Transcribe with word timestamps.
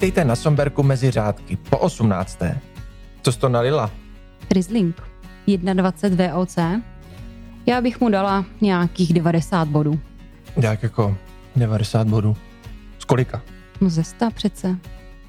Vítejte 0.00 0.24
na 0.24 0.36
Somberku 0.36 0.82
mezi 0.82 1.10
řádky 1.10 1.56
po 1.56 1.78
18. 1.78 2.38
Co 3.22 3.32
jsi 3.32 3.38
to 3.38 3.48
nalila? 3.48 3.90
Riesling 4.50 5.02
21 5.74 6.34
VOC. 6.36 6.58
Já 7.66 7.80
bych 7.80 8.00
mu 8.00 8.08
dala 8.08 8.44
nějakých 8.60 9.12
90 9.12 9.68
bodů. 9.68 10.00
Jak 10.56 10.82
jako 10.82 11.16
90 11.56 12.08
bodů. 12.08 12.36
Z 12.98 13.04
kolika? 13.04 13.42
No 13.80 13.90
ze 13.90 14.04
100 14.04 14.30
přece. 14.34 14.76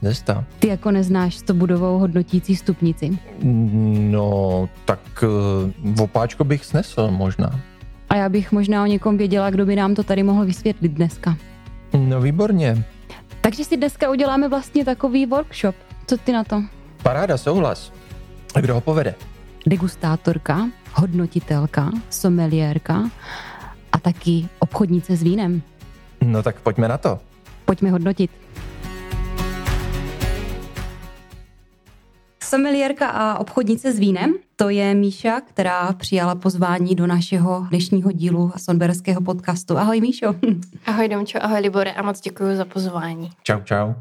Ze 0.01 0.13
100. 0.13 0.43
Ty 0.59 0.67
jako 0.67 0.91
neznáš 0.91 1.35
100 1.35 1.53
budovou 1.53 1.99
hodnotící 1.99 2.55
stupnici. 2.55 3.19
No, 3.41 4.69
tak 4.85 5.23
uh, 5.23 6.01
opáčko 6.03 6.43
bych 6.43 6.65
snesl 6.65 7.11
možná. 7.11 7.59
A 8.09 8.15
já 8.15 8.29
bych 8.29 8.51
možná 8.51 8.83
o 8.83 8.85
někom 8.85 9.17
věděla, 9.17 9.49
kdo 9.49 9.65
by 9.65 9.75
nám 9.75 9.95
to 9.95 10.03
tady 10.03 10.23
mohl 10.23 10.45
vysvětlit 10.45 10.91
dneska. 10.91 11.37
No 11.97 12.21
výborně. 12.21 12.83
Takže 13.41 13.63
si 13.63 13.77
dneska 13.77 14.09
uděláme 14.09 14.49
vlastně 14.49 14.85
takový 14.85 15.25
workshop. 15.25 15.75
Co 16.07 16.17
ty 16.17 16.31
na 16.31 16.43
to? 16.43 16.63
Paráda, 17.03 17.37
souhlas. 17.37 17.91
A 18.55 18.61
kdo 18.61 18.73
ho 18.73 18.81
povede? 18.81 19.15
Degustátorka, 19.65 20.69
hodnotitelka, 20.93 21.91
someliérka 22.09 23.09
a 23.91 23.99
taky 23.99 24.49
obchodnice 24.59 25.15
s 25.15 25.23
vínem. 25.23 25.61
No 26.21 26.43
tak 26.43 26.59
pojďme 26.59 26.87
na 26.87 26.97
to. 26.97 27.19
Pojďme 27.65 27.91
hodnotit. 27.91 28.31
Someliérka 32.51 33.07
a 33.07 33.39
obchodnice 33.39 33.93
s 33.93 33.99
vínem, 33.99 34.33
to 34.55 34.69
je 34.69 34.93
Míša, 34.93 35.41
která 35.41 35.93
přijala 35.93 36.35
pozvání 36.35 36.95
do 36.95 37.07
našeho 37.07 37.65
dnešního 37.69 38.11
dílu 38.11 38.51
sonberského 38.57 39.21
podcastu. 39.21 39.77
Ahoj 39.77 40.01
Míšo. 40.01 40.35
Ahoj 40.85 41.07
Domčo, 41.07 41.43
ahoj 41.43 41.59
Libore 41.59 41.91
a 41.91 42.01
moc 42.01 42.21
děkuji 42.21 42.55
za 42.55 42.65
pozvání. 42.65 43.29
Čau, 43.43 43.59
čau. 43.63 43.93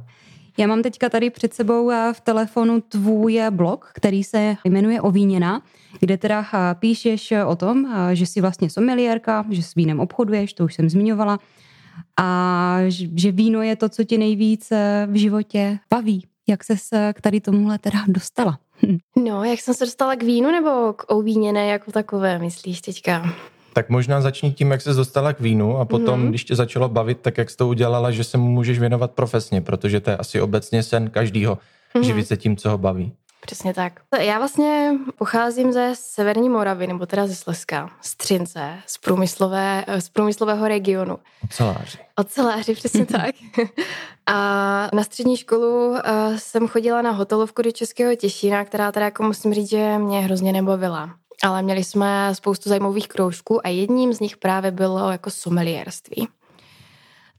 Já 0.58 0.66
mám 0.66 0.82
teďka 0.82 1.08
tady 1.08 1.30
před 1.30 1.54
sebou 1.54 1.90
eh, 1.90 2.12
v 2.12 2.20
telefonu 2.20 2.80
tvůj 2.80 3.40
blog, 3.50 3.90
který 3.94 4.24
se 4.24 4.56
jmenuje 4.64 5.00
Ovíněna, 5.00 5.62
kde 6.00 6.16
teda 6.16 6.46
eh, 6.54 6.74
píšeš 6.74 7.34
o 7.46 7.56
tom, 7.56 7.86
eh, 7.86 8.16
že 8.16 8.26
jsi 8.26 8.40
vlastně 8.40 8.70
someliérka, 8.70 9.44
že 9.50 9.62
s 9.62 9.74
vínem 9.74 10.00
obchoduješ, 10.00 10.52
to 10.52 10.64
už 10.64 10.74
jsem 10.74 10.90
zmiňovala, 10.90 11.38
a 12.20 12.78
že 12.88 13.32
víno 13.32 13.62
je 13.62 13.76
to, 13.76 13.88
co 13.88 14.04
tě 14.04 14.18
nejvíc 14.18 14.72
v 15.06 15.14
životě 15.14 15.78
baví. 15.90 16.29
Jak 16.50 16.64
se 16.64 16.74
k 17.12 17.20
tady 17.20 17.40
tomuhle 17.40 17.78
teda 17.78 17.98
dostala? 18.08 18.58
No, 19.24 19.44
jak 19.44 19.60
jsem 19.60 19.74
se 19.74 19.84
dostala 19.84 20.16
k 20.16 20.22
vínu 20.22 20.50
nebo 20.50 20.92
k 20.92 21.04
ovíněné 21.12 21.66
jako 21.66 21.92
takové, 21.92 22.38
myslíš 22.38 22.80
teďka? 22.80 23.34
Tak 23.72 23.88
možná 23.88 24.20
začni 24.20 24.52
tím, 24.52 24.70
jak 24.70 24.80
se 24.80 24.94
dostala 24.94 25.32
k 25.32 25.40
vínu 25.40 25.78
a 25.78 25.84
potom, 25.84 26.20
mm. 26.20 26.28
když 26.28 26.44
tě 26.44 26.56
začalo 26.56 26.88
bavit, 26.88 27.18
tak 27.20 27.38
jak 27.38 27.50
jsi 27.50 27.56
to 27.56 27.68
udělala, 27.68 28.10
že 28.10 28.24
se 28.24 28.38
mu 28.38 28.48
můžeš 28.48 28.78
věnovat 28.78 29.10
profesně, 29.10 29.60
protože 29.60 30.00
to 30.00 30.10
je 30.10 30.16
asi 30.16 30.40
obecně 30.40 30.82
sen 30.82 31.10
každýho, 31.10 31.58
mm. 31.94 32.02
živit 32.02 32.28
se 32.28 32.36
tím, 32.36 32.56
co 32.56 32.70
ho 32.70 32.78
baví. 32.78 33.12
Přesně 33.40 33.74
tak. 33.74 33.92
Já 34.18 34.38
vlastně 34.38 34.92
pocházím 35.18 35.72
ze 35.72 35.92
Severní 35.94 36.48
Moravy, 36.48 36.86
nebo 36.86 37.06
teda 37.06 37.26
ze 37.26 37.34
Slezska, 37.34 37.90
z 38.00 38.16
Třince, 38.16 38.78
z, 38.86 38.98
průmyslové, 38.98 39.84
z 39.98 40.08
průmyslového 40.08 40.68
regionu. 40.68 41.18
Oceláři. 41.44 41.98
Oceláři, 42.16 42.74
přesně 42.74 43.06
tak. 43.06 43.34
A 44.26 44.88
na 44.92 45.04
střední 45.04 45.36
školu 45.36 45.96
jsem 46.36 46.68
chodila 46.68 47.02
na 47.02 47.10
hotelovku 47.10 47.62
do 47.62 47.72
Českého 47.72 48.16
Těšína, 48.16 48.64
která 48.64 48.92
teda 48.92 49.04
jako 49.04 49.22
musím 49.22 49.54
říct, 49.54 49.70
že 49.70 49.98
mě 49.98 50.20
hrozně 50.20 50.52
nebavila. 50.52 51.10
Ale 51.42 51.62
měli 51.62 51.84
jsme 51.84 52.34
spoustu 52.34 52.68
zajímavých 52.68 53.08
kroužků 53.08 53.66
a 53.66 53.68
jedním 53.68 54.12
z 54.12 54.20
nich 54.20 54.36
právě 54.36 54.70
bylo 54.70 55.10
jako 55.10 55.30
someliérství. 55.30 56.28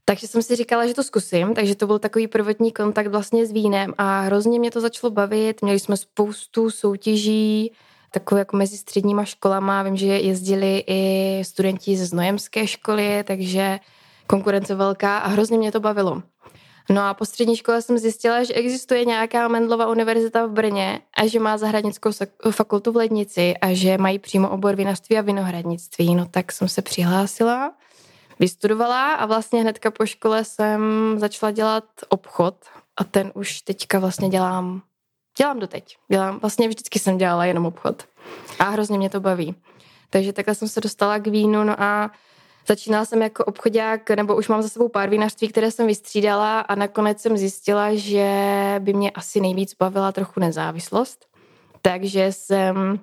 Takže 0.04 0.28
jsem 0.28 0.42
si 0.42 0.56
říkala, 0.56 0.86
že 0.86 0.94
to 0.94 1.02
zkusím, 1.02 1.54
takže 1.54 1.74
to 1.74 1.86
byl 1.86 1.98
takový 1.98 2.26
prvotní 2.26 2.72
kontakt 2.72 3.06
vlastně 3.06 3.46
s 3.46 3.52
vínem 3.52 3.94
a 3.98 4.20
hrozně 4.20 4.58
mě 4.58 4.70
to 4.70 4.80
začalo 4.80 5.10
bavit. 5.10 5.62
Měli 5.62 5.80
jsme 5.80 5.96
spoustu 5.96 6.70
soutěží, 6.70 7.72
takové 8.10 8.38
jako 8.38 8.56
mezi 8.56 8.76
středníma 8.76 9.24
školama. 9.24 9.82
Vím, 9.82 9.96
že 9.96 10.06
jezdili 10.06 10.84
i 10.86 11.42
studenti 11.44 11.96
ze 11.96 12.06
Znojemské 12.06 12.66
školy, 12.66 13.24
takže 13.24 13.80
konkurence 14.26 14.74
velká 14.74 15.18
a 15.18 15.28
hrozně 15.28 15.58
mě 15.58 15.72
to 15.72 15.80
bavilo. 15.80 16.22
No 16.90 17.02
a 17.02 17.14
po 17.14 17.24
střední 17.24 17.56
škole 17.56 17.82
jsem 17.82 17.98
zjistila, 17.98 18.44
že 18.44 18.54
existuje 18.54 19.04
nějaká 19.04 19.48
Mendlova 19.48 19.86
univerzita 19.86 20.46
v 20.46 20.50
Brně 20.50 21.00
a 21.16 21.26
že 21.26 21.40
má 21.40 21.58
zahradnickou 21.58 22.10
fakultu 22.50 22.92
v 22.92 22.96
Lednici 22.96 23.54
a 23.60 23.74
že 23.74 23.98
mají 23.98 24.18
přímo 24.18 24.50
obor 24.50 24.76
vinařství 24.76 25.18
a 25.18 25.20
vinohradnictví. 25.20 26.14
No 26.14 26.26
tak 26.30 26.52
jsem 26.52 26.68
se 26.68 26.82
přihlásila 26.82 27.72
vystudovala 28.42 29.14
a 29.14 29.26
vlastně 29.26 29.60
hnedka 29.60 29.90
po 29.90 30.06
škole 30.06 30.44
jsem 30.44 30.80
začala 31.16 31.50
dělat 31.50 31.84
obchod 32.08 32.54
a 32.96 33.04
ten 33.04 33.32
už 33.34 33.60
teďka 33.60 33.98
vlastně 33.98 34.28
dělám, 34.28 34.82
dělám 35.38 35.58
doteď. 35.58 35.96
Dělám, 36.08 36.38
vlastně 36.38 36.68
vždycky 36.68 36.98
jsem 36.98 37.18
dělala 37.18 37.44
jenom 37.44 37.66
obchod 37.66 38.04
a 38.58 38.64
hrozně 38.64 38.98
mě 38.98 39.10
to 39.10 39.20
baví. 39.20 39.54
Takže 40.10 40.32
takhle 40.32 40.54
jsem 40.54 40.68
se 40.68 40.80
dostala 40.80 41.18
k 41.18 41.26
vínu, 41.26 41.64
no 41.64 41.82
a 41.82 42.10
Začínala 42.68 43.04
jsem 43.04 43.22
jako 43.22 43.44
obchodák, 43.44 44.10
nebo 44.10 44.36
už 44.36 44.48
mám 44.48 44.62
za 44.62 44.68
sebou 44.68 44.88
pár 44.88 45.10
vinařství, 45.10 45.48
které 45.48 45.70
jsem 45.70 45.86
vystřídala 45.86 46.60
a 46.60 46.74
nakonec 46.74 47.20
jsem 47.20 47.36
zjistila, 47.36 47.94
že 47.94 48.26
by 48.78 48.92
mě 48.92 49.10
asi 49.10 49.40
nejvíc 49.40 49.74
bavila 49.74 50.12
trochu 50.12 50.40
nezávislost. 50.40 51.26
Takže 51.82 52.32
jsem 52.32 53.00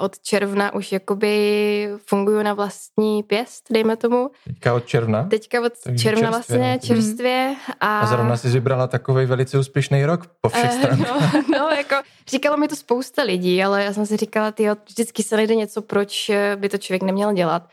od 0.00 0.18
června 0.18 0.74
už 0.74 0.92
jakoby 0.92 1.88
funguju 2.06 2.42
na 2.42 2.54
vlastní 2.54 3.22
pěst, 3.22 3.64
dejme 3.70 3.96
tomu. 3.96 4.30
Teďka 4.44 4.74
od 4.74 4.86
června? 4.86 5.24
Teďka 5.24 5.60
od 5.60 5.72
Takže 5.84 6.02
června 6.02 6.30
čerstvě, 6.30 6.58
vlastně, 6.58 6.78
čerstvě. 6.88 7.54
A... 7.80 8.00
a 8.00 8.06
zrovna 8.06 8.36
jsi 8.36 8.48
vybrala 8.48 8.86
takový 8.86 9.26
velice 9.26 9.58
úspěšný 9.58 10.04
rok 10.04 10.26
po 10.40 10.48
všech 10.48 10.70
uh, 10.70 10.78
stranách. 10.78 11.08
No, 11.08 11.42
no, 11.58 11.68
jako 11.68 11.94
říkalo 12.28 12.56
mi 12.56 12.68
to 12.68 12.76
spousta 12.76 13.22
lidí, 13.22 13.64
ale 13.64 13.84
já 13.84 13.92
jsem 13.92 14.06
si 14.06 14.16
říkala, 14.16 14.52
ty 14.52 14.68
vždycky 14.88 15.22
se 15.22 15.36
najde 15.36 15.54
něco, 15.54 15.82
proč 15.82 16.30
by 16.56 16.68
to 16.68 16.78
člověk 16.78 17.02
neměl 17.02 17.32
dělat. 17.32 17.68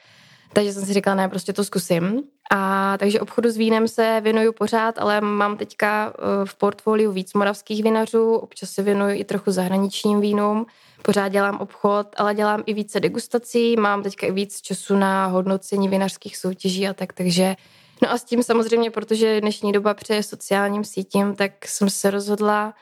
Takže 0.54 0.74
jsem 0.74 0.86
si 0.86 0.94
říkala, 0.94 1.16
ne, 1.16 1.30
prostě 1.30 1.54
to 1.54 1.64
zkusím. 1.64 2.24
A 2.52 2.94
takže 2.98 3.20
obchodu 3.20 3.50
s 3.50 3.58
vínem 3.58 3.88
se 3.88 4.22
věnuju 4.24 4.54
pořád, 4.54 5.00
ale 5.00 5.22
mám 5.22 5.58
teďka 5.58 6.14
eh, 6.14 6.46
v 6.46 6.56
portfoliu 6.56 7.12
víc 7.12 7.34
moravských 7.34 7.84
vinařů, 7.84 8.36
občas 8.36 8.70
se 8.70 8.84
věnuju 8.84 9.20
i 9.20 9.24
trochu 9.24 9.52
zahraničním 9.52 10.22
vínům. 10.22 10.66
Pořád 11.02 11.28
dělám 11.28 11.58
obchod, 11.58 12.08
ale 12.18 12.36
dělám 12.36 12.64
i 12.66 12.74
více 12.74 13.00
degustací, 13.00 13.76
mám 13.76 14.04
teďka 14.04 14.28
i 14.28 14.32
víc 14.32 14.62
času 14.62 14.96
na 14.96 15.26
hodnocení 15.26 15.90
vinařských 15.90 16.38
soutěží 16.38 16.88
a 16.88 16.94
tak, 16.94 17.14
takže 17.14 17.56
No 18.02 18.12
a 18.12 18.18
s 18.18 18.24
tím 18.24 18.44
samozřejmě, 18.44 18.92
protože 18.92 19.42
dnešní 19.42 19.72
doba 19.72 19.94
přeje 19.94 20.24
sociálním 20.24 20.84
sítím, 20.84 21.36
tak 21.36 21.68
jsem 21.68 21.90
se 21.90 22.12
rozhodla 22.12 22.74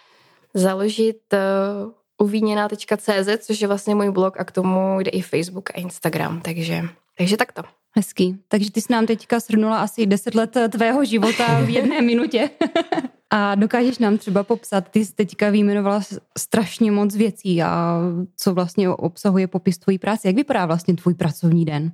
založit 0.54 1.18
uh, 1.34 2.28
uvíněná.cz, 2.28 3.46
což 3.46 3.62
je 3.62 3.68
vlastně 3.68 3.96
můj 3.96 4.12
blog 4.12 4.40
a 4.40 4.44
k 4.44 4.52
tomu 4.52 5.00
jde 5.00 5.12
i 5.12 5.22
Facebook 5.22 5.70
a 5.70 5.74
Instagram, 5.74 6.42
takže, 6.42 6.82
takže 7.18 7.38
takto. 7.38 7.62
Hezký. 7.98 8.38
Takže 8.48 8.72
ty 8.72 8.82
jsi 8.82 8.94
nám 8.94 9.06
teďka 9.06 9.40
shrnula 9.40 9.78
asi 9.78 10.06
10 10.06 10.36
let 10.36 10.58
tvého 10.72 11.06
života 11.06 11.62
v 11.62 11.70
jedné 11.70 12.02
minutě. 12.02 12.50
A 13.38 13.56
dokážeš 13.56 13.98
nám 13.98 14.18
třeba 14.18 14.44
popsat, 14.44 14.90
ty 14.90 15.06
jsi 15.06 15.14
teďka 15.14 15.50
vyjmenovala 15.50 16.02
strašně 16.38 16.92
moc 16.92 17.16
věcí 17.16 17.64
a 17.64 18.00
co 18.38 18.54
vlastně 18.54 18.90
obsahuje 18.90 19.48
popis 19.48 19.78
tvojí 19.78 19.98
práce. 20.00 20.28
Jak 20.28 20.36
vypadá 20.36 20.66
vlastně 20.66 20.96
tvůj 20.96 21.14
pracovní 21.14 21.66
den? 21.66 21.92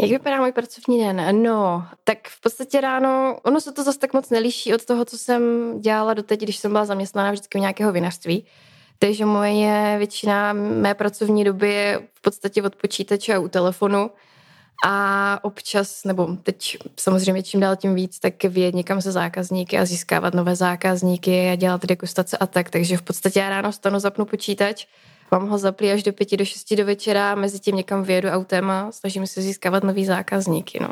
Jak 0.00 0.10
vypadá 0.10 0.40
můj 0.40 0.52
pracovní 0.52 0.98
den? 0.98 1.42
No, 1.42 1.86
tak 2.04 2.18
v 2.28 2.40
podstatě 2.40 2.80
ráno, 2.80 3.38
ono 3.42 3.60
se 3.60 3.72
to 3.72 3.84
zase 3.84 3.98
tak 3.98 4.12
moc 4.12 4.30
neliší 4.30 4.74
od 4.74 4.84
toho, 4.84 5.04
co 5.04 5.18
jsem 5.18 5.42
dělala 5.80 6.14
doteď, 6.14 6.40
když 6.40 6.56
jsem 6.56 6.72
byla 6.72 6.84
zaměstnána 6.84 7.30
vždycky 7.30 7.58
u 7.58 7.60
nějakého 7.60 7.92
vinařství. 7.92 8.44
Takže 8.98 9.24
moje 9.24 9.94
většina 9.98 10.52
mé 10.52 10.94
pracovní 10.94 11.44
doby 11.44 11.72
je 11.72 12.00
v 12.14 12.22
podstatě 12.22 12.62
od 12.62 12.76
počítače 12.76 13.34
a 13.34 13.38
u 13.38 13.48
telefonu 13.48 14.10
a 14.84 15.38
občas, 15.42 16.04
nebo 16.04 16.36
teď 16.42 16.78
samozřejmě 17.00 17.42
čím 17.42 17.60
dál 17.60 17.76
tím 17.76 17.94
víc, 17.94 18.18
tak 18.18 18.44
vyjet 18.44 18.74
někam 18.74 19.02
se 19.02 19.12
zákazníky 19.12 19.78
a 19.78 19.84
získávat 19.84 20.34
nové 20.34 20.56
zákazníky 20.56 21.50
a 21.50 21.54
dělat 21.54 21.86
degustace 21.86 22.38
a 22.38 22.46
tak. 22.46 22.70
Takže 22.70 22.96
v 22.96 23.02
podstatě 23.02 23.40
já 23.40 23.48
ráno 23.48 23.72
stanu, 23.72 23.98
zapnu 23.98 24.24
počítač, 24.24 24.86
mám 25.30 25.48
ho 25.48 25.58
zaplý 25.58 25.90
až 25.90 26.02
do 26.02 26.12
pěti, 26.12 26.36
do 26.36 26.44
šesti 26.44 26.76
do 26.76 26.86
večera, 26.86 27.34
mezi 27.34 27.60
tím 27.60 27.76
někam 27.76 28.02
vyjedu 28.02 28.28
autem 28.28 28.70
a 28.70 28.92
snažím 28.92 29.26
se 29.26 29.42
získávat 29.42 29.84
nový 29.84 30.04
zákazníky. 30.04 30.78
No. 30.82 30.88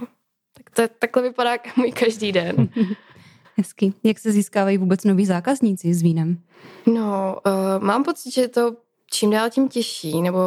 Tak 0.55 0.71
to, 0.71 0.95
takhle 0.99 1.23
vypadá 1.23 1.51
můj 1.77 1.93
každý 1.93 2.33
den. 2.33 2.69
Hezky. 3.57 3.93
Jak 4.05 4.19
se 4.19 4.33
získávají 4.33 4.79
vůbec 4.79 5.05
noví 5.05 5.27
zákazníci 5.27 5.95
s 5.95 6.03
vínem? 6.03 6.39
No, 6.87 7.37
uh, 7.47 7.85
mám 7.85 8.05
pocit, 8.05 8.31
že 8.31 8.49
to 8.49 8.77
čím 9.11 9.31
dál 9.31 9.51
tím 9.51 9.69
těžší, 9.69 10.23
nebo 10.23 10.39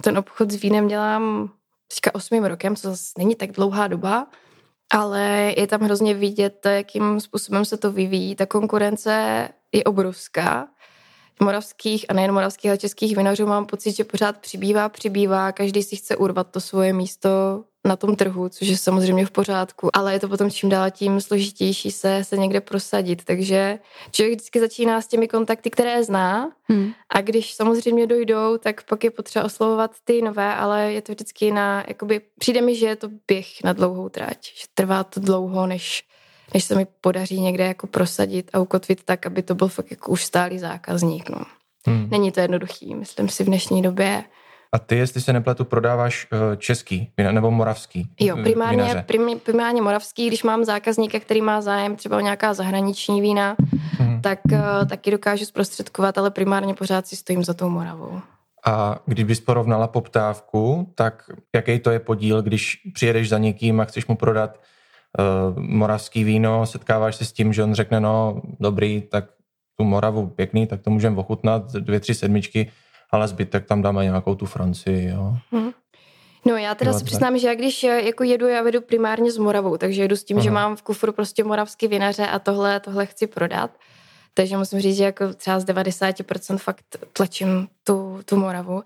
ten 0.00 0.18
obchod 0.18 0.50
s 0.50 0.62
vínem 0.62 0.88
dělám 0.88 1.50
teďka 1.88 2.14
osmým 2.14 2.44
rokem, 2.44 2.76
co 2.76 2.90
zase 2.90 3.12
není 3.18 3.34
tak 3.34 3.52
dlouhá 3.52 3.88
doba, 3.88 4.26
ale 4.92 5.54
je 5.56 5.66
tam 5.66 5.80
hrozně 5.80 6.14
vidět, 6.14 6.66
jakým 6.66 7.20
způsobem 7.20 7.64
se 7.64 7.76
to 7.76 7.92
vyvíjí. 7.92 8.36
Ta 8.36 8.46
konkurence 8.46 9.48
je 9.72 9.84
obrovská. 9.84 10.68
Moravských 11.40 12.06
a 12.08 12.12
nejen 12.12 12.32
moravských, 12.32 12.70
ale 12.70 12.78
českých 12.78 13.16
vinařů 13.16 13.46
mám 13.46 13.66
pocit, 13.66 13.96
že 13.96 14.04
pořád 14.04 14.38
přibývá, 14.38 14.88
přibývá, 14.88 15.52
každý 15.52 15.82
si 15.82 15.96
chce 15.96 16.16
urvat 16.16 16.50
to 16.50 16.60
svoje 16.60 16.92
místo 16.92 17.64
na 17.86 17.96
tom 17.96 18.16
trhu, 18.16 18.48
což 18.48 18.68
je 18.68 18.76
samozřejmě 18.76 19.26
v 19.26 19.30
pořádku, 19.30 19.96
ale 19.96 20.12
je 20.12 20.20
to 20.20 20.28
potom 20.28 20.50
čím 20.50 20.68
dál 20.68 20.90
tím 20.90 21.20
složitější 21.20 21.90
se, 21.90 22.24
se 22.24 22.36
někde 22.36 22.60
prosadit, 22.60 23.24
takže 23.24 23.78
člověk 24.10 24.32
vždycky 24.32 24.60
začíná 24.60 25.00
s 25.00 25.06
těmi 25.06 25.28
kontakty, 25.28 25.70
které 25.70 26.04
zná 26.04 26.50
hmm. 26.68 26.92
a 27.10 27.20
když 27.20 27.54
samozřejmě 27.54 28.06
dojdou, 28.06 28.58
tak 28.58 28.82
pak 28.82 29.04
je 29.04 29.10
potřeba 29.10 29.44
oslovovat 29.44 29.90
ty 30.04 30.22
nové, 30.22 30.54
ale 30.54 30.92
je 30.92 31.02
to 31.02 31.12
vždycky 31.12 31.52
na, 31.52 31.84
jakoby, 31.88 32.20
přijde 32.38 32.60
mi, 32.60 32.76
že 32.76 32.86
je 32.86 32.96
to 32.96 33.08
běh 33.28 33.46
na 33.64 33.72
dlouhou 33.72 34.08
trať, 34.08 34.38
že 34.60 34.66
trvá 34.74 35.04
to 35.04 35.20
dlouho, 35.20 35.66
než 35.66 36.04
než 36.54 36.64
se 36.64 36.74
mi 36.74 36.86
podaří 37.00 37.40
někde 37.40 37.64
jako 37.64 37.86
prosadit 37.86 38.50
a 38.52 38.60
ukotvit 38.60 39.02
tak, 39.04 39.26
aby 39.26 39.42
to 39.42 39.54
byl 39.54 39.68
fakt 39.68 39.90
jako 39.90 40.12
už 40.12 40.24
stálý 40.24 40.58
zákazník. 40.58 41.30
No. 41.30 41.44
Hmm. 41.86 42.08
Není 42.10 42.32
to 42.32 42.40
jednoduchý, 42.40 42.94
myslím 42.94 43.28
si 43.28 43.44
v 43.44 43.46
dnešní 43.46 43.82
době. 43.82 44.24
A 44.74 44.78
ty, 44.78 44.96
jestli 44.96 45.20
se 45.20 45.32
nepletu, 45.32 45.64
prodáváš 45.64 46.28
uh, 46.32 46.56
český 46.56 47.12
nebo 47.30 47.50
moravský 47.50 48.08
Jo, 48.20 48.36
primárně, 48.42 49.04
prim, 49.06 49.40
primárně 49.42 49.82
moravský, 49.82 50.26
když 50.26 50.42
mám 50.42 50.64
zákazníka, 50.64 51.20
který 51.20 51.40
má 51.42 51.60
zájem 51.60 51.96
třeba 51.96 52.16
o 52.16 52.20
nějaká 52.20 52.54
zahraniční 52.54 53.20
vína, 53.20 53.56
hmm. 53.98 54.22
tak 54.22 54.40
uh, 54.52 54.88
taky 54.88 55.10
dokážu 55.10 55.44
zprostředkovat, 55.44 56.18
ale 56.18 56.30
primárně 56.30 56.74
pořád 56.74 57.06
si 57.06 57.16
stojím 57.16 57.44
za 57.44 57.54
tou 57.54 57.68
Moravou. 57.68 58.20
A 58.66 58.98
když 59.06 59.24
bys 59.24 59.40
porovnala 59.40 59.86
poptávku, 59.86 60.92
tak 60.94 61.30
jaký 61.54 61.78
to 61.78 61.90
je 61.90 61.98
podíl, 61.98 62.42
když 62.42 62.78
přijedeš 62.94 63.28
za 63.28 63.38
někým 63.38 63.80
a 63.80 63.84
chceš 63.84 64.06
mu 64.06 64.16
prodat 64.16 64.60
uh, 65.18 65.62
moravský 65.62 66.24
víno, 66.24 66.66
setkáváš 66.66 67.16
se 67.16 67.24
s 67.24 67.32
tím, 67.32 67.52
že 67.52 67.62
on 67.62 67.74
řekne, 67.74 68.00
no 68.00 68.42
dobrý, 68.60 69.02
tak 69.02 69.24
tu 69.78 69.84
Moravu 69.84 70.26
pěkný, 70.26 70.66
tak 70.66 70.82
to 70.82 70.90
můžeme 70.90 71.16
ochutnat, 71.16 71.72
dvě, 71.72 72.00
tři 72.00 72.14
sedmičky, 72.14 72.70
ale 73.12 73.28
zbytek 73.28 73.66
tam 73.66 73.82
dáme 73.82 74.04
nějakou 74.04 74.34
tu 74.34 74.46
Francii, 74.46 75.08
jo. 75.08 75.36
Hmm. 75.52 75.70
No 76.46 76.56
já 76.56 76.74
teda 76.74 76.92
si 76.92 77.04
přiznám, 77.04 77.38
že 77.38 77.48
já 77.48 77.54
když 77.54 77.84
eh, 77.84 78.02
jako 78.02 78.24
jedu, 78.24 78.48
já 78.48 78.62
vedu 78.62 78.80
primárně 78.80 79.32
s 79.32 79.38
Moravou, 79.38 79.76
takže 79.76 80.02
jedu 80.02 80.16
s 80.16 80.24
tím, 80.24 80.36
Aha. 80.36 80.44
že 80.44 80.50
mám 80.50 80.76
v 80.76 80.82
kufru 80.82 81.12
prostě 81.12 81.44
moravský 81.44 81.88
vinaře 81.88 82.26
a 82.26 82.38
tohle, 82.38 82.80
tohle 82.80 83.06
chci 83.06 83.26
prodat. 83.26 83.70
Takže 84.34 84.56
musím 84.56 84.80
říct, 84.80 84.96
že 84.96 85.04
jako 85.04 85.34
třeba 85.34 85.60
z 85.60 85.64
90% 85.64 86.58
fakt 86.58 86.84
tlačím 87.12 87.68
tu, 87.84 88.20
tu 88.24 88.36
Moravu. 88.36 88.82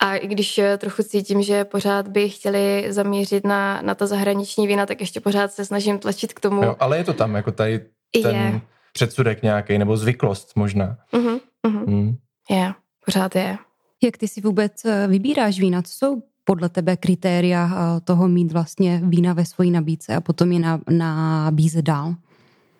A 0.00 0.16
i 0.16 0.26
když 0.26 0.58
eh, 0.58 0.78
trochu 0.78 1.02
cítím, 1.02 1.42
že 1.42 1.64
pořád 1.64 2.08
by 2.08 2.28
chtěli 2.28 2.86
zamířit 2.88 3.44
na, 3.44 3.82
na 3.82 3.94
ta 3.94 4.06
zahraniční 4.06 4.66
vína, 4.66 4.86
tak 4.86 5.00
ještě 5.00 5.20
pořád 5.20 5.52
se 5.52 5.64
snažím 5.64 5.98
tlačit 5.98 6.32
k 6.32 6.40
tomu. 6.40 6.62
Jo, 6.64 6.76
ale 6.78 6.96
je 6.96 7.04
to 7.04 7.12
tam, 7.12 7.34
jako 7.34 7.52
tady 7.52 7.80
ten 8.22 8.36
je. 8.36 8.60
předsudek 8.92 9.42
nějaký, 9.42 9.78
nebo 9.78 9.96
zvyklost 9.96 10.56
možná. 10.56 10.96
Uh-huh, 11.12 11.40
uh-huh. 11.66 11.86
Mm. 11.86 12.16
Je, 12.50 12.72
pořád 13.04 13.36
je. 13.36 13.58
Jak 14.02 14.16
ty 14.16 14.28
si 14.28 14.40
vůbec 14.40 14.84
eh, 14.84 15.06
vybíráš 15.06 15.60
vína? 15.60 15.82
Co 15.82 15.92
jsou 15.92 16.22
podle 16.44 16.68
tebe 16.68 16.96
kritéria 16.96 17.70
eh, 17.72 18.00
toho 18.00 18.28
mít 18.28 18.52
vlastně 18.52 19.00
vína 19.04 19.32
ve 19.32 19.44
svojí 19.44 19.70
nabídce 19.70 20.14
a 20.14 20.20
potom 20.20 20.52
je 20.52 20.58
na, 20.58 20.80
nabízet 20.90 21.84
dál? 21.84 22.14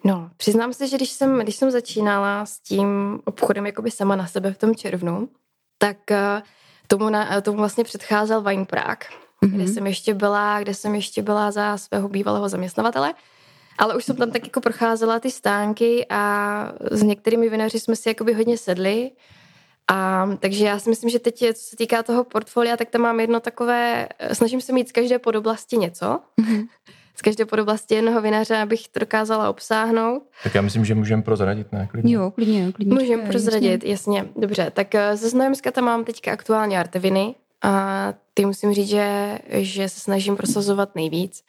No, 0.05 0.31
přiznám 0.37 0.73
se, 0.73 0.89
že 0.89 0.97
když 0.97 1.11
jsem, 1.11 1.39
když 1.39 1.57
jsem 1.57 1.71
začínala 1.71 2.47
s 2.47 2.61
tím 2.61 3.21
obchodem 3.25 3.67
jakoby 3.67 3.91
sama 3.91 4.17
na 4.17 4.27
sebe 4.27 4.53
v 4.53 4.59
tom 4.59 4.75
červnu, 4.75 5.29
tak 5.79 5.97
tomu, 6.87 7.11
na, 7.11 7.41
tomu 7.41 7.59
vlastně 7.59 7.85
předcházel 7.85 8.43
Wine 8.43 8.65
Prague, 8.65 9.09
mm-hmm. 9.43 9.51
kde 9.51 9.69
jsem 9.69 9.87
ještě 9.87 10.15
byla, 10.15 10.61
kde 10.61 10.75
jsem 10.75 10.95
ještě 10.95 11.23
byla 11.23 11.51
za 11.51 11.77
svého 11.77 12.09
bývalého 12.09 12.49
zaměstnavatele. 12.49 13.15
Ale 13.79 13.97
už 13.97 14.05
jsem 14.05 14.17
tam 14.17 14.31
tak 14.31 14.45
jako 14.45 14.61
procházela 14.61 15.21
ty 15.21 15.31
stánky 15.31 16.07
a 16.11 16.73
s 16.91 17.03
některými 17.03 17.49
vinaři 17.49 17.81
jsme 17.81 17.97
si 17.97 18.09
jakoby 18.09 18.33
hodně 18.33 18.59
sedli. 18.59 19.11
A 19.91 20.29
takže 20.41 20.65
já 20.65 20.79
si 20.79 20.91
myslím, 20.91 21.11
že 21.11 21.19
teď, 21.19 21.39
co 21.39 21.63
se 21.63 21.77
týká 21.77 22.03
toho 22.03 22.25
portfolia, 22.25 22.77
tak 22.77 22.91
tam 22.91 23.01
mám 23.01 23.21
jedno 23.21 23.41
takové, 23.41 24.09
snažím 24.33 24.61
se 24.61 24.73
mít 24.73 24.89
z 24.89 24.93
každé 24.93 25.19
podoblasti 25.19 25.77
něco. 25.77 26.21
Mm-hmm 26.41 26.67
z 27.17 27.23
každé 27.23 27.45
podoblasti 27.45 27.95
jednoho 27.95 28.21
vinaře, 28.21 28.57
abych 28.57 28.89
to 28.89 29.01
dokázala 29.01 29.51
obsáhnout. 29.51 30.23
Tak 30.43 30.55
já 30.55 30.63
myslím, 30.63 30.85
že 30.85 30.95
můžeme 30.95 31.23
prozradit, 31.23 31.73
ne? 31.73 31.89
Klidně. 31.91 32.15
Jo, 32.15 32.31
klidně, 32.31 32.73
klidně. 32.73 32.95
Můžeme 32.95 33.23
prozradit, 33.23 33.85
jasně. 33.85 34.19
jasně. 34.19 34.33
Dobře, 34.37 34.71
tak 34.75 34.95
eh, 34.95 35.17
ze 35.17 35.29
Znojemska 35.29 35.71
tam 35.71 35.85
mám 35.85 36.05
teďka 36.05 36.33
aktuálně 36.33 36.81
arteviny 36.81 37.35
a 37.63 38.15
ty 38.35 38.47
musím 38.47 38.75
říct, 38.75 38.89
že, 38.89 39.39
že 39.49 39.89
se 39.89 40.01
snažím 40.01 40.37
prosazovat 40.37 40.95
nejvíc. 40.95 41.43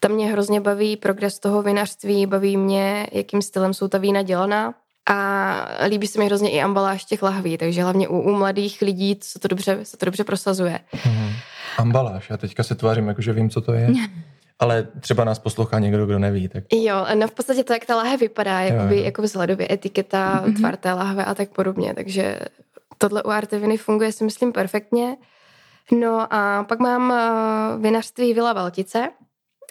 Tam 0.00 0.12
mě 0.12 0.32
hrozně 0.32 0.60
baví 0.60 0.96
progres 0.96 1.38
toho 1.38 1.62
vinařství, 1.62 2.26
baví 2.26 2.56
mě, 2.56 3.06
jakým 3.12 3.42
stylem 3.42 3.74
jsou 3.74 3.88
ta 3.88 3.98
vína 3.98 4.22
dělaná. 4.22 4.74
A 5.10 5.68
líbí 5.86 6.06
se 6.06 6.18
mi 6.18 6.26
hrozně 6.26 6.50
i 6.50 6.60
ambaláž 6.60 7.04
těch 7.04 7.22
lahví, 7.22 7.58
takže 7.58 7.82
hlavně 7.82 8.08
u, 8.08 8.20
u 8.20 8.32
mladých 8.32 8.82
lidí 8.82 9.18
se 9.22 9.38
to 9.38 9.48
dobře, 9.48 9.78
se 9.82 9.96
to 9.96 10.06
dobře 10.06 10.24
prosazuje. 10.24 10.80
Mm-hmm. 10.94 11.32
Ambaláž, 11.78 12.30
já 12.30 12.36
teďka 12.36 12.62
se 12.62 12.74
tvářím, 12.74 13.08
jakože 13.08 13.32
vím, 13.32 13.50
co 13.50 13.60
to 13.60 13.72
je. 13.72 13.88
Ale 14.58 14.88
třeba 15.00 15.24
nás 15.24 15.38
poslouchá 15.38 15.78
někdo, 15.78 16.06
kdo 16.06 16.18
neví. 16.18 16.48
Tak... 16.48 16.64
Jo, 16.72 17.06
no 17.14 17.28
v 17.28 17.30
podstatě 17.30 17.64
to, 17.64 17.72
jak 17.72 17.86
ta 17.86 17.96
láhev 17.96 18.20
vypadá, 18.20 18.60
jakoby, 18.60 18.94
jo, 18.94 19.00
jo. 19.00 19.04
jako 19.04 19.22
vzhledově 19.22 19.72
etiketa, 19.72 20.42
mm-hmm. 20.42 20.56
tvar 20.56 20.76
té 20.76 20.92
lahve 20.92 21.24
a 21.24 21.34
tak 21.34 21.48
podobně. 21.48 21.94
Takže 21.94 22.38
tohle 22.98 23.22
u 23.22 23.28
Arteviny 23.28 23.76
funguje 23.76 24.12
si 24.12 24.24
myslím 24.24 24.52
perfektně. 24.52 25.16
No 26.00 26.34
a 26.34 26.64
pak 26.68 26.78
mám 26.78 27.10
uh, 27.10 27.82
vinařství 27.82 28.34
Vila 28.34 28.52
Valtice. 28.52 29.08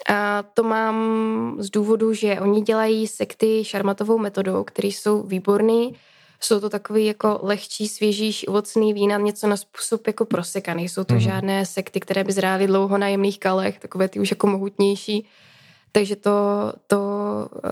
A 0.10 0.44
to 0.54 0.64
mám 0.64 1.56
z 1.60 1.70
důvodu, 1.70 2.14
že 2.14 2.40
oni 2.40 2.62
dělají 2.62 3.08
sekty 3.08 3.66
šarmatovou 3.66 4.18
metodou, 4.18 4.64
které 4.64 4.88
jsou 4.88 5.24
výborný. 5.24 5.96
Jsou 6.40 6.60
to 6.60 6.70
takový 6.70 7.06
jako 7.06 7.40
lehčí, 7.42 7.88
svěží, 7.88 8.48
ovocný 8.48 8.94
vína, 8.94 9.18
něco 9.18 9.48
na 9.48 9.58
způsob 9.58 10.08
jako 10.08 10.26
prosekaný. 10.26 10.90
Jsou 10.90 11.04
to 11.04 11.14
mm. 11.14 11.20
žádné 11.20 11.66
sekty, 11.66 12.00
které 12.00 12.24
by 12.24 12.32
zrály 12.32 12.68
dlouho 12.68 12.98
na 12.98 13.08
jemných 13.08 13.40
kalech, 13.40 13.80
takové 13.80 14.08
ty 14.08 14.20
už 14.20 14.32
jako 14.32 14.48
mohutnější. 14.48 15.28
Takže 15.92 16.16
to, 16.16 16.32
to 16.88 17.00
eh, 17.66 17.70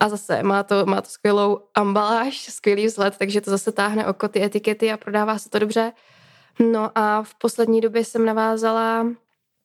a 0.00 0.08
zase 0.08 0.42
má 0.42 0.62
to, 0.62 0.86
má 0.86 1.00
to 1.00 1.08
skvělou 1.08 1.60
ambaláž, 1.74 2.38
skvělý 2.38 2.86
vzhled, 2.86 3.14
takže 3.18 3.40
to 3.40 3.50
zase 3.50 3.72
táhne 3.72 4.06
oko 4.06 4.28
ty 4.28 4.42
etikety 4.42 4.92
a 4.92 4.96
prodává 4.96 5.38
se 5.38 5.50
to 5.50 5.58
dobře. 5.58 5.92
No 6.72 6.90
a 6.94 7.22
v 7.22 7.34
poslední 7.34 7.80
době 7.80 8.04
jsem 8.04 8.24
navázala 8.24 9.06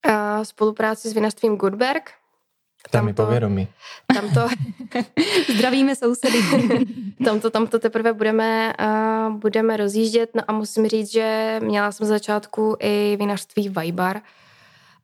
eh, 0.05 0.45
spolupráci 0.45 1.09
s 1.09 1.13
vinařstvím 1.13 1.55
Goodberg, 1.55 2.11
tam 2.91 3.05
mi 3.05 3.13
povědomí. 3.13 3.67
Tam 4.13 4.29
to... 4.33 4.47
Zdravíme 5.53 5.95
sousedy. 5.95 6.37
tam, 7.25 7.39
to, 7.39 7.49
tam 7.49 7.67
to 7.67 7.79
teprve 7.79 8.13
budeme, 8.13 8.73
uh, 8.79 9.33
budeme 9.33 9.77
rozjíždět. 9.77 10.29
No 10.35 10.41
a 10.47 10.51
musím 10.51 10.87
říct, 10.87 11.11
že 11.11 11.59
měla 11.63 11.91
jsem 11.91 12.05
z 12.05 12.09
začátku 12.09 12.75
i 12.79 13.15
vinařství 13.19 13.69
Vajbar, 13.69 14.21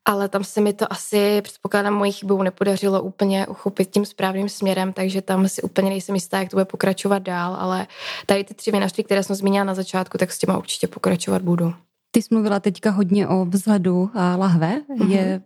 ale 0.06 0.30
tam 0.30 0.44
se 0.44 0.62
mi 0.62 0.74
to 0.74 0.94
asi, 0.94 1.42
předpokládám, 1.42 1.94
mojí 1.94 2.12
chybou 2.12 2.44
nepodařilo 2.44 3.02
úplně 3.02 3.48
uchopit 3.48 3.90
tím 3.90 4.06
správným 4.06 4.50
směrem, 4.50 4.94
takže 4.94 5.22
tam 5.22 5.48
si 5.48 5.62
úplně 5.62 5.90
nejsem 5.90 6.16
jistá, 6.16 6.40
jak 6.40 6.50
to 6.50 6.56
bude 6.56 6.66
pokračovat 6.66 7.20
dál, 7.20 7.56
ale 7.60 7.88
tady 8.26 8.44
ty 8.44 8.54
tři 8.54 8.72
vinařství, 8.72 9.04
které 9.04 9.24
jsem 9.24 9.36
zmínila 9.36 9.64
na 9.64 9.74
začátku, 9.74 10.18
tak 10.18 10.32
s 10.32 10.38
těma 10.38 10.58
určitě 10.58 10.88
pokračovat 10.88 11.42
budu. 11.42 11.74
Ty 12.12 12.22
jsi 12.22 12.28
mluvila 12.32 12.60
teďka 12.60 12.92
hodně 12.92 13.28
o 13.28 13.46
vzhledu 13.46 14.10
lahve. 14.38 14.82
Mm-hmm. 14.90 15.10
Je 15.10 15.42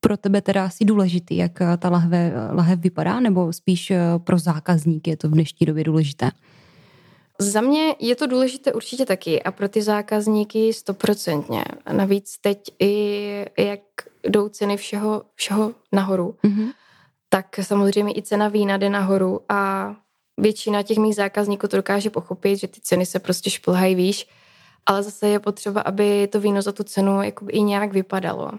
pro 0.00 0.16
tebe 0.16 0.40
teda 0.40 0.64
asi 0.64 0.84
důležitý, 0.84 1.36
jak 1.36 1.60
eh, 1.60 1.76
ta 1.76 1.88
lahve, 1.88 2.32
lahev 2.52 2.78
vypadá, 2.80 3.20
nebo 3.20 3.52
spíš 3.52 3.90
eh, 3.90 4.00
pro 4.18 4.38
zákazníky 4.38 5.10
je 5.10 5.16
to 5.16 5.28
v 5.28 5.32
dnešní 5.32 5.66
době 5.66 5.84
důležité? 5.84 6.30
Za 7.38 7.60
mě 7.60 7.94
je 7.98 8.16
to 8.16 8.26
důležité 8.26 8.72
určitě 8.72 9.06
taky 9.06 9.42
a 9.42 9.52
pro 9.52 9.68
ty 9.68 9.82
zákazníky 9.82 10.72
stoprocentně. 10.72 11.64
Navíc 11.92 12.38
teď 12.40 12.60
i 12.78 13.44
jak 13.58 13.80
jdou 14.28 14.48
ceny 14.48 14.76
všeho, 14.76 15.22
všeho 15.34 15.74
nahoru, 15.92 16.36
mm-hmm. 16.44 16.68
tak 17.28 17.46
samozřejmě 17.62 18.12
i 18.16 18.22
cena 18.22 18.48
vína 18.48 18.76
jde 18.76 18.90
nahoru 18.90 19.40
a 19.48 19.94
většina 20.38 20.82
těch 20.82 20.98
mých 20.98 21.14
zákazníků 21.14 21.68
to 21.68 21.76
dokáže 21.76 22.10
pochopit, 22.10 22.56
že 22.56 22.68
ty 22.68 22.80
ceny 22.80 23.06
se 23.06 23.18
prostě 23.18 23.50
šplhají 23.50 23.94
výš, 23.94 24.28
ale 24.86 25.02
zase 25.02 25.28
je 25.28 25.40
potřeba, 25.40 25.80
aby 25.80 26.28
to 26.28 26.40
víno 26.40 26.62
za 26.62 26.72
tu 26.72 26.84
cenu 26.84 27.20
i 27.48 27.62
nějak 27.62 27.92
vypadalo. 27.92 28.50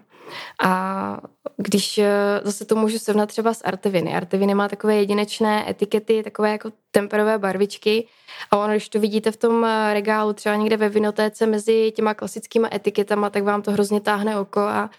A 0.63 1.17
když 1.57 1.97
eh, 1.97 2.41
zase 2.43 2.65
to 2.65 2.75
můžu 2.75 2.99
srovnat 2.99 3.25
třeba 3.25 3.53
s 3.53 3.61
Arteviny. 3.61 4.15
Arteviny 4.15 4.53
má 4.53 4.69
takové 4.69 4.95
jedinečné 4.95 5.69
etikety, 5.69 6.23
takové 6.23 6.51
jako 6.51 6.71
temperové 6.91 7.37
barvičky 7.37 8.07
a 8.51 8.57
ono, 8.57 8.73
když 8.73 8.89
to 8.89 8.99
vidíte 8.99 9.31
v 9.31 9.37
tom 9.37 9.65
eh, 9.65 9.93
regálu 9.93 10.33
třeba 10.33 10.55
někde 10.55 10.77
ve 10.77 10.89
vinotéce 10.89 11.45
mezi 11.45 11.91
těma 11.95 12.13
klasickými 12.13 12.67
etiketama, 12.73 13.29
tak 13.29 13.43
vám 13.43 13.61
to 13.61 13.71
hrozně 13.71 14.01
táhne 14.01 14.39
oko 14.39 14.59
a 14.59 14.89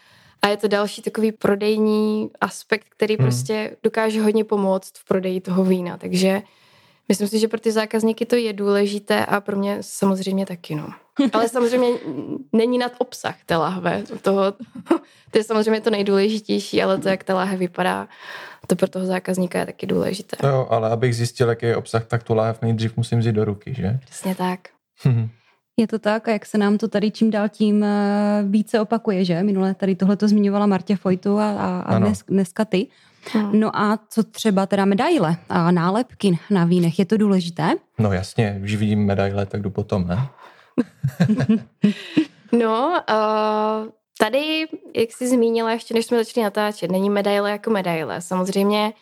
a 0.45 0.49
je 0.49 0.57
to 0.57 0.69
další 0.69 1.03
takový 1.03 1.33
prodejní 1.33 2.31
aspekt, 2.41 2.87
který 2.91 3.15
hmm. 3.15 3.25
prostě 3.25 3.77
dokáže 3.83 4.23
hodně 4.23 4.45
pomoct 4.45 4.99
v 4.99 5.05
prodeji 5.05 5.41
toho 5.41 5.65
vína. 5.65 5.97
Takže 5.97 6.43
myslím 7.09 7.29
si, 7.29 7.39
že 7.39 7.49
pro 7.49 7.61
ty 7.61 7.73
zákazníky 7.73 8.27
to 8.27 8.37
je 8.37 8.53
důležité 8.53 9.27
a 9.27 9.41
pro 9.41 9.57
mě 9.57 9.79
samozřejmě 9.81 10.47
taky. 10.47 10.75
No. 10.75 10.93
Ale 11.33 11.49
samozřejmě 11.49 11.89
není 12.53 12.79
nad 12.79 12.93
obsah 12.99 13.37
té 13.47 13.57
lahve. 13.57 14.03
Toho, 14.23 14.53
to 15.31 15.39
je 15.39 15.45
samozřejmě 15.45 15.81
to 15.81 15.91
nejdůležitější, 15.91 16.83
ale 16.83 16.99
to, 16.99 17.09
jak 17.09 17.25
ta 17.25 17.35
láhev 17.35 17.59
vypadá, 17.59 18.09
to 18.67 18.77
pro 18.77 18.89
toho 18.89 19.07
zákazníka 19.07 19.59
je 19.59 19.67
taky 19.67 19.87
důležité. 19.87 20.47
Jo, 20.47 20.67
ale 20.71 20.91
abych 20.91 21.17
zjistil, 21.17 21.49
jaký 21.49 21.67
je 21.67 21.77
obsah, 21.77 22.07
tak 22.07 22.23
tu 22.23 22.35
láhev 22.35 22.63
nejdřív 22.63 22.97
musím 22.97 23.19
vzít 23.19 23.33
do 23.33 23.45
ruky, 23.45 23.75
že? 23.75 23.99
Přesně 24.05 24.35
tak. 24.35 24.61
Je 25.77 25.87
to 25.87 25.99
tak 25.99 26.29
a 26.29 26.33
jak 26.33 26.47
se 26.47 26.59
nám 26.59 26.79
to 26.79 26.89
tady 26.89 27.11
čím 27.11 27.31
dál 27.31 27.49
tím 27.49 27.85
eh, 27.85 28.45
více 28.49 28.81
opakuje, 28.81 29.25
že? 29.25 29.43
Minule 29.43 29.75
tady 29.75 29.95
tohle 29.95 30.17
to 30.17 30.29
zmiňovala 30.29 30.67
Martě 30.67 30.97
Fojtu 30.97 31.39
a, 31.39 31.51
a, 31.51 31.81
a 31.81 31.99
dnes, 31.99 32.23
dneska 32.29 32.65
ty. 32.65 32.87
Hmm. 33.33 33.61
No 33.61 33.77
a 33.77 33.99
co 34.09 34.23
třeba 34.23 34.67
teda 34.67 34.85
medaile 34.85 35.37
a 35.49 35.71
nálepky 35.71 36.39
na 36.51 36.65
vínech, 36.65 36.99
je 36.99 37.05
to 37.05 37.17
důležité? 37.17 37.75
No 37.99 38.13
jasně, 38.13 38.57
když 38.59 38.77
vidím 38.77 39.07
medaile, 39.07 39.47
tak 39.47 39.63
jdu 39.63 39.71
potom, 39.71 40.07
ne? 40.07 40.29
no, 42.53 43.03
uh, 43.11 43.91
tady, 44.19 44.67
jak 44.97 45.13
jsi 45.13 45.29
zmínila, 45.29 45.73
ještě 45.73 45.95
než 45.95 46.07
jsme 46.07 46.25
začali 46.25 46.45
natáčet, 46.45 46.91
není 46.91 47.11
medaile 47.11 47.51
jako 47.51 47.71
medaile. 47.71 48.21
Samozřejmě 48.21 48.93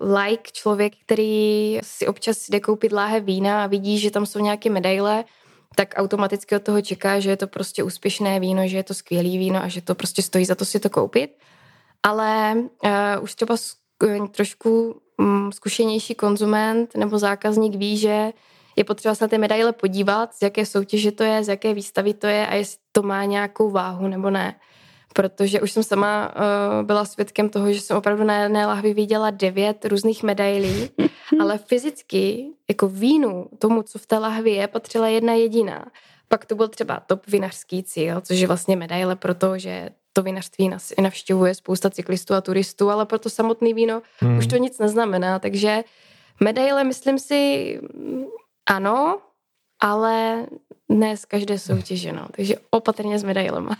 like 0.00 0.50
člověk, 0.52 0.92
který 1.04 1.78
si 1.82 2.06
občas 2.06 2.48
jde 2.48 2.60
koupit 2.60 2.92
láhe 2.92 3.20
vína 3.20 3.64
a 3.64 3.66
vidí, 3.66 3.98
že 3.98 4.10
tam 4.10 4.26
jsou 4.26 4.38
nějaké 4.38 4.70
medaile, 4.70 5.24
tak 5.74 5.94
automaticky 5.96 6.56
od 6.56 6.62
toho 6.62 6.82
čeká, 6.82 7.20
že 7.20 7.30
je 7.30 7.36
to 7.36 7.46
prostě 7.46 7.82
úspěšné 7.82 8.40
víno, 8.40 8.68
že 8.68 8.76
je 8.76 8.82
to 8.82 8.94
skvělý 8.94 9.38
víno 9.38 9.62
a 9.62 9.68
že 9.68 9.80
to 9.80 9.94
prostě 9.94 10.22
stojí 10.22 10.44
za 10.44 10.54
to 10.54 10.64
si 10.64 10.80
to 10.80 10.90
koupit. 10.90 11.30
Ale 12.02 12.54
uh, 12.56 13.22
už 13.22 13.34
třeba 13.34 13.56
trošku 14.30 15.00
um, 15.18 15.52
zkušenější 15.52 16.14
konzument 16.14 16.96
nebo 16.96 17.18
zákazník 17.18 17.74
ví, 17.74 17.98
že 17.98 18.32
je 18.80 18.84
potřeba 18.84 19.14
se 19.14 19.24
na 19.24 19.28
ty 19.28 19.38
medaile 19.38 19.72
podívat, 19.72 20.34
z 20.34 20.42
jaké 20.42 20.66
soutěže 20.66 21.12
to 21.12 21.22
je, 21.22 21.44
z 21.44 21.48
jaké 21.48 21.74
výstavy 21.74 22.14
to 22.14 22.26
je 22.26 22.46
a 22.46 22.54
jestli 22.54 22.78
to 22.92 23.02
má 23.02 23.24
nějakou 23.24 23.70
váhu 23.70 24.08
nebo 24.08 24.30
ne. 24.30 24.54
Protože 25.14 25.60
už 25.60 25.72
jsem 25.72 25.82
sama 25.82 26.34
uh, 26.34 26.86
byla 26.86 27.04
svědkem 27.04 27.48
toho, 27.48 27.72
že 27.72 27.80
jsem 27.80 27.96
opravdu 27.96 28.24
na 28.24 28.42
jedné 28.42 28.66
lahvi 28.66 28.94
viděla 28.94 29.30
devět 29.30 29.84
různých 29.84 30.22
medailí, 30.22 30.90
ale 31.40 31.58
fyzicky, 31.58 32.46
jako 32.68 32.88
vínu, 32.88 33.46
tomu, 33.58 33.82
co 33.82 33.98
v 33.98 34.06
té 34.06 34.18
lahvi 34.18 34.50
je, 34.50 34.66
patřila 34.66 35.08
jedna 35.08 35.32
jediná. 35.32 35.84
Pak 36.28 36.46
to 36.46 36.54
byl 36.54 36.68
třeba 36.68 37.00
top 37.06 37.26
vinařský 37.26 37.82
cíl, 37.82 38.20
což 38.20 38.38
je 38.38 38.46
vlastně 38.46 38.76
medaile 38.76 39.16
pro 39.16 39.34
to, 39.34 39.58
že 39.58 39.90
to 40.12 40.22
vinařství 40.22 40.70
navštěvuje 41.00 41.54
spousta 41.54 41.90
cyklistů 41.90 42.34
a 42.34 42.40
turistů, 42.40 42.90
ale 42.90 43.06
pro 43.06 43.18
to 43.18 43.30
samotné 43.30 43.74
víno 43.74 44.02
hmm. 44.18 44.38
už 44.38 44.46
to 44.46 44.56
nic 44.56 44.78
neznamená. 44.78 45.38
Takže 45.38 45.84
medaile, 46.40 46.84
myslím 46.84 47.18
si, 47.18 47.80
ano, 48.70 49.18
ale 49.80 50.46
ne 50.88 51.16
z 51.16 51.24
každé 51.24 51.58
soutěže, 51.58 52.12
no. 52.12 52.26
Takže 52.36 52.54
opatrně 52.70 53.18
s 53.18 53.24
medailema. 53.24 53.76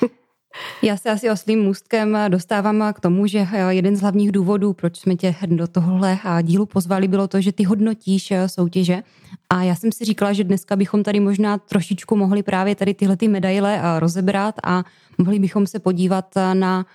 Já 0.82 0.96
se 0.96 1.10
asi 1.10 1.30
oslým 1.30 1.60
můstkem 1.62 2.18
dostávám 2.28 2.92
k 2.92 3.00
tomu, 3.00 3.26
že 3.26 3.46
jeden 3.68 3.96
z 3.96 4.00
hlavních 4.00 4.32
důvodů, 4.32 4.72
proč 4.72 4.96
jsme 4.96 5.16
tě 5.16 5.34
do 5.46 5.66
tohle 5.66 6.18
dílu 6.42 6.66
pozvali, 6.66 7.08
bylo 7.08 7.28
to, 7.28 7.40
že 7.40 7.52
ty 7.52 7.64
hodnotíš 7.64 8.32
soutěže. 8.46 9.02
A 9.50 9.62
já 9.62 9.74
jsem 9.74 9.92
si 9.92 10.04
říkala, 10.04 10.32
že 10.32 10.44
dneska 10.44 10.76
bychom 10.76 11.02
tady 11.02 11.20
možná 11.20 11.58
trošičku 11.58 12.16
mohli 12.16 12.42
právě 12.42 12.74
tady 12.74 12.94
tyhle 12.94 13.16
ty 13.16 13.28
medaile 13.28 13.80
rozebrat 13.98 14.54
a 14.64 14.84
mohli 15.18 15.38
bychom 15.38 15.66
se 15.66 15.78
podívat 15.78 16.34
na 16.52 16.86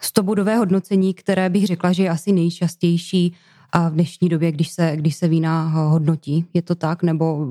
stobodové 0.00 0.56
hodnocení, 0.56 1.14
které 1.14 1.48
bych 1.48 1.66
řekla, 1.66 1.92
že 1.92 2.02
je 2.02 2.10
asi 2.10 2.32
nejčastější 2.32 3.36
a 3.72 3.88
v 3.88 3.92
dnešní 3.92 4.28
době, 4.28 4.52
když 4.52 4.70
se, 4.70 4.92
když 4.94 5.16
se 5.16 5.28
vína 5.28 5.62
hodnotí. 5.68 6.46
Je 6.54 6.62
to 6.62 6.74
tak? 6.74 7.02
Nebo 7.02 7.46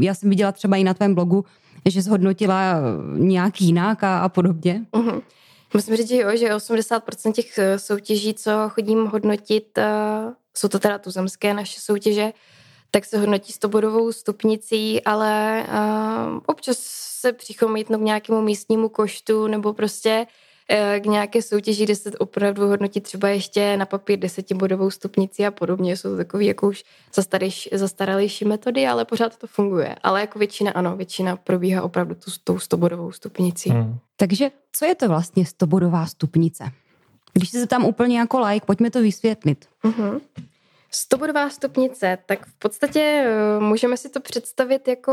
já 0.00 0.14
jsem 0.14 0.30
viděla 0.30 0.52
třeba 0.52 0.76
i 0.76 0.84
na 0.84 0.94
tvém 0.94 1.14
blogu, 1.14 1.44
že 1.88 2.02
zhodnotila 2.02 2.74
nějak 3.16 3.60
jinak 3.60 4.04
a, 4.04 4.18
a 4.18 4.28
podobně. 4.28 4.84
Uh-huh. 4.92 5.22
Musím 5.74 5.96
říct, 5.96 6.08
že 6.08 6.16
jo, 6.16 6.36
že 6.36 6.54
80% 6.54 7.32
těch 7.32 7.58
eh, 7.58 7.78
soutěží, 7.78 8.34
co 8.34 8.50
chodím 8.68 9.06
hodnotit, 9.06 9.78
uh, 9.78 10.32
jsou 10.56 10.68
to 10.68 10.78
teda 10.78 10.98
tuzemské 10.98 11.54
naše 11.54 11.80
soutěže, 11.80 12.32
tak 12.90 13.04
se 13.04 13.18
hodnotí 13.18 13.52
s 13.52 13.66
bodovou 13.66 14.12
stupnicí, 14.12 15.02
ale 15.02 15.64
uh, 15.68 16.40
občas 16.46 16.78
se 17.20 17.32
přichomítnou 17.32 17.98
k 17.98 18.02
nějakému 18.02 18.42
místnímu 18.42 18.88
koštu 18.88 19.46
nebo 19.46 19.72
prostě 19.72 20.26
Eh, 20.26 20.28
k 21.00 21.06
nějaké 21.06 21.42
soutěži, 21.42 21.84
kde 21.84 21.96
se 21.96 22.18
opravdu 22.18 22.66
hodnotí 22.66 23.00
třeba 23.00 23.28
ještě 23.28 23.76
na 23.76 23.86
papír 23.86 24.18
desetibodovou 24.18 24.90
stupnici 24.90 25.46
a 25.46 25.50
podobně. 25.50 25.96
Jsou 25.96 26.10
to 26.10 26.16
takové 26.16 26.44
jako 26.44 26.68
už 26.68 26.84
zastaralejší 27.72 28.44
metody, 28.44 28.86
ale 28.86 29.04
pořád 29.04 29.36
to 29.36 29.46
funguje. 29.46 29.96
Ale 30.02 30.20
jako 30.20 30.38
většina, 30.38 30.70
ano, 30.70 30.96
většina 30.96 31.36
probíhá 31.36 31.82
opravdu 31.82 32.14
tu, 32.14 32.30
tou 32.44 32.58
stobodovou 32.58 33.12
stupnicí. 33.12 33.70
Hmm. 33.70 33.98
Takže 34.16 34.50
co 34.72 34.84
je 34.84 34.94
to 34.94 35.08
vlastně 35.08 35.46
stobodová 35.46 36.06
stupnice? 36.06 36.70
Když 37.32 37.50
se 37.50 37.66
tam 37.66 37.84
úplně 37.84 38.18
jako 38.18 38.40
like, 38.40 38.66
pojďme 38.66 38.90
to 38.90 39.02
vysvětlit. 39.02 39.66
Uh-huh. 39.84 40.20
Stobodová 40.94 41.50
stupnice, 41.50 42.18
tak 42.26 42.46
v 42.46 42.58
podstatě 42.58 43.00
eh, 43.00 43.60
můžeme 43.60 43.96
si 43.96 44.08
to 44.08 44.20
představit 44.20 44.88
jako 44.88 45.12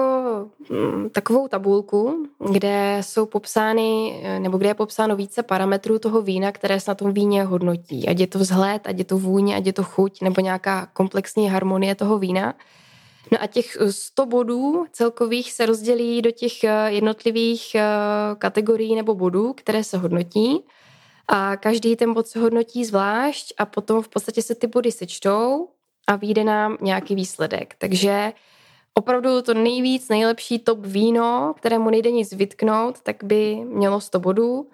mm, 0.69 1.09
takovou 1.09 1.47
tabulku, 1.47 2.27
kde 2.51 2.97
jsou 3.01 3.25
popsány, 3.25 4.21
eh, 4.23 4.39
nebo 4.39 4.57
kde 4.57 4.69
je 4.69 4.73
popsáno 4.73 5.15
více 5.15 5.43
parametrů 5.43 6.00
toho 6.00 6.21
vína, 6.21 6.51
které 6.51 6.79
se 6.79 6.91
na 6.91 6.95
tom 6.95 7.13
víně 7.13 7.43
hodnotí. 7.43 8.07
Ať 8.07 8.19
je 8.19 8.27
to 8.27 8.39
vzhled, 8.39 8.81
ať 8.85 8.97
je 8.97 9.05
to 9.05 9.17
vůně, 9.17 9.55
ať 9.55 9.65
je 9.65 9.73
to 9.73 9.83
chuť, 9.83 10.21
nebo 10.21 10.41
nějaká 10.41 10.85
komplexní 10.93 11.50
harmonie 11.50 11.95
toho 11.95 12.19
vína. 12.19 12.53
No 13.31 13.38
a 13.41 13.47
těch 13.47 13.77
100 13.89 14.25
bodů 14.25 14.85
celkových 14.91 15.53
se 15.53 15.65
rozdělí 15.65 16.21
do 16.21 16.31
těch 16.31 16.63
eh, 16.63 16.91
jednotlivých 16.91 17.75
kategorií 18.38 18.95
nebo 18.95 19.15
bodů, 19.15 19.53
které 19.53 19.83
se 19.83 19.97
hodnotí. 19.97 20.63
A 21.28 21.58
každý 21.58 21.96
ten 21.96 22.13
bod 22.13 22.28
se 22.28 22.40
hodnotí 22.40 22.86
zvlášť 22.86 23.54
a 23.58 23.66
potom 23.66 24.01
v 24.04 24.10
podstatě 24.10 24.42
se 24.42 24.56
ty 24.56 24.68
body 24.68 24.92
sečtou 24.92 25.70
a 26.08 26.16
vyjde 26.16 26.44
nám 26.44 26.78
nějaký 26.82 27.16
výsledek. 27.16 27.75
Takže 27.78 28.34
opravdu 28.94 29.42
to 29.42 29.54
nejvíc, 29.54 30.10
nejlepší 30.10 30.60
top 30.60 30.80
víno, 30.86 31.54
kterému 31.58 31.90
nejde 31.90 32.12
nic 32.12 32.34
vytknout, 32.34 33.01
tak 33.01 33.24
by 33.24 33.56
mělo 33.56 34.01
100 34.01 34.20
bodů. 34.20 34.70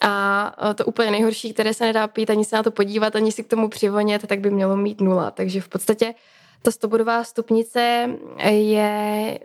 A 0.00 0.74
to 0.74 0.84
úplně 0.84 1.10
nejhorší, 1.10 1.54
které 1.54 1.74
se 1.74 1.84
nedá 1.84 2.06
pít, 2.08 2.30
ani 2.30 2.44
se 2.44 2.56
na 2.56 2.62
to 2.62 2.70
podívat, 2.70 3.16
ani 3.16 3.32
si 3.32 3.44
k 3.44 3.48
tomu 3.48 3.68
přivonět, 3.68 4.26
tak 4.26 4.40
by 4.40 4.50
mělo 4.50 4.76
mít 4.76 5.00
nula. 5.00 5.30
Takže 5.30 5.60
v 5.60 5.68
podstatě 5.68 6.14
ta 6.62 6.70
100 6.70 6.88
bodová 6.88 7.24
stupnice 7.24 8.10
je 8.48 9.38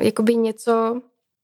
jakoby 0.00 0.36
něco 0.36 1.00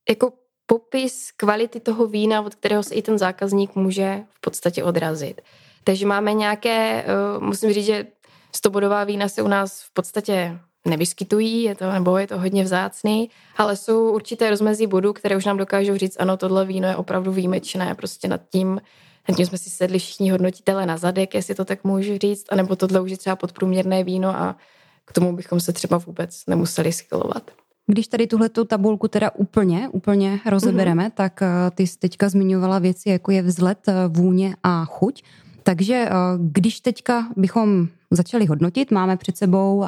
jako 0.08 0.32
popis 0.66 1.30
kvality 1.36 1.80
toho 1.80 2.06
vína, 2.06 2.42
od 2.42 2.54
kterého 2.54 2.82
se 2.82 2.94
i 2.94 3.02
ten 3.02 3.18
zákazník 3.18 3.74
může 3.74 4.24
v 4.30 4.40
podstatě 4.40 4.84
odrazit. 4.84 5.40
Takže 5.84 6.06
máme 6.06 6.34
nějaké, 6.34 7.02
eh, 7.02 7.06
musím 7.38 7.72
říct, 7.72 7.86
že 7.86 8.06
stobodová 8.54 9.04
vína 9.04 9.28
se 9.28 9.42
u 9.42 9.48
nás 9.48 9.82
v 9.82 9.90
podstatě 9.92 10.58
nevyskytují, 10.86 11.62
je 11.62 11.74
to, 11.74 11.92
nebo 11.92 12.18
je 12.18 12.26
to 12.26 12.38
hodně 12.38 12.64
vzácný, 12.64 13.30
ale 13.56 13.76
jsou 13.76 14.10
určité 14.10 14.50
rozmezí 14.50 14.86
bodů, 14.86 15.12
které 15.12 15.36
už 15.36 15.44
nám 15.44 15.56
dokážou 15.56 15.96
říct, 15.96 16.16
ano, 16.20 16.36
tohle 16.36 16.64
víno 16.64 16.88
je 16.88 16.96
opravdu 16.96 17.32
výjimečné, 17.32 17.94
prostě 17.94 18.28
nad 18.28 18.40
tím, 18.52 18.80
nad 19.28 19.36
tím 19.36 19.46
jsme 19.46 19.58
si 19.58 19.70
sedli 19.70 19.98
všichni 19.98 20.30
hodnotitele 20.30 20.86
na 20.86 20.96
zadek, 20.96 21.34
jestli 21.34 21.54
to 21.54 21.64
tak 21.64 21.84
můžu 21.84 22.18
říct, 22.18 22.46
anebo 22.50 22.76
tohle 22.76 23.00
už 23.00 23.10
je 23.10 23.16
třeba 23.16 23.36
podprůměrné 23.36 24.04
víno 24.04 24.28
a 24.28 24.56
k 25.04 25.12
tomu 25.12 25.36
bychom 25.36 25.60
se 25.60 25.72
třeba 25.72 25.98
vůbec 25.98 26.46
nemuseli 26.46 26.92
schylovat. 26.92 27.50
Když 27.86 28.08
tady 28.08 28.26
tuhle 28.26 28.48
tabulku 28.48 29.08
teda 29.08 29.30
úplně, 29.34 29.88
úplně 29.88 30.40
rozebereme, 30.46 31.08
mm-hmm. 31.08 31.14
tak 31.14 31.42
eh, 31.42 31.48
ty 31.74 31.86
jsi 31.86 31.98
teďka 31.98 32.28
zmiňovala 32.28 32.78
věci, 32.78 33.08
jako 33.08 33.30
je 33.30 33.42
vzhled, 33.42 33.78
eh, 33.88 33.92
vůně 34.08 34.56
a 34.62 34.84
chuť. 34.84 35.22
Takže 35.62 35.94
eh, 35.94 36.10
když 36.38 36.80
teďka 36.80 37.28
bychom 37.36 37.88
začali 38.10 38.46
hodnotit, 38.46 38.90
máme 38.90 39.16
před 39.16 39.36
sebou 39.36 39.84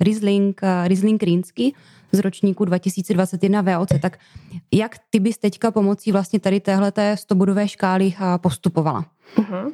Riesling, 0.00 0.60
Riesling 0.84 1.22
Rýnsky 1.22 1.72
z 2.12 2.18
ročníku 2.18 2.64
2021 2.64 3.62
VOC, 3.62 3.88
tak 4.02 4.18
jak 4.72 4.96
ty 5.10 5.20
bys 5.20 5.38
teďka 5.38 5.70
pomocí 5.70 6.12
vlastně 6.12 6.40
tady 6.40 6.60
téhleté 6.60 7.16
stobudové 7.16 7.68
škály 7.68 8.14
postupovala? 8.40 9.04
Uh-huh. 9.36 9.72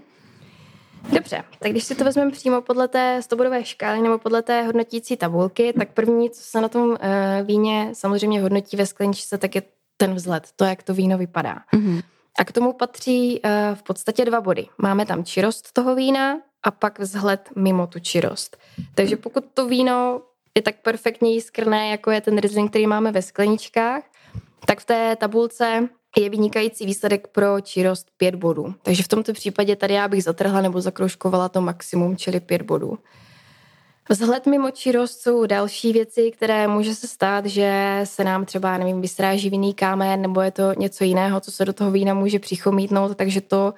Dobře, 1.13 1.45
tak 1.59 1.71
když 1.71 1.85
si 1.85 1.95
to 1.95 2.05
vezmeme 2.05 2.31
přímo 2.31 2.61
podle 2.61 2.89
té 2.89 3.23
stobodové 3.23 3.65
škály 3.65 4.01
nebo 4.03 4.19
podle 4.19 4.43
té 4.43 4.63
hodnotící 4.63 5.17
tabulky, 5.17 5.73
tak 5.73 5.93
první, 5.93 6.31
co 6.31 6.43
se 6.43 6.61
na 6.61 6.69
tom 6.69 6.89
uh, 6.91 6.97
víně 7.45 7.91
samozřejmě 7.93 8.43
hodnotí 8.43 8.77
ve 8.77 8.87
skleničce, 8.87 9.39
tak 9.39 9.55
je 9.55 9.63
ten 9.97 10.15
vzhled, 10.15 10.49
to, 10.57 10.65
jak 10.65 10.83
to 10.83 10.95
víno 10.95 11.19
vypadá. 11.19 11.59
Mm-hmm. 11.75 12.03
A 12.39 12.45
k 12.45 12.53
tomu 12.53 12.73
patří 12.73 13.41
uh, 13.41 13.51
v 13.75 13.83
podstatě 13.83 14.25
dva 14.25 14.41
body. 14.41 14.67
Máme 14.79 15.07
tam 15.07 15.25
čirost 15.25 15.73
toho 15.73 15.95
vína 15.95 16.41
a 16.63 16.71
pak 16.71 16.99
vzhled 16.99 17.49
mimo 17.57 17.87
tu 17.87 17.99
čirost. 17.99 18.57
Takže 18.95 19.17
pokud 19.17 19.45
to 19.55 19.67
víno 19.67 20.23
je 20.57 20.63
tak 20.63 20.75
perfektně 20.83 21.33
jiskrné, 21.33 21.91
jako 21.91 22.11
je 22.11 22.21
ten 22.21 22.39
Riesling, 22.39 22.71
který 22.71 22.87
máme 22.87 23.13
ve 23.13 23.23
skleničkách, 23.23 24.03
tak 24.67 24.81
v 24.81 24.85
té 24.85 25.17
tabulce 25.17 25.89
je 26.17 26.31
vynikající 26.31 26.87
výsledek 26.87 27.29
pro 27.29 27.61
čirost 27.61 28.11
5 28.17 28.35
bodů. 28.35 28.75
Takže 28.83 29.03
v 29.03 29.09
tomto 29.09 29.33
případě 29.33 29.77
tady 29.77 29.95
já 29.95 30.09
bych 30.09 30.25
zatrhla 30.25 30.61
nebo 30.61 30.81
zakroužkovala 30.81 31.49
to 31.49 31.61
maximum, 31.61 32.17
čili 32.17 32.41
5 32.41 32.63
bodů. 32.63 32.99
Vzhled 34.09 34.47
mimo 34.47 34.71
čirost 34.71 35.21
jsou 35.21 35.47
další 35.47 35.93
věci, 35.93 36.31
které 36.31 36.69
může 36.69 36.95
se 36.95 37.07
stát, 37.07 37.47
že 37.47 38.01
se 38.05 38.25
nám 38.25 38.45
třeba, 38.45 38.79
nevím, 38.79 39.01
vysráží 39.01 39.51
vinný 39.51 39.75
kámen, 39.75 40.23
nebo 40.23 40.41
je 40.41 40.51
to 40.51 40.73
něco 40.79 41.05
jiného, 41.05 41.41
co 41.41 41.53
se 41.53 41.65
do 41.65 41.73
toho 41.73 41.91
vína 41.91 42.15
může 42.15 42.39
přichomítnout, 42.39 43.17
takže 43.17 43.41
to, 43.41 43.75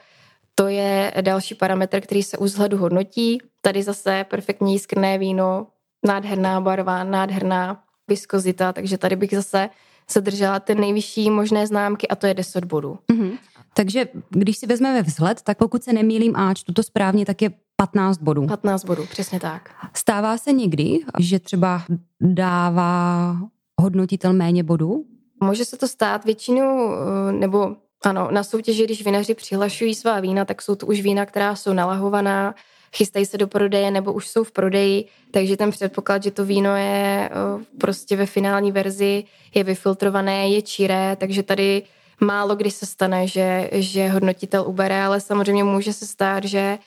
to 0.55 0.69
je 0.69 1.13
další 1.21 1.55
parametr, 1.55 2.01
který 2.01 2.23
se 2.23 2.39
u 2.39 2.45
vzhledu 2.45 2.77
hodnotí. 2.77 3.39
Tady 3.61 3.83
zase 3.83 4.25
perfektní 4.31 4.79
skrné 4.79 5.19
víno, 5.19 5.67
nádherná 6.07 6.61
barva, 6.61 7.05
nádherná 7.05 7.83
viskozita, 8.09 8.73
takže 8.73 8.99
tady 8.99 9.17
bych 9.17 9.31
zase 9.31 9.69
se 10.13 10.21
držela 10.21 10.61
ten 10.61 10.81
nejvyšší 10.81 11.31
možné 11.31 11.67
známky 11.67 12.09
a 12.09 12.17
to 12.17 12.27
je 12.27 12.35
10 12.35 12.65
bodů. 12.65 12.99
Mm-hmm. 13.13 13.39
Takže 13.75 14.09
když 14.31 14.57
si 14.57 14.67
vezmeme 14.67 15.03
vzhled, 15.03 15.43
tak 15.43 15.59
pokud 15.59 15.83
se 15.83 15.93
nemýlím 15.93 16.37
a 16.37 16.55
čtu 16.55 16.73
to 16.73 16.83
správně, 16.83 17.27
tak 17.27 17.43
je 17.43 17.51
15 17.77 18.19
bodů. 18.19 18.47
15 18.47 18.85
bodů, 18.85 19.07
přesně 19.07 19.41
tak. 19.41 19.71
Stává 19.97 20.39
se 20.39 20.53
někdy, 20.53 20.99
že 21.19 21.39
třeba 21.39 21.83
dává 22.21 23.37
hodnotitel 23.81 24.33
méně 24.33 24.65
bodů? 24.65 25.05
Může 25.43 25.65
se 25.65 25.77
to 25.77 25.89
stát 25.89 26.25
většinou, 26.25 26.93
eh, 26.93 27.33
nebo 27.33 27.77
ano, 28.05 28.29
na 28.31 28.43
soutěži, 28.43 28.85
když 28.85 29.05
vinaři 29.05 29.35
přihlašují 29.35 29.95
svá 29.95 30.21
vína, 30.21 30.45
tak 30.45 30.63
jsou 30.63 30.75
to 30.75 30.87
už 30.87 31.01
vína, 31.01 31.27
která 31.27 31.57
jsou 31.57 31.73
nalahovaná, 31.73 32.55
chystají 32.97 33.27
se 33.27 33.39
do 33.39 33.47
prodeje 33.47 33.91
nebo 33.91 34.13
už 34.13 34.29
jsou 34.29 34.45
v 34.45 34.53
prodeji, 34.53 35.05
takže 35.31 35.57
ten 35.57 35.71
předpoklad, 35.71 36.23
že 36.23 36.31
to 36.31 36.45
víno 36.45 36.77
je 36.77 37.31
eh, 37.31 37.65
prostě 37.81 38.17
ve 38.17 38.27
finální 38.27 38.73
verzi, 38.73 39.25
je 39.55 39.65
vyfiltrované, 39.65 40.49
je 40.49 40.63
čiré, 40.63 41.17
takže 41.17 41.43
tady 41.43 41.83
málo 42.21 42.57
kdy 42.57 42.71
se 42.71 42.87
stane, 42.87 43.27
že, 43.27 43.71
že 43.73 44.09
hodnotitel 44.09 44.65
ubere, 44.67 45.03
ale 45.03 45.21
samozřejmě 45.21 45.65
může 45.65 45.93
se 45.93 46.07
stát, 46.07 46.45
že 46.45 46.79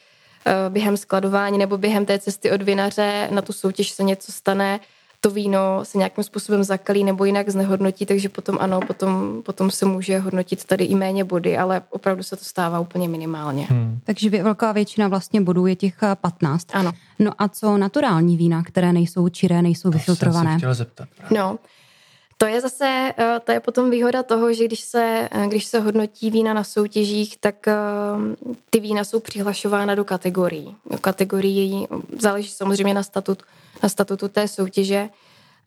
eh, 0.45 0.69
během 0.69 0.97
skladování 0.97 1.57
nebo 1.57 1.77
během 1.77 2.05
té 2.05 2.19
cesty 2.19 2.51
od 2.51 2.61
vinaře 2.61 3.27
na 3.31 3.41
tu 3.41 3.53
soutěž 3.53 3.89
se 3.89 4.03
něco 4.03 4.31
stane, 4.31 4.79
to 5.25 5.31
víno 5.31 5.79
se 5.83 5.97
nějakým 5.97 6.23
způsobem 6.23 6.63
zakalí 6.63 7.03
nebo 7.03 7.25
jinak 7.25 7.49
znehodnotí, 7.49 8.05
takže 8.05 8.29
potom 8.29 8.57
ano, 8.61 8.79
potom, 8.87 9.41
potom 9.45 9.71
se 9.71 9.85
může 9.85 10.19
hodnotit 10.19 10.65
tady 10.65 10.85
i 10.85 10.95
méně 10.95 11.23
body, 11.23 11.57
ale 11.57 11.81
opravdu 11.89 12.23
se 12.23 12.35
to 12.35 12.45
stává 12.45 12.79
úplně 12.79 13.07
minimálně. 13.07 13.67
Hmm. 13.69 13.99
Takže 14.03 14.29
velká 14.29 14.71
většina 14.71 15.07
vlastně 15.07 15.41
bodů 15.41 15.67
je 15.67 15.75
těch 15.75 15.95
15. 16.21 16.67
Ano. 16.73 16.91
No 17.19 17.31
a 17.37 17.47
co 17.47 17.77
naturální 17.77 18.37
vína, 18.37 18.63
které 18.63 18.93
nejsou 18.93 19.29
čiré, 19.29 19.61
nejsou 19.61 19.89
to 19.89 19.97
vyfiltrované? 19.97 20.49
Jsem 20.49 20.53
se 20.53 20.57
chtěla 20.57 20.73
zeptat. 20.73 21.07
Právě. 21.17 21.39
No, 21.39 21.57
to 22.37 22.45
je 22.45 22.61
zase, 22.61 23.13
eh, 23.17 23.39
to 23.43 23.51
je 23.51 23.59
potom 23.59 23.89
výhoda 23.91 24.23
toho, 24.23 24.53
že 24.53 24.65
když 24.65 24.79
se, 24.79 25.29
eh, 25.31 25.47
když 25.47 25.65
se 25.65 25.79
hodnotí 25.79 26.31
vína 26.31 26.53
na 26.53 26.63
soutěžích, 26.63 27.37
tak 27.37 27.67
eh, 27.67 27.73
ty 28.69 28.79
vína 28.79 29.03
jsou 29.03 29.19
přihlašována 29.19 29.95
do 29.95 30.03
kategorií. 30.03 30.75
Do 30.85 30.97
kategorií 30.97 31.87
záleží 32.19 32.49
samozřejmě 32.49 32.93
na, 32.93 33.03
statut, 33.03 33.43
na 33.83 33.89
statutu 33.89 34.27
té 34.27 34.47
soutěže, 34.47 35.09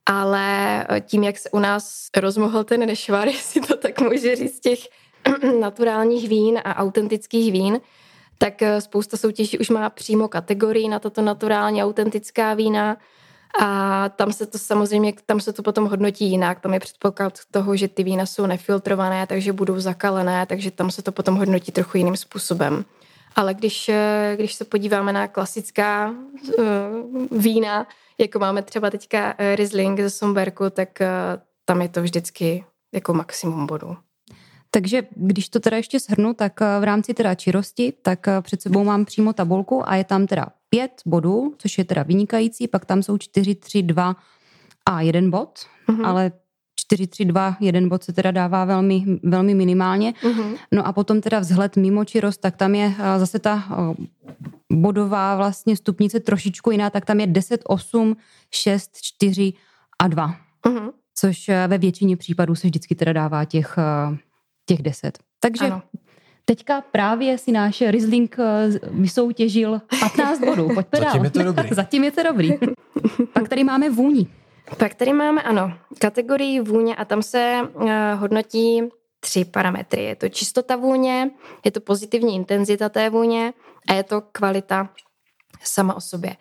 ale 0.06 0.86
tím, 1.00 1.24
jak 1.24 1.38
se 1.38 1.50
u 1.50 1.58
nás 1.58 2.08
rozmohl 2.16 2.64
ten 2.64 2.86
nešvar, 2.86 3.28
jestli 3.38 3.60
to 3.60 3.76
tak 3.76 4.00
může 4.00 4.36
říct, 4.36 4.60
těch 4.60 4.78
naturálních 5.60 6.28
vín 6.28 6.60
a 6.64 6.76
autentických 6.76 7.52
vín, 7.52 7.80
tak 8.38 8.54
spousta 8.78 9.16
soutěží 9.16 9.58
už 9.58 9.70
má 9.70 9.90
přímo 9.90 10.28
kategorii 10.28 10.88
na 10.88 10.98
tato 10.98 11.22
naturální 11.22 11.84
autentická 11.84 12.54
vína, 12.54 12.96
a 13.60 14.08
tam 14.08 14.32
se 14.32 14.46
to 14.46 14.58
samozřejmě, 14.58 15.12
tam 15.26 15.40
se 15.40 15.52
to 15.52 15.62
potom 15.62 15.88
hodnotí 15.88 16.30
jinak. 16.30 16.60
Tam 16.60 16.74
je 16.74 16.80
předpoklad 16.80 17.32
toho, 17.50 17.76
že 17.76 17.88
ty 17.88 18.04
vína 18.04 18.26
jsou 18.26 18.46
nefiltrované, 18.46 19.26
takže 19.26 19.52
budou 19.52 19.80
zakalené, 19.80 20.46
takže 20.46 20.70
tam 20.70 20.90
se 20.90 21.02
to 21.02 21.12
potom 21.12 21.36
hodnotí 21.36 21.72
trochu 21.72 21.98
jiným 21.98 22.16
způsobem. 22.16 22.84
Ale 23.36 23.54
když, 23.54 23.90
když 24.36 24.54
se 24.54 24.64
podíváme 24.64 25.12
na 25.12 25.28
klasická 25.28 26.10
uh, 26.10 26.64
vína, 27.30 27.86
jako 28.18 28.38
máme 28.38 28.62
třeba 28.62 28.90
teďka 28.90 29.34
eh, 29.38 29.56
Riesling 29.56 30.00
ze 30.00 30.10
Somberku, 30.10 30.70
tak 30.70 30.88
uh, 31.00 31.06
tam 31.64 31.82
je 31.82 31.88
to 31.88 32.02
vždycky 32.02 32.64
jako 32.92 33.14
maximum 33.14 33.66
bodů. 33.66 33.96
Takže 34.70 35.02
když 35.16 35.48
to 35.48 35.60
teda 35.60 35.76
ještě 35.76 36.00
shrnu, 36.00 36.34
tak 36.34 36.60
v 36.60 36.84
rámci 36.84 37.14
teda 37.14 37.34
čirosti, 37.34 37.92
tak 38.02 38.26
před 38.40 38.62
sebou 38.62 38.84
mám 38.84 39.04
přímo 39.04 39.32
tabulku 39.32 39.88
a 39.88 39.96
je 39.96 40.04
tam 40.04 40.26
teda 40.26 40.46
pět 40.70 40.92
bodů, 41.06 41.54
což 41.58 41.78
je 41.78 41.84
teda 41.84 42.02
vynikající, 42.02 42.68
pak 42.68 42.84
tam 42.84 43.02
jsou 43.02 43.18
čtyři, 43.18 43.54
tři, 43.54 43.82
dva 43.82 44.16
a 44.86 45.00
jeden 45.00 45.30
bod, 45.30 45.58
mm-hmm. 45.88 46.06
ale 46.06 46.32
4, 46.80 47.06
3, 47.06 47.24
2, 47.24 47.56
jeden 47.60 47.88
bod 47.88 48.04
se 48.04 48.12
teda 48.12 48.30
dává 48.30 48.64
velmi, 48.64 49.04
velmi 49.22 49.54
minimálně. 49.54 50.12
Mm-hmm. 50.22 50.56
No 50.72 50.86
a 50.86 50.92
potom 50.92 51.20
teda 51.20 51.38
vzhled 51.38 51.76
mimo 51.76 52.04
čirost, 52.04 52.40
tak 52.40 52.56
tam 52.56 52.74
je 52.74 52.94
eh, 52.98 53.18
zase 53.18 53.38
ta 53.38 53.64
eh, 53.70 54.04
bodová 54.72 55.36
vlastně 55.36 55.76
stupnice 55.76 56.20
trošičku 56.20 56.70
jiná, 56.70 56.90
tak 56.90 57.04
tam 57.04 57.20
je 57.20 57.26
10, 57.26 57.60
8, 57.64 58.16
6, 58.50 58.90
4 59.02 59.52
a 59.98 60.08
2. 60.08 60.36
Mm-hmm. 60.66 60.90
Což 61.14 61.48
eh, 61.48 61.68
ve 61.68 61.78
většině 61.78 62.16
případů 62.16 62.54
se 62.54 62.66
vždycky 62.66 62.94
teda 62.94 63.12
dává 63.12 63.44
těch, 63.44 63.76
těch 64.68 64.82
10. 64.82 65.18
Takže 65.40 65.64
ano. 65.64 65.82
Teďka 66.44 66.80
právě 66.80 67.38
si 67.38 67.52
náš 67.52 67.80
Riesling 67.80 68.36
eh, 68.38 68.78
vysoutěžil 68.90 69.80
15 70.00 70.40
bodů. 70.40 70.68
Pojďme 70.74 71.00
Zatím 71.00 71.24
je 71.24 71.30
to 71.30 71.42
dobrý. 71.42 71.68
Zatím 71.72 72.04
je 72.04 72.10
to 72.10 72.22
dobrý. 72.22 72.50
Pak 73.32 73.48
tady 73.48 73.64
máme 73.64 73.90
vůni. 73.90 74.26
Pak 74.78 74.94
tady 74.94 75.12
máme, 75.12 75.42
ano, 75.42 75.72
kategorii 75.98 76.60
vůně 76.60 76.96
a 76.96 77.04
tam 77.04 77.22
se 77.22 77.60
uh, 77.74 77.90
hodnotí 78.14 78.82
tři 79.20 79.44
parametry. 79.44 80.04
Je 80.04 80.16
to 80.16 80.28
čistota 80.28 80.76
vůně, 80.76 81.30
je 81.64 81.70
to 81.70 81.80
pozitivní 81.80 82.36
intenzita 82.36 82.88
té 82.88 83.10
vůně 83.10 83.52
a 83.88 83.94
je 83.94 84.02
to 84.02 84.20
kvalita 84.20 84.88
sama 85.62 85.94
o 85.94 86.00
sobě. 86.00 86.36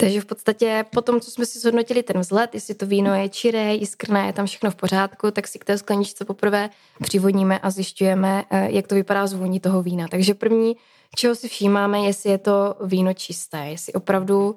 Takže 0.00 0.20
v 0.20 0.24
podstatě 0.24 0.84
po 0.90 1.00
tom, 1.00 1.20
co 1.20 1.30
jsme 1.30 1.46
si 1.46 1.58
zhodnotili 1.58 2.02
ten 2.02 2.20
vzhled, 2.20 2.54
jestli 2.54 2.74
to 2.74 2.86
víno 2.86 3.14
je 3.14 3.28
čiré, 3.28 3.74
jiskrné, 3.74 4.26
je 4.26 4.32
tam 4.32 4.46
všechno 4.46 4.70
v 4.70 4.74
pořádku, 4.74 5.30
tak 5.30 5.48
si 5.48 5.58
k 5.58 5.64
té 5.64 5.78
skleničce 5.78 6.24
poprvé 6.24 6.70
přivodíme 7.02 7.58
a 7.58 7.70
zjišťujeme, 7.70 8.44
eh, 8.50 8.68
jak 8.70 8.86
to 8.86 8.94
vypadá 8.94 9.26
z 9.26 9.32
vůní 9.32 9.60
toho 9.60 9.82
vína. 9.82 10.08
Takže 10.08 10.34
první, 10.34 10.76
čeho 11.16 11.34
si 11.34 11.48
všímáme, 11.48 11.98
jestli 11.98 12.30
je 12.30 12.38
to 12.38 12.74
víno 12.84 13.14
čisté, 13.14 13.58
jestli 13.58 13.92
opravdu 13.92 14.56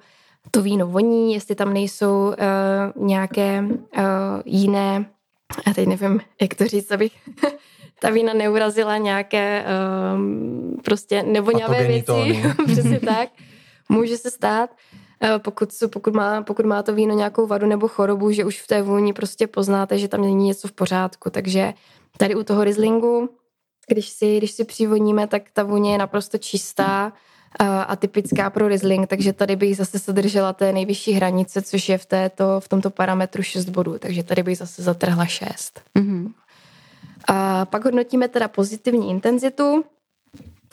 to 0.51 0.61
víno 0.61 0.87
voní, 0.87 1.33
jestli 1.33 1.55
tam 1.55 1.73
nejsou 1.73 2.27
uh, 2.27 3.05
nějaké 3.07 3.63
uh, 3.63 4.03
jiné, 4.45 5.05
a 5.65 5.73
teď 5.73 5.87
nevím, 5.87 6.21
jak 6.41 6.53
to 6.53 6.67
říct, 6.67 6.91
abych 6.91 7.11
ta 7.99 8.09
vína 8.09 8.33
neurazila 8.33 8.97
nějaké 8.97 9.65
um, 10.15 10.77
prostě 10.83 11.23
nevoňavé 11.23 11.87
věci, 11.87 12.43
přesně 12.65 12.99
tak, 12.99 13.29
může 13.89 14.17
se 14.17 14.31
stát. 14.31 14.69
Eh, 14.69 15.02
pokud, 15.37 15.69
pokud, 15.93 16.13
má, 16.13 16.41
pokud 16.41 16.65
má 16.65 16.83
to 16.83 16.93
víno 16.93 17.15
nějakou 17.15 17.47
vadu 17.47 17.67
nebo 17.67 17.87
chorobu, 17.87 18.31
že 18.31 18.45
už 18.45 18.61
v 18.61 18.67
té 18.67 18.81
vůni 18.81 19.13
prostě 19.13 19.47
poznáte, 19.47 19.97
že 19.97 20.07
tam 20.07 20.21
není 20.21 20.47
něco 20.47 20.67
v 20.67 20.71
pořádku. 20.71 21.29
Takže 21.29 21.73
tady 22.17 22.35
u 22.35 22.43
toho 22.43 22.63
Rieslingu, 22.63 23.29
když 23.87 24.09
si, 24.09 24.37
když 24.37 24.51
si 24.51 24.63
přivoníme, 24.63 25.27
tak 25.27 25.43
ta 25.53 25.63
vůně 25.63 25.91
je 25.91 25.97
naprosto 25.97 26.37
čistá 26.37 27.13
a, 27.59 27.63
eh, 27.63 27.85
a 27.85 27.95
typická 27.95 28.49
pro 28.49 28.67
Riesling, 28.67 29.07
takže 29.07 29.33
tady 29.33 29.55
bych 29.55 29.77
zase 29.77 29.99
se 29.99 30.13
držela 30.13 30.53
té 30.53 30.71
nejvyšší 30.71 31.11
hranice, 31.11 31.61
což 31.61 31.89
je 31.89 31.97
v, 31.97 32.05
této, 32.05 32.59
v 32.59 32.67
tomto 32.67 32.89
parametru 32.89 33.43
6 33.43 33.69
bodů, 33.69 33.99
takže 33.99 34.23
tady 34.23 34.43
bych 34.43 34.57
zase 34.57 34.83
zatrhla 34.83 35.25
6. 35.25 35.81
Mm-hmm. 35.99 36.31
A 37.27 37.65
pak 37.65 37.85
hodnotíme 37.85 38.27
teda 38.27 38.47
pozitivní 38.47 39.09
intenzitu, 39.09 39.83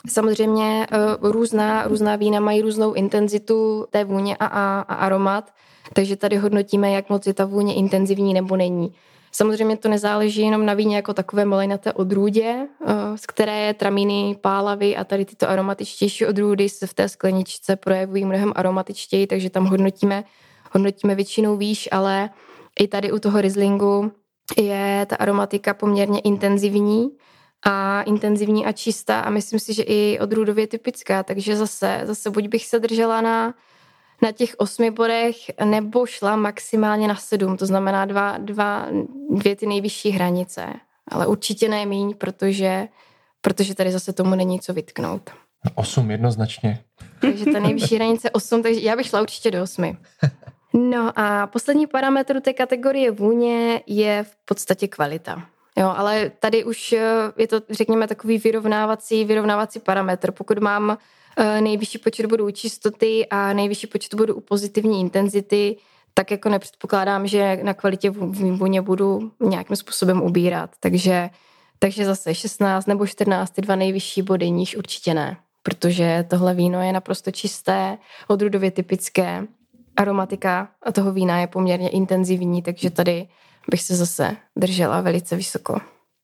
Samozřejmě 0.09 0.87
uh, 1.21 1.31
různá, 1.31 1.87
různá 1.87 2.15
vína 2.15 2.39
mají 2.39 2.61
různou 2.61 2.93
intenzitu 2.93 3.85
té 3.89 4.03
vůně 4.03 4.37
a, 4.39 4.45
a, 4.45 4.81
a 4.81 4.93
aromat, 4.93 5.51
takže 5.93 6.15
tady 6.15 6.37
hodnotíme, 6.37 6.91
jak 6.91 7.09
moc 7.09 7.27
je 7.27 7.33
ta 7.33 7.45
vůně 7.45 7.75
intenzivní 7.75 8.33
nebo 8.33 8.55
není. 8.55 8.93
Samozřejmě 9.31 9.77
to 9.77 9.89
nezáleží 9.89 10.41
jenom 10.41 10.65
na 10.65 10.73
víně 10.73 10.95
jako 10.95 11.13
takové 11.13 11.45
malinaté 11.45 11.93
odrůdě, 11.93 12.67
uh, 12.79 12.89
z 13.15 13.25
které 13.25 13.59
je 13.59 13.73
traminy, 13.73 14.37
pálavy 14.41 14.97
a 14.97 15.03
tady 15.03 15.25
tyto 15.25 15.49
aromatičtější 15.49 16.25
odrůdy 16.25 16.69
se 16.69 16.87
v 16.87 16.93
té 16.93 17.09
skleničce 17.09 17.75
projevují 17.75 18.25
mnohem 18.25 18.53
aromatičtěji, 18.55 19.27
takže 19.27 19.49
tam 19.49 19.65
hodnotíme, 19.65 20.23
hodnotíme 20.71 21.15
většinou 21.15 21.57
výš, 21.57 21.89
ale 21.91 22.29
i 22.79 22.87
tady 22.87 23.11
u 23.11 23.19
toho 23.19 23.41
Rieslingu 23.41 24.11
je 24.57 25.05
ta 25.09 25.15
aromatika 25.15 25.73
poměrně 25.73 26.19
intenzivní, 26.19 27.09
a 27.65 28.01
intenzivní 28.01 28.65
a 28.65 28.71
čistá 28.71 29.19
a 29.19 29.29
myslím 29.29 29.59
si, 29.59 29.73
že 29.73 29.83
i 29.83 30.19
odrůdově 30.19 30.67
typická, 30.67 31.23
takže 31.23 31.55
zase, 31.55 32.01
zase 32.03 32.29
buď 32.29 32.47
bych 32.47 32.65
se 32.65 32.79
držela 32.79 33.21
na, 33.21 33.53
na 34.21 34.31
těch 34.31 34.55
osmi 34.57 34.91
bodech, 34.91 35.35
nebo 35.63 36.05
šla 36.05 36.35
maximálně 36.35 37.07
na 37.07 37.15
sedm, 37.15 37.57
to 37.57 37.65
znamená 37.65 38.05
dva, 38.05 38.37
dva, 38.37 38.87
dvě 39.29 39.55
ty 39.55 39.67
nejvyšší 39.67 40.09
hranice, 40.09 40.65
ale 41.07 41.27
určitě 41.27 41.69
ne 41.69 41.85
míň, 41.85 42.13
protože, 42.17 42.87
protože 43.41 43.75
tady 43.75 43.91
zase 43.91 44.13
tomu 44.13 44.35
není 44.35 44.59
co 44.59 44.73
vytknout. 44.73 45.29
Osm 45.75 46.11
jednoznačně. 46.11 46.83
Takže 47.21 47.45
ta 47.45 47.59
nejvyšší 47.59 47.95
hranice 47.95 48.29
osm, 48.31 48.63
takže 48.63 48.81
já 48.81 48.95
bych 48.95 49.07
šla 49.07 49.21
určitě 49.21 49.51
do 49.51 49.63
osmi. 49.63 49.97
No 50.73 51.19
a 51.19 51.47
poslední 51.47 51.87
parametr 51.87 52.41
té 52.41 52.53
kategorie 52.53 53.11
vůně 53.11 53.81
je 53.87 54.23
v 54.23 54.35
podstatě 54.45 54.87
kvalita. 54.87 55.43
Jo, 55.77 55.93
ale 55.97 56.31
tady 56.39 56.63
už 56.63 56.93
eh, 56.93 57.01
je 57.37 57.47
to, 57.47 57.61
řekněme, 57.69 58.07
takový 58.07 58.37
vyrovnávací, 58.37 59.25
vyrovnávací 59.25 59.79
parametr. 59.79 60.31
Pokud 60.31 60.59
mám 60.59 60.97
eh, 61.37 61.61
nejvyšší 61.61 61.97
počet 61.97 62.25
bodů 62.25 62.51
čistoty 62.51 63.27
a 63.29 63.53
nejvyšší 63.53 63.87
počet 63.87 64.13
bodů 64.13 64.35
u 64.35 64.41
pozitivní 64.41 64.99
intenzity, 64.99 65.77
tak 66.13 66.31
jako 66.31 66.49
nepředpokládám, 66.49 67.27
že 67.27 67.59
na 67.63 67.73
kvalitě 67.73 68.09
vůně 68.09 68.81
budu 68.81 69.31
nějakým 69.39 69.75
způsobem 69.75 70.21
ubírat. 70.21 70.69
Takže, 70.79 71.29
takže 71.79 72.05
zase 72.05 72.35
16 72.35 72.85
nebo 72.85 73.07
14, 73.07 73.49
ty 73.49 73.61
dva 73.61 73.75
nejvyšší 73.75 74.21
body, 74.21 74.49
níž 74.49 74.75
určitě 74.75 75.13
ne. 75.13 75.37
Protože 75.63 76.25
tohle 76.29 76.53
víno 76.53 76.81
je 76.81 76.93
naprosto 76.93 77.31
čisté, 77.31 77.97
odrůdově 78.27 78.71
typické. 78.71 79.43
Aromatika 79.97 80.69
toho 80.93 81.11
vína 81.11 81.39
je 81.39 81.47
poměrně 81.47 81.89
intenzivní, 81.89 82.61
takže 82.61 82.89
tady 82.89 83.27
bych 83.69 83.81
se 83.81 83.95
zase 83.95 84.37
držela 84.55 85.01
velice 85.01 85.35
vysoko. 85.35 85.73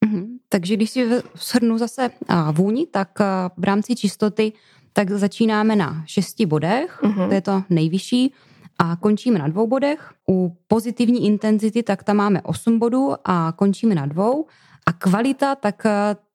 Mm-hmm. 0.06 0.28
Takže 0.50 0.76
když 0.76 0.90
si 0.90 1.10
shrnu 1.36 1.78
zase 1.78 2.10
vůni, 2.52 2.88
tak 2.88 3.20
v 3.58 3.64
rámci 3.64 3.96
čistoty 3.96 4.54
tak 4.94 5.12
začínáme 5.12 5.76
na 5.76 6.04
šesti 6.06 6.46
bodech, 6.46 7.00
mm-hmm. 7.04 7.28
to 7.28 7.34
je 7.34 7.42
to 7.42 7.64
nejvyšší, 7.70 8.34
a 8.80 8.96
končíme 8.96 9.40
na 9.40 9.48
dvou 9.48 9.68
bodech. 9.68 10.14
U 10.30 10.58
pozitivní 10.68 11.26
intenzity 11.26 11.84
tak 11.84 12.04
tam 12.04 12.18
máme 12.18 12.42
8 12.42 12.80
bodů 12.80 13.14
a 13.26 13.54
končíme 13.56 13.96
na 13.96 14.06
dvou. 14.06 14.46
A 14.86 14.94
kvalita, 14.94 15.56
tak 15.56 15.84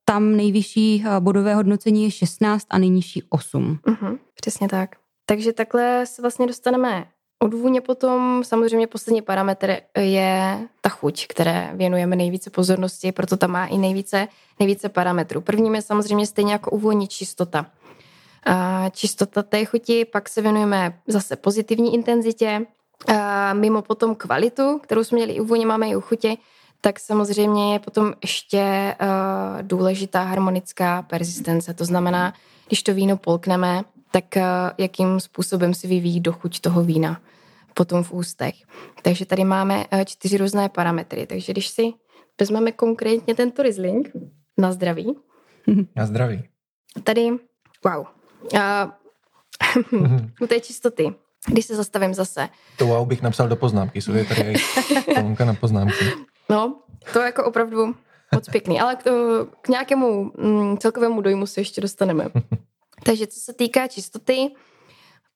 tam 0.05 0.37
nejvyšší 0.37 1.05
bodové 1.21 1.55
hodnocení 1.55 2.05
je 2.05 2.11
16 2.11 2.67
a 2.71 2.79
nejnižší 2.79 3.23
8. 3.29 3.79
Mm-hmm, 3.87 4.19
přesně 4.35 4.69
tak. 4.69 4.97
Takže 5.27 5.53
takhle 5.53 6.07
se 6.07 6.23
vlastně 6.23 6.47
dostaneme 6.47 7.05
od 7.43 7.55
vůně 7.55 7.81
potom 7.81 8.45
samozřejmě 8.45 8.87
poslední 8.87 9.23
parametr 9.23 9.77
je 9.99 10.59
ta 10.81 10.89
chuť, 10.89 11.27
které 11.27 11.71
věnujeme 11.75 12.17
nejvíce 12.17 12.51
pozornosti, 12.51 13.13
proto 13.13 13.37
tam 13.37 13.51
má 13.51 13.67
i 13.67 13.79
nejvíce, 13.79 14.29
nejvíce 14.59 14.89
parametrů. 14.89 15.41
Prvním 15.41 15.75
je 15.75 15.83
samozřejmě 15.83 16.27
stejně 16.27 16.53
jako 16.53 16.71
u 16.71 17.07
čistota. 17.07 17.67
A 18.47 18.89
čistota 18.91 19.43
té 19.43 19.65
chuti, 19.65 20.05
pak 20.05 20.29
se 20.29 20.43
věnujeme 20.43 20.99
zase 21.07 21.37
pozitivní 21.37 21.95
intenzitě, 21.95 22.67
a 23.09 23.55
mimo 23.55 23.83
potom 23.83 24.15
kvalitu, 24.15 24.79
kterou 24.79 25.05
jsme 25.05 25.17
měli 25.17 25.33
i 25.33 25.41
u 25.41 25.67
máme 25.67 25.89
i 25.89 25.97
u 25.97 26.01
chutě, 26.01 26.37
tak 26.81 27.01
samozřejmě 27.01 27.73
je 27.73 27.79
potom 27.79 28.13
ještě 28.23 28.95
uh, 29.01 29.63
důležitá 29.63 30.23
harmonická 30.23 31.03
persistence. 31.03 31.75
To 31.75 31.85
znamená, 31.85 32.33
když 32.67 32.83
to 32.83 32.95
víno 32.95 33.17
polkneme, 33.17 33.83
tak 34.11 34.25
uh, 34.37 34.43
jakým 34.79 35.21
způsobem 35.21 35.75
si 35.75 35.87
vyvíjí 35.87 36.21
dochuť 36.21 36.61
toho 36.61 36.83
vína 36.83 37.21
potom 37.75 38.03
v 38.05 38.13
ústech. 38.13 38.55
Takže 39.03 39.27
tady 39.27 39.45
máme 39.45 39.85
uh, 39.93 40.01
čtyři 40.05 40.37
různé 40.39 40.69
parametry. 40.69 41.27
Takže 41.27 41.53
když 41.53 41.69
si 41.69 41.93
vezmeme 42.41 42.73
konkrétně 42.73 43.35
tento 43.35 43.63
Riesling 43.63 44.11
na 44.59 44.73
zdraví. 44.73 45.17
Na 45.97 46.07
zdraví. 46.07 46.49
Tady, 47.05 47.29
wow. 47.85 48.07
Uh, 48.53 48.61
u 50.41 50.47
té 50.47 50.61
čistoty. 50.61 51.15
Když 51.49 51.67
se 51.67 51.77
zastavím 51.77 52.15
zase. 52.15 52.49
To 52.79 52.87
wow 52.87 53.07
bych 53.07 53.23
napsal 53.23 53.49
do 53.49 53.57
poznámky, 53.57 54.03
jsou 54.03 54.13
je 54.13 54.25
tady 54.25 54.55
kolonka 55.15 55.45
na 55.45 55.55
poznámky. 55.55 56.05
No, 56.51 56.83
to 57.13 57.19
je 57.21 57.27
jako 57.27 57.45
opravdu 57.45 57.95
moc 58.35 58.49
pěkný, 58.49 58.81
ale 58.81 58.97
k, 58.97 59.03
k 59.63 59.69
nějakému 59.69 60.33
mm, 60.39 60.79
celkovému 60.79 61.21
dojmu 61.21 61.47
se 61.47 61.61
ještě 61.61 61.81
dostaneme. 61.81 62.29
Takže 63.03 63.27
co 63.27 63.41
se 63.41 63.53
týká 63.53 63.89
čistoty, 63.89 64.51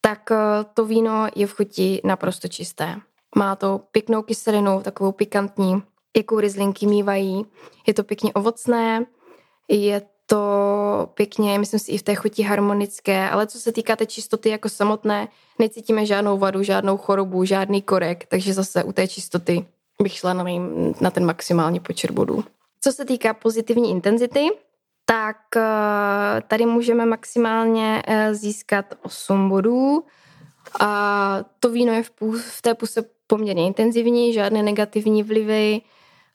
tak 0.06 0.30
eh, 0.30 0.36
to 0.74 0.84
víno 0.84 1.26
je 1.34 1.46
v 1.46 1.52
chuti 1.52 2.00
naprosto 2.04 2.48
čisté. 2.48 2.96
Má 3.36 3.56
to 3.56 3.80
pěknou 3.90 4.22
kyselinu, 4.22 4.80
takovou 4.82 5.12
pikantní, 5.12 5.82
jakou 6.16 6.40
rizlinky 6.40 6.86
mývají. 6.86 7.46
Je 7.86 7.94
to 7.94 8.04
pěkně 8.04 8.32
ovocné, 8.32 9.06
je 9.68 10.02
to 10.26 10.40
pěkně, 11.14 11.58
myslím 11.58 11.80
si, 11.80 11.92
i 11.92 11.98
v 11.98 12.02
té 12.02 12.14
chuti 12.14 12.42
harmonické, 12.42 13.30
ale 13.30 13.46
co 13.46 13.58
se 13.58 13.72
týká 13.72 13.96
té 13.96 14.06
čistoty 14.06 14.48
jako 14.48 14.68
samotné, 14.68 15.28
necítíme 15.58 16.06
žádnou 16.06 16.38
vadu, 16.38 16.62
žádnou 16.62 16.96
chorobu, 16.96 17.44
žádný 17.44 17.82
korek, 17.82 18.26
takže 18.26 18.54
zase 18.54 18.84
u 18.84 18.92
té 18.92 19.08
čistoty 19.08 19.66
bych 20.02 20.12
šla 20.12 20.32
na, 20.32 20.44
na 21.00 21.10
ten 21.10 21.24
maximální 21.24 21.80
počet 21.80 22.10
bodů. 22.10 22.44
Co 22.80 22.92
se 22.92 23.04
týká 23.04 23.34
pozitivní 23.34 23.90
intenzity, 23.90 24.48
tak 25.08 25.36
eh, 25.56 26.42
tady 26.48 26.66
můžeme 26.66 27.06
maximálně 27.06 28.02
eh, 28.06 28.34
získat 28.34 28.86
8 29.02 29.48
bodů. 29.48 30.04
A 30.80 31.38
to 31.60 31.70
víno 31.70 31.92
je 31.92 32.02
v, 32.02 32.10
v 32.40 32.62
té 32.62 32.74
puse 32.74 33.04
poměrně 33.26 33.66
intenzivní, 33.66 34.32
žádné 34.32 34.62
negativní 34.62 35.22
vlivy. 35.22 35.80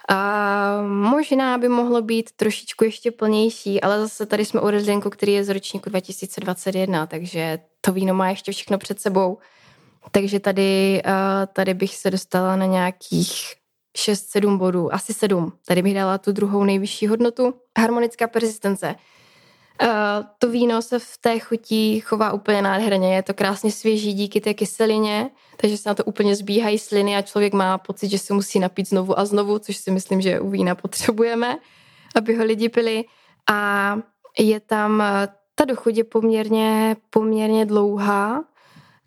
A 0.09 0.81
možná 0.87 1.57
by 1.57 1.69
mohlo 1.69 2.01
být 2.01 2.31
trošičku 2.31 2.83
ještě 2.83 3.11
plnější, 3.11 3.81
ale 3.81 3.99
zase 3.99 4.25
tady 4.25 4.45
jsme 4.45 4.61
u 4.61 4.69
Rezlinku, 4.69 5.09
který 5.09 5.33
je 5.33 5.43
z 5.43 5.49
ročníku 5.49 5.89
2021, 5.89 7.05
takže 7.05 7.59
to 7.81 7.93
víno 7.93 8.13
má 8.13 8.29
ještě 8.29 8.51
všechno 8.51 8.77
před 8.77 9.01
sebou. 9.01 9.37
Takže 10.11 10.39
tady, 10.39 11.01
eh, 11.05 11.47
tady 11.53 11.73
bych 11.73 11.95
se 11.95 12.11
dostala 12.11 12.55
na 12.55 12.65
nějakých 12.65 13.60
6-7 13.97 14.57
bodů, 14.57 14.93
asi 14.93 15.13
7. 15.13 15.53
Tady 15.67 15.81
bych 15.81 15.93
dala 15.93 16.17
tu 16.17 16.31
druhou 16.31 16.63
nejvyšší 16.63 17.07
hodnotu. 17.07 17.53
Harmonická 17.79 18.27
persistence. 18.27 18.95
Uh, 19.83 19.89
to 20.37 20.49
víno 20.49 20.81
se 20.81 20.99
v 20.99 21.17
té 21.21 21.39
chutí 21.39 21.99
chová 21.99 22.33
úplně 22.33 22.61
nádherně, 22.61 23.15
je 23.15 23.23
to 23.23 23.33
krásně 23.33 23.71
svěží 23.71 24.13
díky 24.13 24.41
té 24.41 24.53
kyselině, 24.53 25.29
takže 25.57 25.77
se 25.77 25.89
na 25.89 25.95
to 25.95 26.03
úplně 26.03 26.35
zbíhají 26.35 26.79
sliny 26.79 27.17
a 27.17 27.21
člověk 27.21 27.53
má 27.53 27.77
pocit, 27.77 28.09
že 28.09 28.19
se 28.19 28.33
musí 28.33 28.59
napít 28.59 28.89
znovu 28.89 29.19
a 29.19 29.25
znovu, 29.25 29.59
což 29.59 29.77
si 29.77 29.91
myslím, 29.91 30.21
že 30.21 30.39
u 30.39 30.49
vína 30.49 30.75
potřebujeme, 30.75 31.57
aby 32.15 32.35
ho 32.35 32.45
lidi 32.45 32.69
pili. 32.69 33.05
A 33.51 33.97
je 34.39 34.59
tam, 34.59 35.01
eh, 35.01 35.27
ta 35.55 35.65
dochuť 35.65 35.97
je 35.97 36.03
poměrně, 36.03 36.95
poměrně 37.09 37.65
dlouhá, 37.65 38.43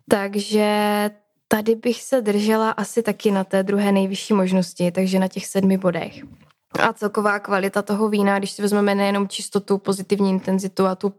takže 0.09 1.09
tady 1.47 1.75
bych 1.75 2.03
se 2.03 2.21
držela 2.21 2.71
asi 2.71 3.03
taky 3.03 3.31
na 3.31 3.43
té 3.43 3.63
druhé 3.63 3.91
nejvyšší 3.91 4.33
možnosti, 4.33 4.91
takže 4.91 5.19
na 5.19 5.27
těch 5.27 5.45
sedmi 5.45 5.77
bodech. 5.77 6.23
A 6.79 6.93
celková 6.93 7.39
kvalita 7.39 7.81
toho 7.81 8.09
vína, 8.09 8.39
když 8.39 8.51
si 8.51 8.61
vezmeme 8.61 8.95
nejenom 8.95 9.27
čistotu, 9.27 9.77
pozitivní 9.77 10.29
intenzitu 10.29 10.85
a 10.85 10.95
tu 10.95 11.13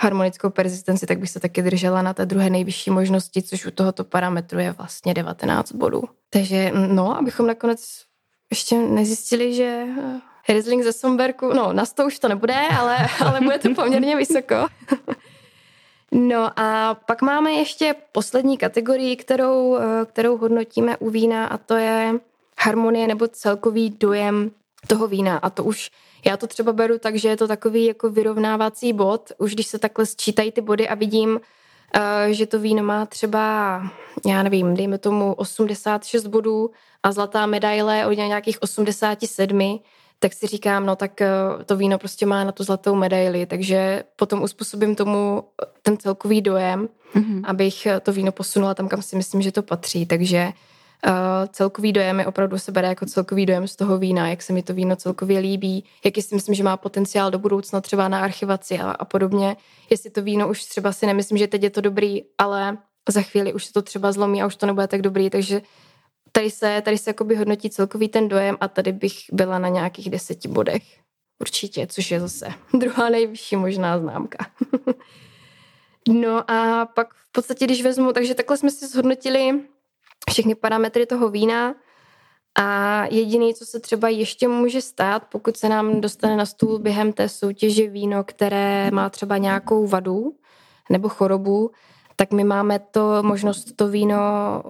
harmonickou 0.00 0.50
persistenci, 0.50 1.06
tak 1.06 1.18
bych 1.18 1.30
se 1.30 1.40
taky 1.40 1.62
držela 1.62 2.02
na 2.02 2.14
té 2.14 2.26
druhé 2.26 2.50
nejvyšší 2.50 2.90
možnosti, 2.90 3.42
což 3.42 3.66
u 3.66 3.70
tohoto 3.70 4.04
parametru 4.04 4.58
je 4.58 4.72
vlastně 4.72 5.14
19 5.14 5.72
bodů. 5.72 6.02
Takže 6.30 6.72
no, 6.74 7.18
abychom 7.18 7.46
nakonec 7.46 7.80
ještě 8.50 8.78
nezjistili, 8.78 9.54
že 9.54 9.86
eh, 10.48 10.52
Riesling 10.52 10.84
ze 10.84 10.92
Somberku, 10.92 11.52
no 11.54 11.72
na 11.72 11.84
100 11.84 12.06
už 12.06 12.18
to 12.18 12.28
nebude, 12.28 12.54
ale, 12.54 12.96
ale 13.26 13.40
bude 13.40 13.58
to 13.58 13.74
poměrně 13.74 14.16
vysoko. 14.16 14.54
No 16.12 16.60
a 16.60 16.94
pak 16.94 17.22
máme 17.22 17.52
ještě 17.52 17.94
poslední 18.12 18.58
kategorii, 18.58 19.16
kterou, 19.16 19.76
eh, 19.76 20.06
kterou 20.06 20.36
hodnotíme 20.36 20.96
u 20.96 21.10
vína 21.10 21.46
a 21.46 21.58
to 21.58 21.74
je 21.74 22.14
harmonie 22.58 23.06
nebo 23.06 23.28
celkový 23.28 23.90
dojem 23.90 24.50
toho 24.86 25.06
vína. 25.06 25.38
A 25.38 25.50
to 25.50 25.64
už, 25.64 25.90
já 26.24 26.36
to 26.36 26.46
třeba 26.46 26.72
beru 26.72 26.98
tak, 26.98 27.16
že 27.16 27.28
je 27.28 27.36
to 27.36 27.48
takový 27.48 27.84
jako 27.84 28.10
vyrovnávací 28.10 28.92
bod, 28.92 29.32
už 29.38 29.54
když 29.54 29.66
se 29.66 29.78
takhle 29.78 30.06
sčítají 30.06 30.52
ty 30.52 30.60
body 30.60 30.88
a 30.88 30.94
vidím, 30.94 31.40
eh, 31.94 32.32
že 32.32 32.46
to 32.46 32.58
víno 32.58 32.82
má 32.82 33.06
třeba, 33.06 33.82
já 34.26 34.42
nevím, 34.42 34.74
dejme 34.74 34.98
tomu 34.98 35.34
86 35.34 36.26
bodů 36.26 36.70
a 37.02 37.12
zlatá 37.12 37.46
medaile 37.46 38.06
od 38.06 38.12
nějakých 38.12 38.62
87, 38.62 39.80
tak 40.22 40.32
si 40.32 40.46
říkám, 40.46 40.86
no 40.86 40.96
tak 40.96 41.20
eh, 41.20 41.28
to 41.66 41.76
víno 41.76 41.98
prostě 41.98 42.26
má 42.26 42.44
na 42.44 42.52
tu 42.52 42.64
zlatou 42.64 42.94
medaili, 42.94 43.46
takže 43.46 44.04
potom 44.16 44.42
uspůsobím 44.42 44.94
tomu 44.94 45.44
eh, 45.62 45.66
ten 45.82 45.96
celkový 45.96 46.42
dojem, 46.42 46.88
mm-hmm. 47.14 47.42
abych 47.44 47.86
eh, 47.86 48.00
to 48.00 48.12
víno 48.12 48.32
posunula 48.32 48.74
tam, 48.74 48.88
kam 48.88 49.02
si 49.02 49.16
myslím, 49.16 49.42
že 49.42 49.52
to 49.52 49.62
patří, 49.62 50.06
takže 50.06 50.52
uh, 51.06 51.12
celkový 51.48 51.92
dojem 51.92 52.18
je 52.20 52.26
opravdu 52.26 52.58
se 52.58 52.72
bere 52.72 52.88
jako 52.88 53.06
celkový 53.06 53.46
dojem 53.46 53.68
z 53.68 53.76
toho 53.76 53.98
vína, 53.98 54.28
jak 54.28 54.42
se 54.42 54.52
mi 54.52 54.62
to 54.62 54.74
víno 54.74 54.96
celkově 54.96 55.38
líbí, 55.38 55.84
jaký 56.04 56.22
si 56.22 56.34
myslím, 56.34 56.54
že 56.54 56.64
má 56.64 56.76
potenciál 56.76 57.30
do 57.30 57.38
budoucna 57.38 57.80
třeba 57.80 58.08
na 58.08 58.20
archivaci 58.20 58.78
a, 58.78 58.90
a 58.90 59.04
podobně, 59.04 59.56
jestli 59.90 60.10
to 60.10 60.22
víno 60.22 60.48
už 60.48 60.64
třeba 60.64 60.92
si 60.92 61.06
nemyslím, 61.06 61.38
že 61.38 61.46
teď 61.46 61.62
je 61.62 61.70
to 61.70 61.80
dobrý, 61.80 62.22
ale 62.38 62.78
za 63.08 63.22
chvíli 63.22 63.52
už 63.52 63.64
se 63.64 63.72
to 63.72 63.82
třeba 63.82 64.12
zlomí 64.12 64.42
a 64.42 64.46
už 64.46 64.56
to 64.56 64.66
nebude 64.66 64.86
tak 64.86 65.02
dobrý, 65.02 65.30
takže 65.30 65.62
tady 66.32 66.50
se, 66.50 66.82
tady 66.84 66.98
se 66.98 67.10
jakoby 67.10 67.36
hodnotí 67.36 67.70
celkový 67.70 68.08
ten 68.08 68.28
dojem 68.28 68.56
a 68.60 68.68
tady 68.68 68.92
bych 68.92 69.14
byla 69.32 69.58
na 69.58 69.68
nějakých 69.68 70.10
deseti 70.10 70.48
bodech. 70.48 70.82
Určitě, 71.40 71.86
což 71.86 72.10
je 72.10 72.20
zase 72.20 72.48
druhá 72.78 73.08
nejvyšší 73.08 73.56
možná 73.56 73.98
známka. 73.98 74.46
no 76.08 76.50
a 76.50 76.86
pak 76.86 77.14
v 77.14 77.32
podstatě, 77.32 77.64
když 77.64 77.82
vezmu, 77.82 78.12
takže 78.12 78.34
takhle 78.34 78.56
jsme 78.56 78.70
si 78.70 78.86
zhodnotili 78.88 79.60
všechny 80.30 80.54
parametry 80.54 81.06
toho 81.06 81.28
vína 81.28 81.74
a 82.58 83.04
jediný, 83.04 83.54
co 83.54 83.66
se 83.66 83.80
třeba 83.80 84.08
ještě 84.08 84.48
může 84.48 84.82
stát, 84.82 85.22
pokud 85.32 85.56
se 85.56 85.68
nám 85.68 86.00
dostane 86.00 86.36
na 86.36 86.46
stůl 86.46 86.78
během 86.78 87.12
té 87.12 87.28
soutěže 87.28 87.86
víno, 87.86 88.24
které 88.24 88.90
má 88.90 89.10
třeba 89.10 89.36
nějakou 89.36 89.86
vadu 89.86 90.36
nebo 90.90 91.08
chorobu, 91.08 91.70
tak 92.20 92.32
my 92.32 92.44
máme 92.44 92.78
to 92.78 93.22
možnost 93.22 93.76
to 93.76 93.88
víno 93.88 94.16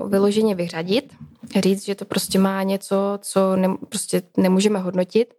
vyloženě 0.08 0.54
vyřadit, 0.54 1.14
říct, 1.60 1.84
že 1.84 1.94
to 1.94 2.04
prostě 2.04 2.38
má 2.38 2.62
něco, 2.62 3.18
co 3.22 3.56
ne, 3.56 3.68
prostě 3.88 4.22
nemůžeme 4.36 4.78
hodnotit, 4.78 5.34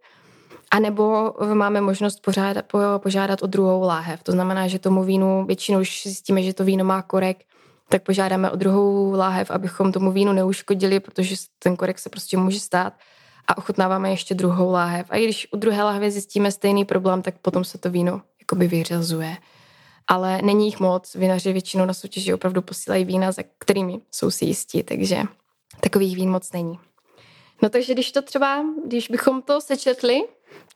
a 0.70 0.78
nebo 0.78 1.34
máme 1.54 1.80
možnost 1.80 2.22
požádat, 2.22 2.64
po, 2.66 2.78
požádat 2.98 3.42
o 3.42 3.46
druhou 3.46 3.80
láhev. 3.80 4.22
To 4.22 4.32
znamená, 4.32 4.68
že 4.68 4.78
tomu 4.78 5.04
vínu 5.04 5.44
většinou 5.46 5.80
už 5.80 6.02
zjistíme, 6.02 6.42
že 6.42 6.54
to 6.54 6.64
víno 6.64 6.84
má 6.84 7.02
korek, 7.02 7.44
tak 7.88 8.02
požádáme 8.02 8.50
o 8.50 8.56
druhou 8.56 9.12
láhev, 9.12 9.50
abychom 9.50 9.92
tomu 9.92 10.12
vínu 10.12 10.32
neuškodili, 10.32 11.00
protože 11.00 11.36
ten 11.58 11.76
korek 11.76 11.98
se 11.98 12.10
prostě 12.10 12.36
může 12.36 12.60
stát 12.60 12.92
a 13.48 13.58
ochutnáváme 13.58 14.10
ještě 14.10 14.34
druhou 14.34 14.70
láhev. 14.70 15.06
A 15.10 15.16
i 15.16 15.24
když 15.24 15.48
u 15.52 15.56
druhé 15.56 15.82
láhve 15.82 16.10
zjistíme 16.10 16.52
stejný 16.52 16.84
problém, 16.84 17.22
tak 17.22 17.34
potom 17.42 17.64
se 17.64 17.78
to 17.78 17.90
víno 17.90 18.22
jakoby 18.40 18.68
vyřazuje 18.68 19.36
ale 20.06 20.42
není 20.42 20.66
jich 20.66 20.80
moc. 20.80 21.14
Vinaři 21.14 21.52
většinou 21.52 21.84
na 21.84 21.94
soutěži 21.94 22.34
opravdu 22.34 22.62
posílají 22.62 23.04
vína, 23.04 23.32
za 23.32 23.42
kterými 23.58 24.00
jsou 24.12 24.30
si 24.30 24.44
jistí, 24.44 24.82
takže 24.82 25.22
takových 25.80 26.16
vín 26.16 26.30
moc 26.30 26.52
není. 26.52 26.78
No 27.62 27.68
takže 27.68 27.92
když 27.92 28.12
to 28.12 28.22
třeba, 28.22 28.64
když 28.86 29.08
bychom 29.08 29.42
to 29.42 29.60
sečetli, 29.60 30.22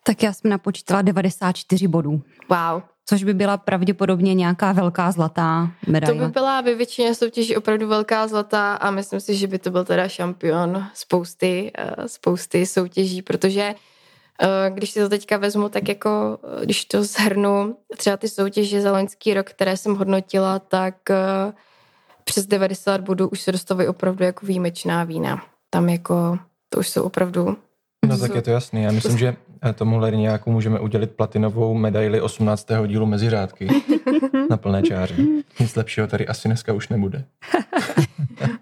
tak 0.03 0.23
já 0.23 0.33
jsem 0.33 0.51
napočítala 0.51 1.03
94 1.03 1.89
bodů. 1.89 2.23
Wow. 2.49 2.83
Což 3.09 3.25
by 3.25 3.35
byla 3.35 3.57
pravděpodobně 3.57 4.35
nějaká 4.35 4.73
velká 4.73 5.13
zlatá 5.13 5.71
medaile. 5.87 6.19
To 6.19 6.27
by 6.27 6.33
byla 6.33 6.61
ve 6.61 6.75
většině 6.75 7.15
soutěží 7.15 7.57
opravdu 7.57 7.89
velká 7.89 8.29
zlatá 8.29 8.75
a 8.75 8.91
myslím 8.91 9.21
si, 9.21 9.37
že 9.37 9.47
by 9.47 9.59
to 9.59 9.71
byl 9.71 9.85
teda 9.85 10.09
šampion 10.09 10.87
spousty, 10.95 11.73
eh, 11.79 12.09
spousty 12.09 12.67
soutěží, 12.67 13.23
protože 13.23 13.75
když 14.69 14.91
si 14.91 15.01
to 15.01 15.09
teďka 15.09 15.37
vezmu, 15.37 15.69
tak 15.69 15.89
jako 15.89 16.39
eh, 16.63 16.65
když 16.65 16.85
to 16.85 17.05
zhrnu, 17.05 17.77
třeba 17.97 18.17
ty 18.17 18.29
soutěže 18.29 18.81
za 18.81 18.93
loňský 18.93 19.35
rok, 19.35 19.47
které 19.47 19.77
jsem 19.77 19.95
hodnotila, 19.95 20.59
tak 20.59 20.95
přes 22.25 22.47
90 22.47 23.01
bodů 23.01 23.29
už 23.29 23.41
se 23.41 23.53
dostávají 23.53 23.89
opravdu 23.89 24.25
jako 24.25 24.47
výjimečná 24.47 25.05
vína. 25.05 25.43
Tam 25.71 25.89
jako, 25.89 26.39
to 26.69 26.79
už 26.79 26.89
jsou 26.89 27.03
opravdu 27.03 27.57
No 28.09 28.19
tak 28.19 28.35
je 28.35 28.43
to 28.43 28.51
jasný. 28.51 28.83
Já 28.83 28.93
myslím, 28.93 29.19
že 29.19 29.37
tomu 29.75 30.01
nějakou 30.01 30.51
můžeme 30.51 30.81
udělit 30.81 31.11
platinovou 31.11 31.75
medaili 31.75 32.21
18. 32.21 32.69
dílu 32.87 33.07
mezi 33.07 33.31
řádky 33.31 33.69
na 34.51 34.57
plné 34.57 34.83
čáře. 34.83 35.15
Nic 35.61 35.77
lepšího 35.77 36.07
tady 36.07 36.27
asi 36.27 36.49
dneska 36.49 36.73
už 36.73 36.89
nebude. 36.89 37.25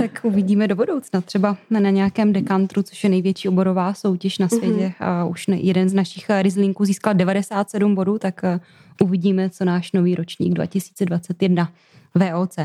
tak 0.00 0.20
uvidíme 0.22 0.68
do 0.68 0.76
budoucna. 0.76 1.20
Třeba 1.20 1.56
na 1.70 1.90
nějakém 1.90 2.32
dekantru, 2.32 2.82
což 2.82 3.04
je 3.04 3.10
největší 3.10 3.48
oborová 3.48 3.94
soutěž 3.94 4.38
na 4.38 4.48
světě. 4.48 4.92
Mm-hmm. 5.00 5.04
A 5.04 5.24
už 5.24 5.44
jeden 5.48 5.88
z 5.88 5.94
našich 5.94 6.26
Rizlinků 6.42 6.84
získal 6.84 7.14
97 7.14 7.94
bodů, 7.94 8.18
tak 8.18 8.44
eh, 8.44 8.60
uvidíme, 9.02 9.50
co 9.50 9.64
náš 9.64 9.92
nový 9.92 10.14
ročník 10.14 10.54
2021 10.54 11.68
VOC. 12.14 12.56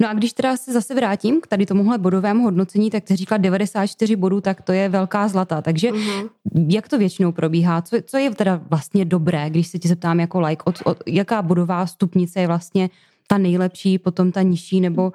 No 0.00 0.10
a 0.10 0.14
když 0.14 0.32
teda 0.32 0.56
se 0.56 0.72
zase 0.72 0.94
vrátím 0.94 1.40
k 1.40 1.46
tady 1.46 1.66
tomuhle 1.66 1.98
bodovému 1.98 2.44
hodnocení, 2.44 2.90
tak 2.90 3.04
ty 3.04 3.16
říkala 3.16 3.38
94 3.38 4.16
bodů, 4.16 4.40
tak 4.40 4.62
to 4.62 4.72
je 4.72 4.88
velká 4.88 5.28
zlata. 5.28 5.62
Takže 5.62 5.90
mm-hmm. 5.90 6.28
jak 6.68 6.88
to 6.88 6.98
většinou 6.98 7.32
probíhá? 7.32 7.82
Co, 7.82 7.96
co 8.06 8.18
je 8.18 8.30
teda 8.30 8.60
vlastně 8.70 9.04
dobré, 9.04 9.50
když 9.50 9.66
se 9.66 9.78
ti 9.78 9.88
zeptám 9.88 10.20
jako 10.20 10.40
like, 10.40 10.62
od, 10.64 10.78
od, 10.84 10.98
jaká 11.06 11.42
bodová 11.42 11.86
stupnice 11.86 12.40
je 12.40 12.46
vlastně 12.46 12.90
ta 13.26 13.38
nejlepší, 13.38 13.98
potom 13.98 14.32
ta 14.32 14.42
nižší, 14.42 14.80
nebo 14.80 15.12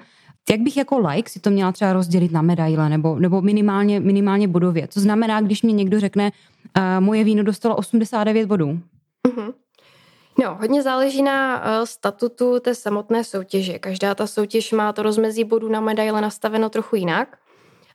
jak 0.50 0.62
bych 0.62 0.78
jako 0.78 1.00
like 1.00 1.30
si 1.30 1.40
to 1.40 1.50
měla 1.50 1.72
třeba 1.72 1.94
rozdělit 1.94 2.32
na 2.32 2.42
medaile, 2.42 2.90
nebo, 2.90 3.20
nebo 3.20 3.42
minimálně, 3.42 4.00
minimálně 4.00 4.48
bodově. 4.48 4.88
Co 4.88 5.00
znamená, 5.00 5.42
když 5.42 5.62
mě 5.62 5.74
někdo 5.74 6.00
řekne, 6.00 6.32
uh, 6.78 6.84
moje 7.06 7.24
víno 7.24 7.44
dostalo 7.44 7.76
89 7.76 8.46
bodů? 8.46 8.80
Mm-hmm. 9.28 9.54
No, 10.44 10.58
hodně 10.60 10.84
záleží 10.84 11.22
na 11.22 11.58
uh, 11.58 11.86
statutu 11.86 12.60
té 12.60 12.76
samotné 12.76 13.24
soutěže. 13.24 13.80
Každá 13.80 14.16
ta 14.16 14.28
soutěž 14.28 14.72
má 14.72 14.94
to 14.94 15.04
rozmezí 15.04 15.44
bodů 15.44 15.70
na 15.70 15.80
medaile 15.80 16.22
nastaveno 16.22 16.70
trochu 16.70 16.96
jinak, 16.96 17.38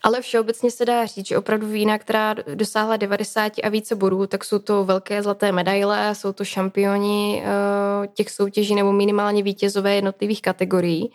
ale 0.03 0.21
všeobecně 0.21 0.71
se 0.71 0.85
dá 0.85 1.07
říct, 1.07 1.27
že 1.27 1.39
opravdu 1.39 1.67
vína, 1.67 1.99
která 1.99 2.35
dosáhla 2.55 2.97
90 2.97 3.53
a 3.63 3.69
více 3.69 3.95
bodů, 3.95 4.27
tak 4.27 4.45
jsou 4.45 4.59
to 4.59 4.85
velké 4.85 5.23
zlaté 5.23 5.53
medaile, 5.53 6.15
jsou 6.15 6.33
to 6.33 6.45
šampioni 6.45 7.43
uh, 7.43 8.07
těch 8.15 8.31
soutěží 8.31 8.75
nebo 8.75 8.93
minimálně 8.93 9.43
vítězové 9.43 9.95
jednotlivých 9.95 10.43
kategorií. 10.43 11.11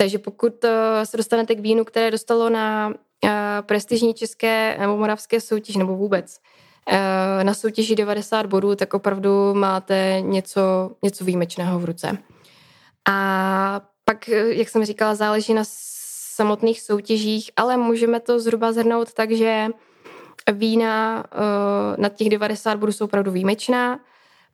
Takže 0.00 0.18
pokud 0.18 0.64
uh, 0.64 0.70
se 1.04 1.16
dostanete 1.16 1.54
k 1.54 1.60
vínu, 1.60 1.84
které 1.84 2.10
dostalo 2.10 2.50
na 2.50 2.88
uh, 2.88 3.30
prestižní 3.60 4.14
české 4.14 4.76
nebo 4.80 4.96
moravské 4.96 5.40
soutěž 5.40 5.76
nebo 5.76 5.96
vůbec 5.96 6.40
Eh, 6.92 7.44
na 7.44 7.54
soutěži 7.54 7.96
90 7.96 8.46
bodů, 8.46 8.74
tak 8.74 8.94
opravdu 8.94 9.54
máte 9.54 10.16
něco, 10.20 10.90
něco 11.02 11.24
výjimečného 11.24 11.78
v 11.78 11.84
ruce. 11.84 12.18
A 13.08 13.80
pak, 14.04 14.28
eh, 14.28 14.54
jak 14.54 14.68
jsem 14.68 14.84
říkala, 14.84 15.14
záleží 15.14 15.54
na 15.54 15.62
samotných 15.66 16.80
soutěžích, 16.80 17.50
ale 17.56 17.76
můžeme 17.76 18.20
to 18.20 18.40
zhruba 18.40 18.72
zhrnout 18.72 19.12
tak, 19.12 19.30
že 19.30 19.66
vína 20.52 21.24
uh, 21.34 22.02
na 22.02 22.08
těch 22.08 22.28
90 22.28 22.78
bodů 22.78 22.92
jsou 22.92 23.04
opravdu 23.04 23.30
výjimečná, 23.30 24.00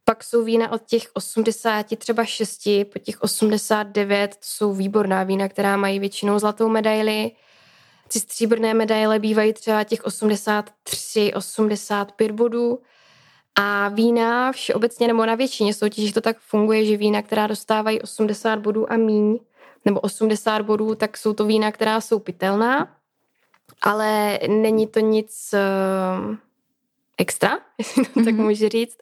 pak 0.08 0.24
jsou 0.24 0.44
vína 0.44 0.72
od 0.72 0.82
těch 0.82 1.10
80, 1.12 1.86
třeba 1.98 2.24
6, 2.24 2.68
po 2.92 2.98
těch 2.98 3.22
89 3.22 4.30
to 4.30 4.36
jsou 4.40 4.74
výborná 4.74 5.22
vína, 5.22 5.48
která 5.48 5.76
mají 5.76 5.98
většinou 5.98 6.38
zlatou 6.38 6.68
medaili. 6.68 7.30
Ty 8.12 8.20
stříbrné 8.20 8.74
medaile 8.74 9.18
bývají 9.18 9.52
třeba 9.52 9.84
těch 9.84 10.04
83, 10.04 11.34
85 11.34 12.30
bodů. 12.30 12.78
A 13.54 13.88
vína 13.88 14.52
všeobecně 14.52 15.06
nebo 15.06 15.26
na 15.26 15.34
většině 15.34 15.74
soutěží 15.74 16.12
to 16.12 16.20
tak 16.20 16.38
funguje, 16.38 16.86
že 16.86 16.96
vína, 16.96 17.22
která 17.22 17.46
dostávají 17.46 18.02
80 18.02 18.58
bodů 18.58 18.92
a 18.92 18.96
míň, 18.96 19.38
nebo 19.84 20.00
80 20.00 20.62
bodů, 20.62 20.94
tak 20.94 21.16
jsou 21.16 21.32
to 21.32 21.44
vína, 21.44 21.72
která 21.72 22.00
jsou 22.00 22.18
pitelná, 22.18 22.96
ale 23.82 24.38
není 24.48 24.86
to 24.86 25.00
nic 25.00 25.54
uh, 25.54 26.36
extra, 27.18 27.58
jestli 27.78 28.04
to 28.04 28.10
mm-hmm. 28.10 28.24
tak 28.24 28.34
mhm. 28.34 28.44
můžu 28.44 28.68
říct. 28.68 28.98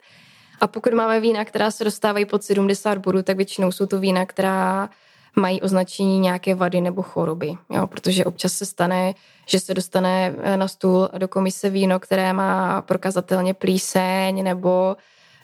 A 0.61 0.67
pokud 0.67 0.93
máme 0.93 1.19
vína, 1.19 1.45
která 1.45 1.71
se 1.71 1.83
dostávají 1.83 2.25
pod 2.25 2.43
70 2.43 2.97
bodů, 2.97 3.23
tak 3.23 3.37
většinou 3.37 3.71
jsou 3.71 3.85
to 3.85 3.99
vína, 3.99 4.25
která 4.25 4.89
mají 5.35 5.61
označení 5.61 6.19
nějaké 6.19 6.55
vady 6.55 6.81
nebo 6.81 7.01
choroby. 7.01 7.53
Jo? 7.69 7.87
Protože 7.87 8.25
občas 8.25 8.53
se 8.53 8.65
stane, 8.65 9.13
že 9.45 9.59
se 9.59 9.73
dostane 9.73 10.35
eh, 10.37 10.57
na 10.57 10.67
stůl 10.67 11.09
do 11.17 11.27
komise 11.27 11.69
víno, 11.69 11.99
které 11.99 12.33
má 12.33 12.81
prokazatelně 12.81 13.53
plíseň 13.53 14.43
nebo 14.43 14.97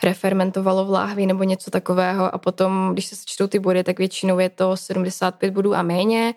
refermentovalo 0.03 0.85
v 0.85 0.89
láhvi 0.89 1.25
nebo 1.25 1.43
něco 1.43 1.71
takového 1.71 2.35
a 2.35 2.37
potom, 2.37 2.89
když 2.93 3.05
se 3.05 3.15
sečtou 3.15 3.47
ty 3.47 3.59
body, 3.59 3.83
tak 3.83 3.99
většinou 3.99 4.39
je 4.39 4.49
to 4.49 4.77
75 4.77 5.53
bodů 5.53 5.75
a 5.75 5.81
méně. 5.81 6.33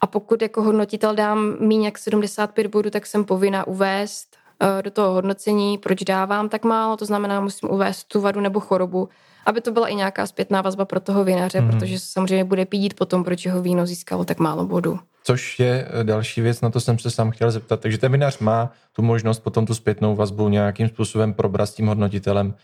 A 0.00 0.06
pokud 0.06 0.42
jako 0.42 0.62
hodnotitel 0.62 1.14
dám 1.14 1.56
méně 1.60 1.86
jak 1.86 1.98
75 1.98 2.66
bodů, 2.66 2.90
tak 2.90 3.06
jsem 3.06 3.24
povinna 3.24 3.66
uvést 3.66 4.36
do 4.82 4.90
toho 4.90 5.12
hodnocení, 5.12 5.78
proč 5.78 6.02
dávám 6.02 6.48
tak 6.48 6.64
málo, 6.64 6.96
to 6.96 7.04
znamená, 7.04 7.40
musím 7.40 7.70
uvést 7.70 8.04
tu 8.04 8.20
vadu 8.20 8.40
nebo 8.40 8.60
chorobu, 8.60 9.08
aby 9.46 9.60
to 9.60 9.72
byla 9.72 9.88
i 9.88 9.94
nějaká 9.94 10.26
zpětná 10.26 10.62
vazba 10.62 10.84
pro 10.84 11.00
toho 11.00 11.24
vinaře, 11.24 11.60
mm. 11.60 11.70
protože 11.70 11.98
samozřejmě 11.98 12.44
bude 12.44 12.64
pídit 12.64 12.94
potom, 12.94 13.24
proč 13.24 13.44
jeho 13.44 13.62
víno 13.62 13.86
získalo 13.86 14.24
tak 14.24 14.38
málo 14.38 14.66
bodů. 14.66 14.98
Což 15.24 15.60
je 15.60 15.88
eh, 15.90 16.04
další 16.04 16.40
věc, 16.40 16.60
na 16.60 16.70
to 16.70 16.80
jsem 16.80 16.98
se 16.98 17.10
sám 17.10 17.30
chtěl 17.30 17.50
zeptat. 17.50 17.80
Takže 17.80 17.98
ten 17.98 18.12
vinař 18.12 18.38
má 18.38 18.72
tu 18.92 19.02
možnost 19.02 19.40
potom 19.40 19.66
tu 19.66 19.74
zpětnou 19.74 20.16
vazbu 20.16 20.48
nějakým 20.48 20.88
způsobem 20.88 21.34
probrat 21.34 21.68
s 21.68 21.74
tím 21.74 21.86
hodnotitelem, 21.86 22.54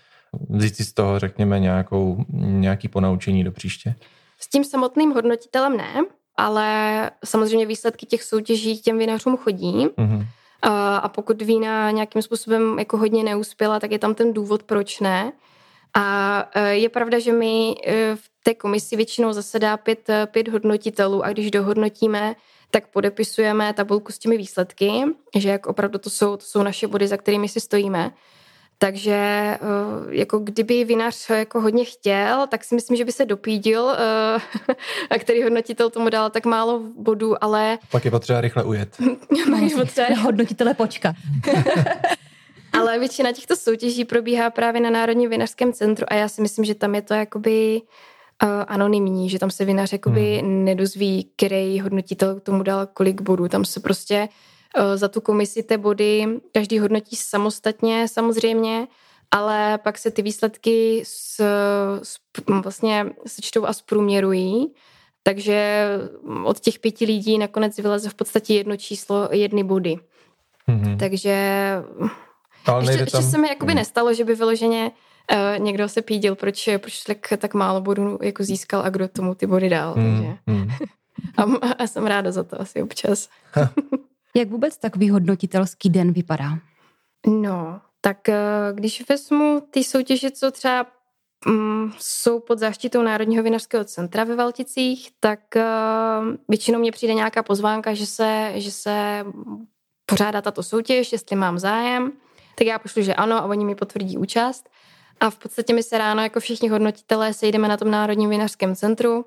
vzít 0.48 0.76
si 0.76 0.84
z 0.84 0.92
toho, 0.92 1.18
řekněme, 1.18 1.60
nějakou, 1.60 2.24
nějaký 2.32 2.88
ponaučení 2.88 3.44
do 3.44 3.52
příště? 3.52 3.94
S 4.40 4.48
tím 4.48 4.64
samotným 4.64 5.10
hodnotitelem 5.10 5.76
ne, 5.76 5.94
ale 6.36 7.10
samozřejmě 7.24 7.66
výsledky 7.66 8.06
těch 8.06 8.22
soutěží 8.22 8.80
těm 8.80 8.98
vinařům 8.98 9.36
chodí. 9.36 9.86
Mm-hmm. 9.86 10.26
A 10.62 11.08
pokud 11.08 11.42
vína 11.42 11.90
nějakým 11.90 12.22
způsobem 12.22 12.78
jako 12.78 12.96
hodně 12.96 13.24
neuspěla, 13.24 13.80
tak 13.80 13.90
je 13.90 13.98
tam 13.98 14.14
ten 14.14 14.32
důvod, 14.32 14.62
proč 14.62 15.00
ne. 15.00 15.32
A 15.94 16.48
e, 16.54 16.74
je 16.74 16.88
pravda, 16.88 17.18
že 17.18 17.32
my 17.32 17.74
e, 17.86 18.16
v 18.16 18.30
té 18.42 18.54
komisi 18.54 18.96
většinou 18.96 19.32
zasedá 19.32 19.76
pět, 19.76 20.10
e, 20.10 20.26
pět 20.26 20.48
hodnotitelů 20.48 21.24
a 21.24 21.28
když 21.28 21.50
dohodnotíme, 21.50 22.34
tak 22.70 22.86
podepisujeme 22.86 23.72
tabulku 23.72 24.12
s 24.12 24.18
těmi 24.18 24.36
výsledky, 24.36 25.02
že 25.36 25.48
jak 25.48 25.66
opravdu 25.66 25.98
to 25.98 26.10
jsou, 26.10 26.36
to 26.36 26.44
jsou 26.44 26.62
naše 26.62 26.86
body, 26.86 27.08
za 27.08 27.16
kterými 27.16 27.48
si 27.48 27.60
stojíme. 27.60 28.12
Takže 28.82 29.58
jako 30.10 30.38
kdyby 30.38 30.84
vinař 30.84 31.30
jako 31.30 31.60
hodně 31.60 31.84
chtěl, 31.84 32.46
tak 32.46 32.64
si 32.64 32.74
myslím, 32.74 32.96
že 32.96 33.04
by 33.04 33.12
se 33.12 33.24
dopídil, 33.24 33.84
a 35.10 35.18
který 35.18 35.42
hodnotitel 35.42 35.90
tomu 35.90 36.08
dal 36.08 36.30
tak 36.30 36.46
málo 36.46 36.80
bodů, 36.96 37.44
ale... 37.44 37.78
Pak 37.90 38.04
je 38.04 38.10
potřeba 38.10 38.40
rychle 38.40 38.64
ujet. 38.64 38.96
Pak 39.50 39.62
je 39.62 39.76
potřeba 39.76 40.20
hodnotitele 40.20 40.74
počkat. 40.74 41.16
Ale 42.72 42.98
většina 42.98 43.32
těchto 43.32 43.56
soutěží 43.56 44.04
probíhá 44.04 44.50
právě 44.50 44.80
na 44.80 44.90
Národním 44.90 45.30
vinařském 45.30 45.72
centru 45.72 46.06
a 46.08 46.14
já 46.14 46.28
si 46.28 46.42
myslím, 46.42 46.64
že 46.64 46.74
tam 46.74 46.94
je 46.94 47.02
to 47.02 47.14
jakoby 47.14 47.82
uh, 48.42 48.48
anonymní, 48.66 49.30
že 49.30 49.38
tam 49.38 49.50
se 49.50 49.64
vinař 49.64 49.92
jakoby 49.92 50.38
hmm. 50.38 50.64
nedozví, 50.64 51.30
který 51.36 51.80
hodnotitel 51.80 52.40
tomu 52.40 52.62
dal 52.62 52.86
kolik 52.86 53.20
bodů. 53.20 53.48
Tam 53.48 53.64
se 53.64 53.80
prostě 53.80 54.20
uh, 54.22 54.49
za 54.94 55.08
tu 55.08 55.20
komisi 55.20 55.62
té 55.62 55.78
body 55.78 56.26
každý 56.52 56.78
hodnotí 56.78 57.16
samostatně 57.16 58.08
samozřejmě, 58.08 58.86
ale 59.30 59.78
pak 59.78 59.98
se 59.98 60.10
ty 60.10 60.22
výsledky 60.22 61.02
s, 61.06 61.40
s, 62.02 62.18
vlastně 62.62 63.06
sečtou 63.26 63.66
a 63.66 63.72
zprůměrují. 63.72 64.74
Takže 65.22 65.88
od 66.44 66.60
těch 66.60 66.78
pěti 66.78 67.04
lidí 67.04 67.38
nakonec 67.38 67.78
vyleze 67.78 68.08
v 68.08 68.14
podstatě 68.14 68.54
jedno 68.54 68.76
číslo, 68.76 69.28
jedny 69.32 69.64
body. 69.64 69.96
Mm-hmm. 70.68 70.96
Takže 70.96 71.36
ale 72.66 72.82
ještě, 72.82 72.96
tam... 72.96 73.02
ještě 73.04 73.22
se 73.22 73.38
mi 73.38 73.48
jakoby 73.48 73.72
hmm. 73.72 73.78
nestalo, 73.78 74.14
že 74.14 74.24
by 74.24 74.34
vyloženě 74.34 74.90
uh, 75.32 75.64
někdo 75.64 75.88
se 75.88 76.02
pídil, 76.02 76.34
proč, 76.34 76.68
proč 76.78 77.02
tak, 77.02 77.32
tak 77.38 77.54
málo 77.54 77.80
bodů 77.80 78.18
jako 78.22 78.44
získal 78.44 78.82
a 78.84 78.90
kdo 78.90 79.08
tomu 79.08 79.34
ty 79.34 79.46
body 79.46 79.68
dal. 79.68 79.94
Hmm. 79.94 80.16
Takže. 80.16 80.38
Hmm. 80.46 80.70
a, 81.60 81.66
a 81.78 81.86
jsem 81.86 82.06
ráda 82.06 82.32
za 82.32 82.42
to 82.42 82.60
asi 82.60 82.82
občas. 82.82 83.28
Jak 84.36 84.48
vůbec 84.48 84.76
takový 84.76 85.10
hodnotitelský 85.10 85.90
den 85.90 86.12
vypadá? 86.12 86.58
No, 87.26 87.80
tak 88.00 88.18
uh, 88.28 88.34
když 88.78 89.08
vezmu 89.08 89.62
ty 89.70 89.84
soutěže, 89.84 90.30
co 90.30 90.50
třeba 90.50 90.86
um, 91.46 91.92
jsou 91.98 92.40
pod 92.40 92.58
záštitou 92.58 93.02
Národního 93.02 93.42
vinařského 93.42 93.84
centra 93.84 94.24
ve 94.24 94.36
Valticích, 94.36 95.10
tak 95.20 95.40
uh, 95.56 95.62
většinou 96.48 96.78
mě 96.78 96.92
přijde 96.92 97.14
nějaká 97.14 97.42
pozvánka, 97.42 97.94
že 97.94 98.06
se, 98.06 98.52
že 98.54 98.70
se 98.70 99.24
pořádá 100.06 100.42
tato 100.42 100.62
soutěž, 100.62 101.12
jestli 101.12 101.36
mám 101.36 101.58
zájem, 101.58 102.12
tak 102.54 102.66
já 102.66 102.78
pošlu, 102.78 103.02
že 103.02 103.14
ano 103.14 103.36
a 103.36 103.44
oni 103.44 103.64
mi 103.64 103.74
potvrdí 103.74 104.18
účast. 104.18 104.70
A 105.20 105.30
v 105.30 105.36
podstatě 105.36 105.74
my 105.74 105.82
se 105.82 105.98
ráno 105.98 106.22
jako 106.22 106.40
všichni 106.40 106.68
hodnotitelé 106.68 107.34
sejdeme 107.34 107.68
na 107.68 107.76
tom 107.76 107.90
Národním 107.90 108.30
vinařském 108.30 108.76
centru, 108.76 109.24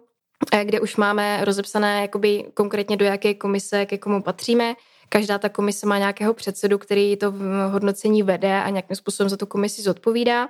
eh, 0.53 0.65
kde 0.65 0.79
už 0.79 0.95
máme 0.95 1.45
rozepsané 1.45 2.01
jakoby 2.01 2.45
konkrétně 2.53 2.97
do 2.97 3.05
jaké 3.05 3.33
komise, 3.33 3.85
ke 3.85 3.97
komu 3.97 4.21
patříme. 4.21 4.75
Každá 5.13 5.37
ta 5.37 5.49
komise 5.49 5.87
má 5.87 5.97
nějakého 5.97 6.33
předsedu, 6.33 6.77
který 6.77 7.17
to 7.17 7.33
hodnocení 7.69 8.23
vede 8.23 8.63
a 8.63 8.69
nějakým 8.69 8.95
způsobem 8.95 9.29
za 9.29 9.37
tu 9.37 9.45
komisi 9.45 9.81
zodpovídá. 9.81 10.49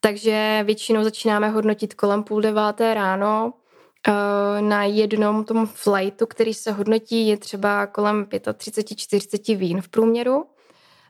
Takže 0.00 0.62
většinou 0.64 1.04
začínáme 1.04 1.48
hodnotit 1.48 1.94
kolem 1.94 2.22
půl 2.22 2.40
deváté 2.40 2.94
ráno. 2.94 3.52
Eh, 4.08 4.62
na 4.62 4.84
jednom 4.84 5.44
tom 5.44 5.66
flightu, 5.66 6.26
který 6.26 6.54
se 6.54 6.72
hodnotí, 6.72 7.28
je 7.28 7.36
třeba 7.36 7.86
kolem 7.86 8.24
35-40 8.24 9.56
vín 9.56 9.82
v 9.82 9.88
průměru. 9.88 10.44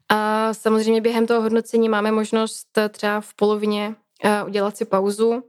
A 0.08 0.54
samozřejmě 0.54 1.00
během 1.00 1.26
toho 1.26 1.40
hodnocení 1.40 1.88
máme 1.88 2.12
možnost 2.12 2.68
třeba 2.90 3.20
v 3.20 3.34
polovině 3.34 3.94
eh, 4.24 4.44
udělat 4.44 4.76
si 4.76 4.84
pauzu, 4.84 5.42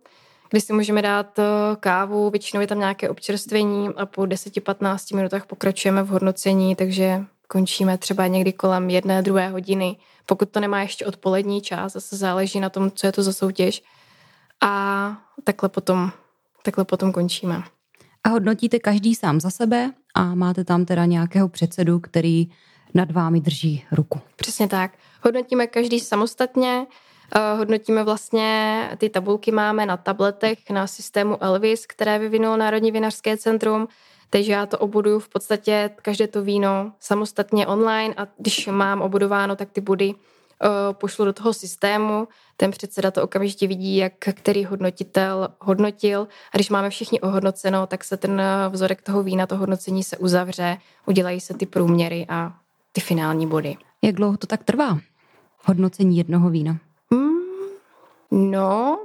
kdy 0.50 0.62
si 0.62 0.74
můžeme 0.74 1.02
dát 1.02 1.40
eh, 1.40 1.44
kávu, 1.80 2.30
většinou 2.30 2.62
je 2.62 2.68
tam 2.68 2.80
nějaké 2.80 3.10
občerstvení 3.10 3.90
a 3.98 4.06
po 4.06 4.22
10-15 4.22 5.16
minutách 5.16 5.46
pokračujeme 5.46 6.04
v 6.04 6.08
hodnocení, 6.08 6.76
takže 6.76 7.26
končíme 7.48 7.98
třeba 7.98 8.28
někdy 8.28 8.54
kolem 8.54 8.90
jedné, 8.90 9.22
druhé 9.22 9.50
hodiny, 9.50 9.98
pokud 10.26 10.50
to 10.50 10.60
nemá 10.60 10.82
ještě 10.82 11.06
odpolední 11.06 11.62
čas, 11.62 11.94
zase 11.94 12.18
záleží 12.18 12.60
na 12.60 12.70
tom, 12.70 12.92
co 12.92 13.08
je 13.08 13.12
to 13.12 13.24
za 13.24 13.34
soutěž. 13.34 13.84
A 14.62 15.18
takhle 15.44 15.70
potom, 15.70 16.12
takhle 16.64 16.86
potom 16.86 17.12
končíme. 17.12 17.64
A 18.24 18.30
hodnotíte 18.30 18.80
každý 18.80 19.16
sám 19.16 19.40
za 19.40 19.50
sebe 19.50 19.92
a 20.14 20.36
máte 20.36 20.64
tam 20.64 20.86
teda 20.86 21.06
nějakého 21.06 21.50
předsedu, 21.50 22.00
který 22.00 22.48
nad 22.94 23.12
vámi 23.12 23.42
drží 23.42 23.86
ruku. 23.92 24.20
Přesně 24.36 24.68
tak. 24.68 24.92
Hodnotíme 25.24 25.68
každý 25.68 26.00
samostatně, 26.00 26.86
hodnotíme 27.58 28.04
vlastně, 28.04 28.90
ty 28.98 29.10
tabulky 29.10 29.52
máme 29.52 29.86
na 29.86 29.98
tabletech 29.98 30.70
na 30.70 30.88
systému 30.88 31.44
Elvis, 31.44 31.86
které 31.86 32.20
vyvinulo 32.20 32.58
Národní 32.58 32.92
vinařské 32.92 33.38
centrum, 33.38 33.88
takže 34.30 34.52
já 34.52 34.66
to 34.66 34.78
obuduju 34.78 35.20
v 35.20 35.30
podstatě 35.30 35.90
každé 36.02 36.28
to 36.28 36.42
víno 36.44 36.92
samostatně 37.00 37.68
online 37.68 38.14
a 38.18 38.28
když 38.38 38.68
mám 38.68 39.02
obudováno, 39.02 39.56
tak 39.56 39.72
ty 39.72 39.82
body 39.82 40.14
uh, 40.14 40.20
pošlu 40.94 41.26
do 41.26 41.34
toho 41.34 41.54
systému. 41.54 42.28
Ten 42.58 42.72
předseda 42.72 43.12
to 43.12 43.24
okamžitě 43.24 43.68
vidí, 43.68 43.98
jak 43.98 44.14
který 44.14 44.66
hodnotitel 44.66 45.50
hodnotil. 45.60 46.28
A 46.54 46.58
když 46.58 46.70
máme 46.70 46.90
všichni 46.90 47.22
ohodnoceno, 47.22 47.88
tak 47.88 48.04
se 48.04 48.18
ten 48.18 48.42
vzorek 48.70 49.02
toho 49.02 49.24
vína, 49.24 49.48
to 49.48 49.58
hodnocení 49.58 50.04
se 50.04 50.18
uzavře, 50.18 50.78
udělají 51.06 51.40
se 51.40 51.54
ty 51.54 51.66
průměry 51.66 52.26
a 52.30 52.54
ty 52.92 53.02
finální 53.02 53.48
body. 53.48 53.78
Jak 54.02 54.16
dlouho 54.16 54.38
to 54.38 54.48
tak 54.48 54.64
trvá? 54.64 55.00
Hodnocení 55.66 56.18
jednoho 56.18 56.50
vína? 56.50 56.78
No, 58.32 59.00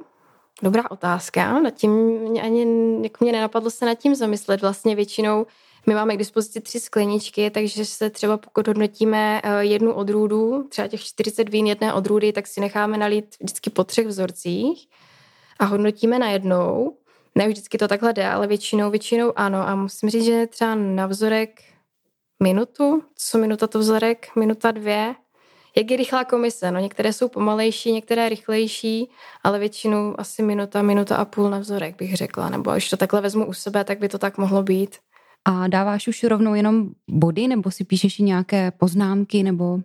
dobrá 0.63 0.91
otázka. 0.91 1.61
Nad 1.61 1.75
tím 1.75 1.91
mě 2.19 2.43
ani 2.43 2.67
jako 3.03 3.25
mě 3.25 3.33
nenapadlo 3.33 3.71
se 3.71 3.87
nad 3.87 3.95
tím 3.95 4.15
zamyslet. 4.15 4.63
Vlastně 4.63 4.95
většinou 4.97 5.47
my 5.87 5.95
máme 5.95 6.15
k 6.15 6.19
dispozici 6.19 6.61
tři 6.61 6.81
skleničky, 6.81 7.51
takže 7.51 7.85
se 7.85 8.11
třeba 8.11 8.37
pokud 8.37 8.69
hodnotíme 8.69 9.41
eh, 9.45 9.65
jednu 9.65 9.93
odrůdu, 9.93 10.67
třeba 10.69 10.89
těch 10.89 11.05
40 11.05 11.49
vín 11.49 11.67
jedné 11.67 11.95
odrůdy, 11.95 12.33
tak 12.33 12.47
si 12.47 12.61
necháme 12.61 12.99
nalít 12.99 13.37
vždycky 13.41 13.71
po 13.71 13.85
třech 13.85 14.07
vzorcích 14.07 14.89
a 15.59 15.65
hodnotíme 15.65 16.19
na 16.19 16.31
jednou. 16.31 16.97
Ne 17.35 17.49
vždycky 17.49 17.79
to 17.79 17.89
takhle 17.89 18.13
jde, 18.13 18.29
ale 18.29 18.47
většinou, 18.47 18.91
většinou 18.91 19.33
ano. 19.37 19.69
A 19.69 19.75
musím 19.75 20.11
říct, 20.11 20.25
že 20.25 20.47
třeba 20.47 20.75
na 20.75 21.07
vzorek 21.07 21.63
minutu, 22.43 23.03
co 23.17 23.39
minuta 23.39 23.67
to 23.67 23.79
vzorek, 23.79 24.37
minuta 24.37 24.71
dvě. 24.71 25.15
Jak 25.77 25.91
je 25.91 25.97
rychlá 25.97 26.25
komise? 26.25 26.71
No 26.71 26.81
některé 26.81 27.13
jsou 27.13 27.29
pomalejší, 27.29 27.93
některé 27.93 28.29
rychlejší, 28.29 29.11
ale 29.45 29.59
většinou 29.59 30.15
asi 30.19 30.43
minuta, 30.43 30.83
minuta 30.83 31.17
a 31.17 31.25
půl 31.25 31.51
na 31.51 31.59
vzorek 31.59 31.97
bych 31.97 32.17
řekla. 32.17 32.49
Nebo 32.49 32.73
když 32.73 32.91
to 32.91 32.97
takhle 32.97 33.21
vezmu 33.21 33.47
u 33.47 33.53
sebe, 33.53 33.85
tak 33.85 33.99
by 33.99 34.09
to 34.09 34.19
tak 34.19 34.39
mohlo 34.39 34.63
být. 34.63 34.97
A 35.45 35.69
dáváš 35.69 36.09
už 36.09 36.25
rovnou 36.25 36.55
jenom 36.55 36.89
body, 37.09 37.49
nebo 37.49 37.71
si 37.71 37.85
píšeš 37.85 38.19
i 38.19 38.23
nějaké 38.23 38.71
poznámky, 38.71 39.43
nebo... 39.43 39.79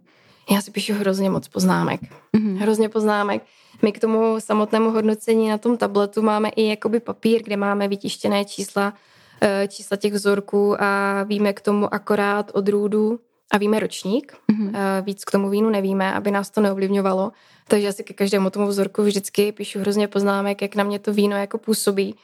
Já 0.51 0.61
si 0.61 0.71
píšu 0.71 0.93
hrozně 0.93 1.29
moc 1.29 1.47
poznámek. 1.47 2.01
Mm-hmm. 2.01 2.57
Hrozně 2.57 2.89
poznámek. 2.89 3.43
My 3.81 3.91
k 3.91 3.99
tomu 3.99 4.35
samotnému 4.39 4.91
hodnocení 4.91 5.49
na 5.49 5.57
tom 5.57 5.77
tabletu 5.77 6.21
máme 6.21 6.49
i 6.49 6.67
jakoby 6.67 6.99
papír, 6.99 7.43
kde 7.43 7.57
máme 7.57 7.87
vytištěné 7.87 8.45
čísla 8.45 8.93
Eh, 9.41 9.67
čísla 9.67 9.97
těch 9.97 10.13
vzorků 10.13 10.81
a 10.81 11.23
víme 11.23 11.53
k 11.53 11.61
tomu 11.61 11.93
akorát 11.93 12.51
odrůdu 12.53 13.19
a 13.51 13.57
víme 13.57 13.79
ročník. 13.79 14.33
Mm-hmm. 14.51 14.71
Víc 15.03 15.25
k 15.25 15.31
tomu 15.31 15.49
vínu 15.49 15.69
nevíme, 15.69 16.13
aby 16.13 16.31
nás 16.31 16.49
to 16.49 16.61
neovlivňovalo. 16.61 17.31
Takže 17.67 17.87
asi 17.87 18.03
ke 18.03 18.13
každému 18.13 18.49
tomu 18.49 18.67
vzorku 18.67 19.03
vždycky 19.03 19.51
píšu 19.51 19.79
hrozně 19.79 20.07
poznámek, 20.07 20.61
jak 20.61 20.75
na 20.75 20.83
mě 20.83 20.99
to 20.99 21.13
víno 21.13 21.37
jako 21.37 21.57
působí. 21.57 22.15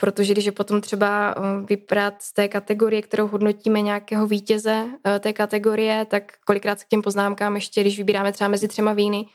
Protože 0.00 0.32
když 0.32 0.44
je 0.44 0.52
potom 0.52 0.80
třeba 0.80 1.34
eh, 1.36 1.66
vyprat 1.66 2.14
z 2.18 2.32
té 2.32 2.48
kategorie, 2.48 3.02
kterou 3.02 3.26
hodnotíme 3.26 3.80
nějakého 3.80 4.26
vítěze 4.26 4.86
té 5.20 5.32
kategorie, 5.32 6.04
tak 6.04 6.32
kolikrát 6.44 6.78
se 6.78 6.84
k 6.84 6.88
těm 6.88 7.02
poznámkám 7.02 7.54
ještě, 7.54 7.80
když 7.80 7.98
vybíráme 7.98 8.32
třeba 8.32 8.48
mezi 8.48 8.68
třema 8.68 8.92
víny, 8.92 9.26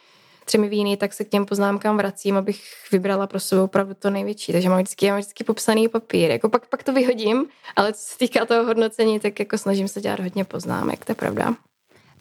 třemi 0.49 0.69
víny, 0.69 0.97
tak 0.97 1.13
se 1.13 1.23
k 1.23 1.29
těm 1.29 1.45
poznámkám 1.45 1.97
vracím, 1.97 2.37
abych 2.37 2.61
vybrala 2.91 3.27
pro 3.27 3.39
sebe 3.39 3.61
opravdu 3.61 3.93
to 3.93 4.09
největší. 4.09 4.51
Takže 4.51 4.69
mám 4.69 4.77
vždycky, 4.77 5.09
mám 5.09 5.19
vždycky 5.19 5.43
popsaný 5.43 5.87
papír. 5.87 6.31
Jako 6.31 6.49
pak, 6.49 6.65
pak 6.67 6.83
to 6.83 6.93
vyhodím, 6.93 7.45
ale 7.75 7.93
co 7.93 8.01
se 8.01 8.17
týká 8.17 8.45
toho 8.45 8.65
hodnocení, 8.65 9.19
tak 9.19 9.39
jako 9.39 9.57
snažím 9.57 9.87
se 9.87 10.01
dělat 10.01 10.19
hodně 10.19 10.45
poznámek, 10.45 11.05
to 11.05 11.11
je 11.11 11.15
pravda. 11.15 11.55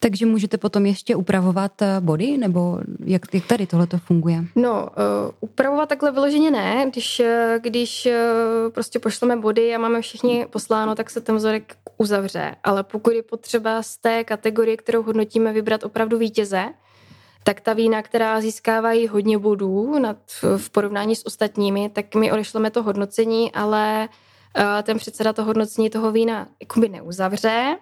Takže 0.00 0.26
můžete 0.26 0.58
potom 0.58 0.86
ještě 0.86 1.16
upravovat 1.16 1.82
eh, 1.82 1.96
body, 2.00 2.38
nebo 2.38 2.78
jak, 3.04 3.22
jak 3.34 3.46
tady 3.46 3.66
tohle 3.66 3.86
to 3.86 3.98
funguje? 3.98 4.44
No, 4.56 4.82
uh, 4.82 4.88
upravovat 5.40 5.88
takhle 5.88 6.12
vyloženě 6.12 6.50
ne. 6.50 6.86
Když, 6.92 7.20
uh, 7.20 7.26
když 7.62 8.06
uh, 8.06 8.72
prostě 8.72 8.98
pošleme 8.98 9.36
body 9.36 9.74
a 9.74 9.78
máme 9.78 10.00
všichni 10.02 10.46
posláno, 10.50 10.94
tak 10.94 11.10
se 11.10 11.20
ten 11.20 11.36
vzorek 11.36 11.76
uzavře. 11.98 12.54
Ale 12.64 12.84
pokud 12.84 13.10
je 13.10 13.22
potřeba 13.22 13.82
z 13.82 13.96
té 13.96 14.24
kategorie, 14.24 14.76
kterou 14.76 15.02
hodnotíme, 15.02 15.52
vybrat 15.52 15.84
opravdu 15.84 16.18
vítěze, 16.18 16.64
tak 17.48 17.60
ta 17.60 17.72
vína, 17.72 18.02
která 18.02 18.40
získávají 18.40 19.08
hodně 19.08 19.38
bodů 19.38 19.98
nad, 19.98 20.16
v 20.56 20.70
porovnání 20.70 21.16
s 21.16 21.26
ostatními, 21.26 21.88
tak 21.88 22.14
my 22.14 22.32
odešleme 22.32 22.70
to 22.70 22.82
hodnocení, 22.82 23.52
ale 23.52 24.08
uh, 24.58 24.64
ten 24.82 24.98
předseda 24.98 25.32
to 25.32 25.44
hodnocení 25.44 25.90
toho 25.90 26.12
vína 26.12 26.46
jakoby 26.60 26.88
neuzavře. 26.88 27.76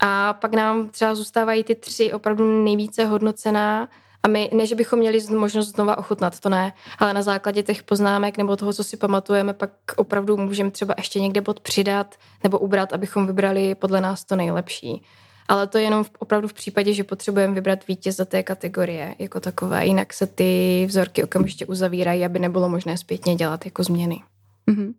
A 0.00 0.32
pak 0.32 0.52
nám 0.52 0.88
třeba 0.88 1.14
zůstávají 1.14 1.64
ty 1.64 1.74
tři 1.74 2.12
opravdu 2.12 2.64
nejvíce 2.64 3.04
hodnocená 3.04 3.88
a 4.22 4.28
my, 4.28 4.50
ne, 4.52 4.66
že 4.66 4.74
bychom 4.74 4.98
měli 4.98 5.20
možnost 5.30 5.68
znova 5.68 5.98
ochutnat, 5.98 6.40
to 6.40 6.48
ne, 6.48 6.72
ale 6.98 7.14
na 7.14 7.22
základě 7.22 7.62
těch 7.62 7.82
poznámek 7.82 8.38
nebo 8.38 8.56
toho, 8.56 8.72
co 8.72 8.84
si 8.84 8.96
pamatujeme, 8.96 9.52
pak 9.52 9.70
opravdu 9.96 10.36
můžeme 10.36 10.70
třeba 10.70 10.94
ještě 10.96 11.20
někde 11.20 11.40
bod 11.40 11.60
přidat 11.60 12.14
nebo 12.42 12.58
ubrat, 12.58 12.92
abychom 12.92 13.26
vybrali 13.26 13.74
podle 13.74 14.00
nás 14.00 14.24
to 14.24 14.36
nejlepší 14.36 15.02
ale 15.48 15.66
to 15.66 15.78
je 15.78 15.84
jenom 15.84 16.04
v, 16.04 16.10
opravdu 16.18 16.48
v 16.48 16.52
případě, 16.52 16.92
že 16.92 17.04
potřebujeme 17.04 17.54
vybrat 17.54 17.86
vítěze 17.88 18.24
té 18.24 18.42
kategorie 18.42 19.14
jako 19.18 19.40
takové, 19.40 19.86
jinak 19.86 20.12
se 20.12 20.26
ty 20.26 20.84
vzorky 20.88 21.24
okamžitě 21.24 21.66
uzavírají, 21.66 22.24
aby 22.24 22.38
nebylo 22.38 22.68
možné 22.68 22.98
zpětně 22.98 23.34
dělat 23.34 23.64
jako 23.64 23.82
změny. 23.82 24.22
Mm-hmm. 24.70 24.94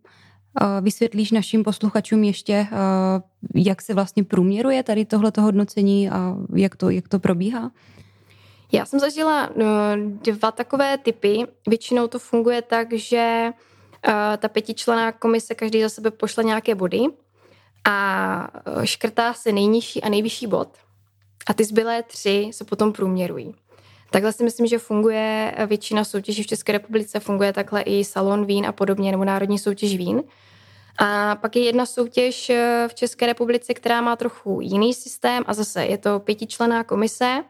Vysvětlíš 0.80 1.30
našim 1.30 1.64
posluchačům 1.64 2.24
ještě, 2.24 2.66
jak 3.54 3.82
se 3.82 3.94
vlastně 3.94 4.24
průměruje 4.24 4.82
tady 4.82 5.04
tohleto 5.04 5.42
hodnocení 5.42 6.10
a 6.10 6.36
jak 6.54 6.76
to, 6.76 6.90
jak 6.90 7.08
to 7.08 7.18
probíhá? 7.18 7.70
Já 8.72 8.84
jsem 8.84 9.00
zažila 9.00 9.50
no, 9.56 9.64
dva 10.22 10.50
takové 10.50 10.98
typy. 10.98 11.46
Většinou 11.68 12.06
to 12.06 12.18
funguje 12.18 12.62
tak, 12.62 12.92
že 12.92 13.50
ta 14.38 14.48
pětičlená 14.48 15.12
komise 15.12 15.54
každý 15.54 15.82
za 15.82 15.88
sebe 15.88 16.10
pošle 16.10 16.44
nějaké 16.44 16.74
body 16.74 17.00
a 17.86 18.48
e, 18.82 18.86
škrtá 18.86 19.34
se 19.34 19.52
nejnižší 19.52 20.02
a 20.02 20.08
nejvyšší 20.08 20.46
bod 20.46 20.68
a 21.46 21.54
ty 21.54 21.64
zbylé 21.64 22.02
tři 22.02 22.50
se 22.52 22.64
potom 22.64 22.92
průměrují. 22.92 23.54
Takhle 24.10 24.32
si 24.32 24.44
myslím, 24.44 24.66
že 24.66 24.78
funguje 24.78 25.54
většina 25.66 26.04
soutěží 26.04 26.42
v 26.42 26.46
České 26.46 26.72
republice, 26.72 27.20
funguje 27.20 27.52
takhle 27.52 27.82
i 27.82 28.04
Salon 28.04 28.46
vín 28.46 28.66
a 28.66 28.72
podobně, 28.72 29.10
nebo 29.10 29.24
Národní 29.24 29.58
soutěž 29.58 29.96
vín. 29.96 30.22
A 30.98 31.36
pak 31.36 31.56
je 31.56 31.64
jedna 31.64 31.86
soutěž 31.86 32.50
e, 32.50 32.88
v 32.88 32.94
České 32.94 33.26
republice, 33.26 33.74
která 33.74 34.00
má 34.00 34.16
trochu 34.16 34.60
jiný 34.60 34.94
systém 34.94 35.44
a 35.46 35.54
zase 35.54 35.84
je 35.84 35.98
to 35.98 36.20
pětičlená 36.20 36.84
komise, 36.84 37.44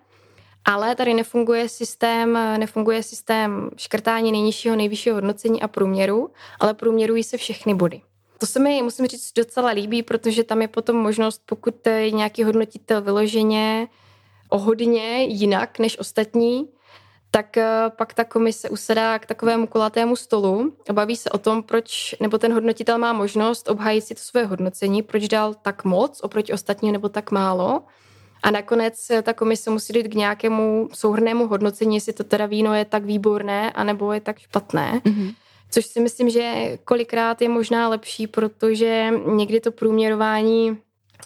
ale 0.65 0.95
tady 0.95 1.15
nefunguje 1.15 1.69
systém, 1.69 2.39
nefunguje 2.59 3.03
systém 3.03 3.71
škrtání 3.77 4.33
nejnižšího, 4.33 4.77
nejvyššího 4.77 5.15
hodnocení 5.15 5.63
a 5.63 5.69
průměru, 5.69 6.31
ale 6.61 6.75
průměrují 6.75 7.23
se 7.23 7.37
všechny 7.37 7.75
body. 7.75 8.03
To 8.39 8.47
se 8.47 8.59
mi, 8.59 8.83
musím 8.83 9.07
říct, 9.07 9.33
docela 9.33 9.71
líbí, 9.71 10.03
protože 10.03 10.45
tam 10.45 10.63
je 10.63 10.69
potom 10.69 10.97
možnost, 10.97 11.43
pokud 11.47 11.87
je 11.87 12.11
nějaký 12.11 12.45
hodnotitel 12.45 13.03
vyloženě 13.03 13.89
o 14.49 14.59
hodně 14.59 15.25
jinak 15.25 15.79
než 15.79 15.99
ostatní, 15.99 16.69
tak 17.31 17.57
eh, 17.57 17.91
pak 17.97 18.15
ta 18.15 18.25
komise 18.25 18.71
usedá 18.71 19.19
k 19.19 19.27
takovému 19.27 19.67
kulatému 19.67 20.17
stolu 20.17 20.73
a 20.89 20.93
baví 20.93 21.17
se 21.17 21.31
o 21.31 21.39
tom, 21.39 21.63
proč, 21.63 22.15
nebo 22.21 22.39
ten 22.39 22.53
hodnotitel 22.53 22.99
má 22.99 23.13
možnost 23.13 23.69
obhájit 23.69 24.05
si 24.05 24.15
to 24.15 24.21
své 24.21 24.45
hodnocení, 24.45 25.03
proč 25.03 25.29
dal 25.29 25.55
tak 25.55 25.85
moc 25.85 26.21
oproti 26.21 26.53
ostatním 26.53 26.93
nebo 26.93 27.09
tak 27.09 27.31
málo. 27.31 27.83
A 28.43 28.51
nakonec 28.51 29.11
ta 29.23 29.33
komise 29.33 29.71
musí 29.71 29.97
jít 29.97 30.09
k 30.09 30.15
nějakému 30.15 30.89
souhrnému 30.93 31.49
hodnocení, 31.49 31.95
jestli 31.97 32.13
to 32.13 32.25
teda 32.25 32.47
víno 32.47 32.75
je 32.75 32.85
tak 32.85 33.05
výborné, 33.05 33.73
anebo 33.73 34.13
je 34.13 34.21
tak 34.21 34.39
špatné. 34.39 35.01
Mm-hmm. 35.05 35.35
Což 35.71 35.87
si 35.87 36.01
myslím, 36.01 36.31
že 36.31 36.79
kolikrát 36.85 37.43
je 37.43 37.49
možná 37.49 37.89
lepší, 37.89 38.27
protože 38.27 39.11
někdy 39.27 39.61
to 39.61 39.73
průměrování 39.73 40.79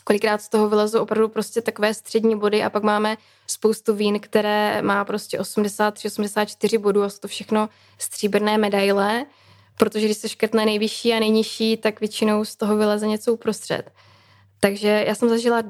kolikrát 0.04 0.42
z 0.42 0.48
toho 0.48 0.68
vylezou 0.68 1.02
opravdu 1.02 1.28
prostě 1.28 1.62
takové 1.62 1.94
střední 1.94 2.38
body 2.38 2.62
a 2.62 2.70
pak 2.70 2.82
máme 2.82 3.16
spoustu 3.46 3.94
vín, 3.94 4.20
které 4.20 4.82
má 4.82 5.04
prostě 5.04 5.38
83, 5.38 6.08
84 6.08 6.78
bodů 6.78 7.02
a 7.02 7.08
jsou 7.08 7.18
to 7.18 7.28
všechno 7.28 7.68
stříbrné 7.98 8.58
medaile, 8.58 9.26
protože 9.78 10.06
když 10.06 10.16
se 10.16 10.28
škrtne 10.28 10.64
nejvyšší 10.64 11.12
a 11.12 11.20
nejnižší, 11.20 11.76
tak 11.76 12.00
většinou 12.00 12.44
z 12.44 12.56
toho 12.56 12.76
vyleze 12.76 13.06
něco 13.06 13.32
uprostřed. 13.32 13.90
Takže 14.60 15.04
já 15.06 15.14
jsem 15.14 15.28
zažila 15.28 15.62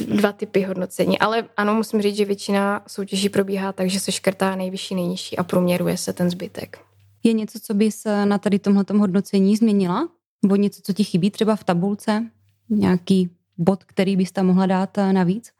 dva 0.00 0.32
typy 0.32 0.62
hodnocení, 0.62 1.18
ale 1.18 1.48
ano, 1.56 1.74
musím 1.74 2.02
říct, 2.02 2.16
že 2.16 2.24
většina 2.24 2.82
soutěží 2.86 3.28
probíhá 3.28 3.72
tak, 3.72 3.90
že 3.90 4.00
se 4.00 4.12
škrtá 4.12 4.56
nejvyšší, 4.56 4.94
nejnižší 4.94 5.38
a 5.38 5.44
průměruje 5.44 5.96
se 5.96 6.12
ten 6.12 6.30
zbytek. 6.30 6.85
Je 7.26 7.32
něco, 7.32 7.60
co 7.60 7.74
bys 7.74 8.04
na 8.24 8.38
tady 8.38 8.58
tomhle 8.58 8.84
hodnocení 8.98 9.56
změnila? 9.56 10.08
Nebo 10.42 10.56
něco, 10.56 10.80
co 10.82 10.92
ti 10.92 11.04
chybí 11.04 11.30
třeba 11.30 11.56
v 11.56 11.64
tabulce? 11.64 12.30
Nějaký 12.68 13.30
bod, 13.58 13.84
který 13.84 14.16
bys 14.16 14.32
tam 14.32 14.46
mohla 14.46 14.66
dát 14.66 14.98
eh, 14.98 15.12
navíc? 15.12 15.52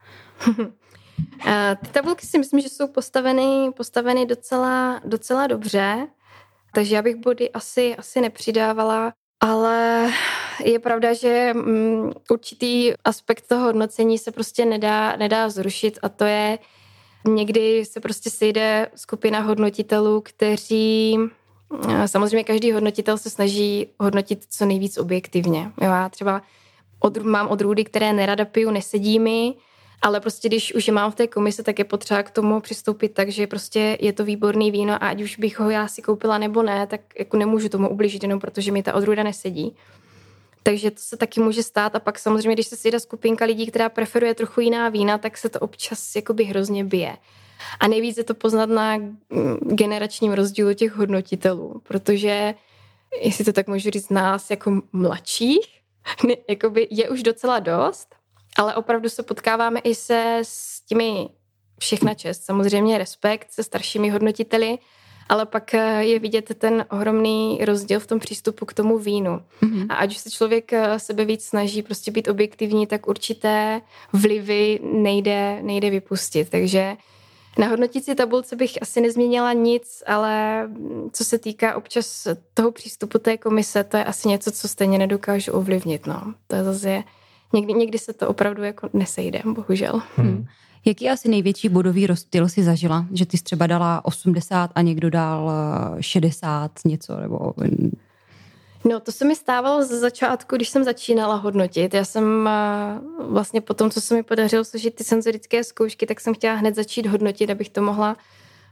Ty 1.84 1.88
tabulky 1.92 2.26
si 2.26 2.38
myslím, 2.38 2.60
že 2.60 2.68
jsou 2.68 2.88
postaveny, 2.88 3.70
postaveny 3.76 4.26
docela, 4.26 5.00
docela 5.04 5.46
dobře, 5.46 6.08
takže 6.74 6.94
já 6.94 7.02
bych 7.02 7.16
body 7.16 7.50
asi, 7.50 7.96
asi 7.96 8.20
nepřidávala, 8.20 9.12
ale 9.40 10.08
je 10.64 10.78
pravda, 10.78 11.14
že 11.14 11.52
um, 11.54 12.12
určitý 12.30 12.92
aspekt 13.04 13.48
toho 13.48 13.64
hodnocení 13.64 14.18
se 14.18 14.30
prostě 14.30 14.64
nedá, 14.64 15.16
nedá 15.16 15.48
zrušit 15.48 15.98
a 16.02 16.08
to 16.08 16.24
je, 16.24 16.58
někdy 17.28 17.84
se 17.84 18.00
prostě 18.00 18.30
sejde 18.30 18.88
skupina 18.94 19.40
hodnotitelů, 19.40 20.20
kteří 20.20 21.16
eh, 21.18 21.45
Samozřejmě 22.06 22.44
každý 22.44 22.72
hodnotitel 22.72 23.18
se 23.18 23.30
snaží 23.30 23.86
hodnotit 24.00 24.46
co 24.50 24.66
nejvíc 24.66 24.98
objektivně. 24.98 25.70
Já 25.80 26.08
třeba 26.08 26.42
od, 27.00 27.16
mám 27.16 27.48
odrůdy, 27.48 27.84
které 27.84 28.12
nerada 28.12 28.44
piju, 28.44 28.70
nesedí 28.70 29.18
mi, 29.18 29.54
ale 30.02 30.20
prostě 30.20 30.48
když 30.48 30.74
už 30.74 30.86
je 30.86 30.92
mám 30.92 31.10
v 31.10 31.14
té 31.14 31.26
komise, 31.26 31.62
tak 31.62 31.78
je 31.78 31.84
potřeba 31.84 32.22
k 32.22 32.30
tomu 32.30 32.60
přistoupit 32.60 33.14
tak, 33.14 33.28
že 33.28 33.46
prostě 33.46 33.98
je 34.00 34.12
to 34.12 34.24
výborný 34.24 34.70
víno 34.70 34.94
a 34.94 34.96
ať 34.96 35.22
už 35.22 35.38
bych 35.38 35.58
ho 35.58 35.70
já 35.70 35.88
si 35.88 36.02
koupila 36.02 36.38
nebo 36.38 36.62
ne, 36.62 36.86
tak 36.86 37.00
jako 37.18 37.36
nemůžu 37.36 37.68
tomu 37.68 37.88
ublížit 37.88 38.22
jenom 38.22 38.40
protože 38.40 38.72
mi 38.72 38.82
ta 38.82 38.94
odrůda 38.94 39.22
nesedí. 39.22 39.76
Takže 40.62 40.90
to 40.90 41.00
se 41.00 41.16
taky 41.16 41.40
může 41.40 41.62
stát 41.62 41.96
a 41.96 42.00
pak 42.00 42.18
samozřejmě, 42.18 42.52
když 42.52 42.66
se 42.66 42.76
sejde 42.76 43.00
skupinka 43.00 43.44
lidí, 43.44 43.66
která 43.66 43.88
preferuje 43.88 44.34
trochu 44.34 44.60
jiná 44.60 44.88
vína, 44.88 45.18
tak 45.18 45.38
se 45.38 45.48
to 45.48 45.60
občas 45.60 46.16
jakoby 46.16 46.44
hrozně 46.44 46.84
bije. 46.84 47.16
A 47.80 47.88
nejvíc 47.88 48.16
je 48.16 48.24
to 48.24 48.34
poznat 48.34 48.68
na 48.68 48.98
generačním 49.60 50.32
rozdílu 50.32 50.74
těch 50.74 50.92
hodnotitelů, 50.92 51.80
protože 51.82 52.54
jestli 53.20 53.44
to 53.44 53.52
tak 53.52 53.66
můžu 53.68 53.90
říct, 53.90 54.10
nás 54.10 54.50
jako 54.50 54.80
mladších, 54.92 55.66
jakoby 56.48 56.88
je 56.90 57.08
už 57.08 57.22
docela 57.22 57.58
dost, 57.58 58.14
ale 58.58 58.74
opravdu 58.74 59.08
se 59.08 59.22
potkáváme 59.22 59.80
i 59.80 59.94
se 59.94 60.38
s 60.42 60.80
těmi 60.80 61.28
všechna 61.80 62.14
čest, 62.14 62.44
samozřejmě 62.44 62.98
respekt 62.98 63.52
se 63.52 63.62
staršími 63.62 64.10
hodnotiteli, 64.10 64.78
ale 65.28 65.46
pak 65.46 65.74
eh, 65.74 66.04
je 66.04 66.18
vidět 66.18 66.54
ten 66.58 66.84
ohromný 66.90 67.58
rozdíl 67.64 68.00
v 68.00 68.06
tom 68.06 68.18
přístupu 68.18 68.66
k 68.66 68.74
tomu 68.74 68.98
vínu. 68.98 69.40
Mm-hmm. 69.62 69.86
A 69.88 69.94
ať 69.94 70.10
už 70.10 70.16
se 70.16 70.30
člověk 70.30 70.72
eh, 70.72 70.98
sebe 70.98 71.24
víc 71.24 71.44
snaží 71.44 71.82
prostě 71.82 72.10
být 72.10 72.28
objektivní, 72.28 72.86
tak 72.86 73.08
určité 73.08 73.80
vlivy 74.12 74.80
nejde, 74.82 75.58
nejde 75.62 75.90
vypustit. 75.90 76.50
Takže 76.50 76.96
na 77.58 77.66
hodnotící 77.66 78.14
tabulce 78.14 78.56
bych 78.56 78.82
asi 78.82 79.00
nezměnila 79.00 79.52
nic, 79.52 80.02
ale 80.06 80.62
co 81.12 81.24
se 81.24 81.38
týká 81.38 81.76
občas 81.76 82.28
toho 82.54 82.72
přístupu 82.72 83.18
té 83.18 83.36
komise, 83.36 83.84
to 83.84 83.96
je 83.96 84.04
asi 84.04 84.28
něco, 84.28 84.50
co 84.50 84.68
stejně 84.68 84.98
nedokážu 84.98 85.52
ovlivnit. 85.52 86.06
No. 86.06 86.34
To 86.46 86.56
je 86.56 86.64
zase, 86.64 87.02
někdy, 87.52 87.72
někdy 87.72 87.98
se 87.98 88.12
to 88.12 88.28
opravdu 88.28 88.62
jako 88.62 88.88
nesejde, 88.92 89.42
bohužel. 89.44 90.02
Hmm. 90.16 90.46
Jaký 90.84 91.10
asi 91.10 91.28
největší 91.28 91.68
bodový 91.68 92.06
rozptyl 92.06 92.48
si 92.48 92.64
zažila? 92.64 93.06
Že 93.12 93.26
ty 93.26 93.38
jsi 93.38 93.44
třeba 93.44 93.66
dala 93.66 94.04
80 94.04 94.70
a 94.74 94.82
někdo 94.82 95.10
dal 95.10 95.50
60 96.00 96.70
eh, 96.76 96.88
něco, 96.88 97.16
nebo 97.20 97.54
No, 98.88 99.00
to 99.00 99.12
se 99.12 99.24
mi 99.24 99.36
stávalo 99.36 99.84
ze 99.84 99.98
začátku, 99.98 100.56
když 100.56 100.68
jsem 100.68 100.84
začínala 100.84 101.34
hodnotit. 101.34 101.94
Já 101.94 102.04
jsem 102.04 102.48
eh, 102.48 103.00
vlastně 103.18 103.60
po 103.60 103.74
tom, 103.74 103.90
co 103.90 104.00
se 104.00 104.14
mi 104.14 104.22
podařilo 104.22 104.64
složit 104.64 104.94
ty 104.94 105.04
senzorické 105.04 105.64
zkoušky, 105.64 106.06
tak 106.06 106.20
jsem 106.20 106.34
chtěla 106.34 106.54
hned 106.54 106.74
začít 106.74 107.06
hodnotit, 107.06 107.50
abych 107.50 107.68
to 107.68 107.82
mohla 107.82 108.16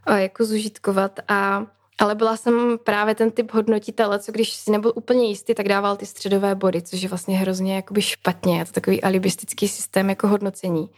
eh, 0.06 0.22
jako 0.22 0.44
zužitkovat. 0.44 1.20
A, 1.28 1.66
ale 1.98 2.14
byla 2.14 2.36
jsem 2.36 2.78
právě 2.84 3.14
ten 3.14 3.30
typ 3.30 3.52
hodnotitele, 3.52 4.18
co 4.18 4.32
když 4.32 4.52
si 4.52 4.70
nebyl 4.70 4.92
úplně 4.94 5.28
jistý, 5.28 5.54
tak 5.54 5.68
dával 5.68 5.96
ty 5.96 6.06
středové 6.06 6.54
body, 6.54 6.82
což 6.82 7.02
je 7.02 7.08
vlastně 7.08 7.38
hrozně 7.38 7.76
jakoby 7.76 8.02
špatně. 8.02 8.58
Je 8.58 8.64
to 8.64 8.72
takový 8.72 9.02
alibistický 9.02 9.68
systém 9.68 10.08
jako 10.08 10.28
hodnocení. 10.28 10.90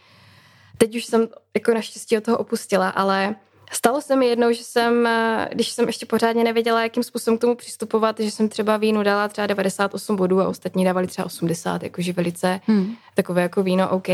Teď 0.77 0.95
už 0.95 1.05
jsem 1.05 1.27
jako 1.53 1.73
naštěstí 1.73 2.17
od 2.17 2.23
toho 2.23 2.37
opustila, 2.37 2.89
ale 2.89 3.35
Stalo 3.71 4.01
se 4.01 4.15
mi 4.15 4.27
jednou, 4.27 4.51
že 4.51 4.63
jsem, 4.63 5.07
eh, 5.07 5.49
když 5.51 5.69
jsem 5.69 5.87
ještě 5.87 6.05
pořádně 6.05 6.43
nevěděla, 6.43 6.83
jakým 6.83 7.03
způsobem 7.03 7.37
k 7.37 7.41
tomu 7.41 7.55
přistupovat, 7.55 8.19
že 8.19 8.31
jsem 8.31 8.49
třeba 8.49 8.77
vínu 8.77 9.03
dala 9.03 9.27
třeba 9.27 9.47
98 9.47 10.15
bodů 10.15 10.41
a 10.41 10.47
ostatní 10.47 10.85
dávali 10.85 11.07
třeba 11.07 11.25
80, 11.25 11.83
jakože 11.83 12.13
velice 12.13 12.61
hmm. 12.67 12.95
takové 13.15 13.41
jako 13.41 13.63
víno, 13.63 13.89
OK, 13.89 14.07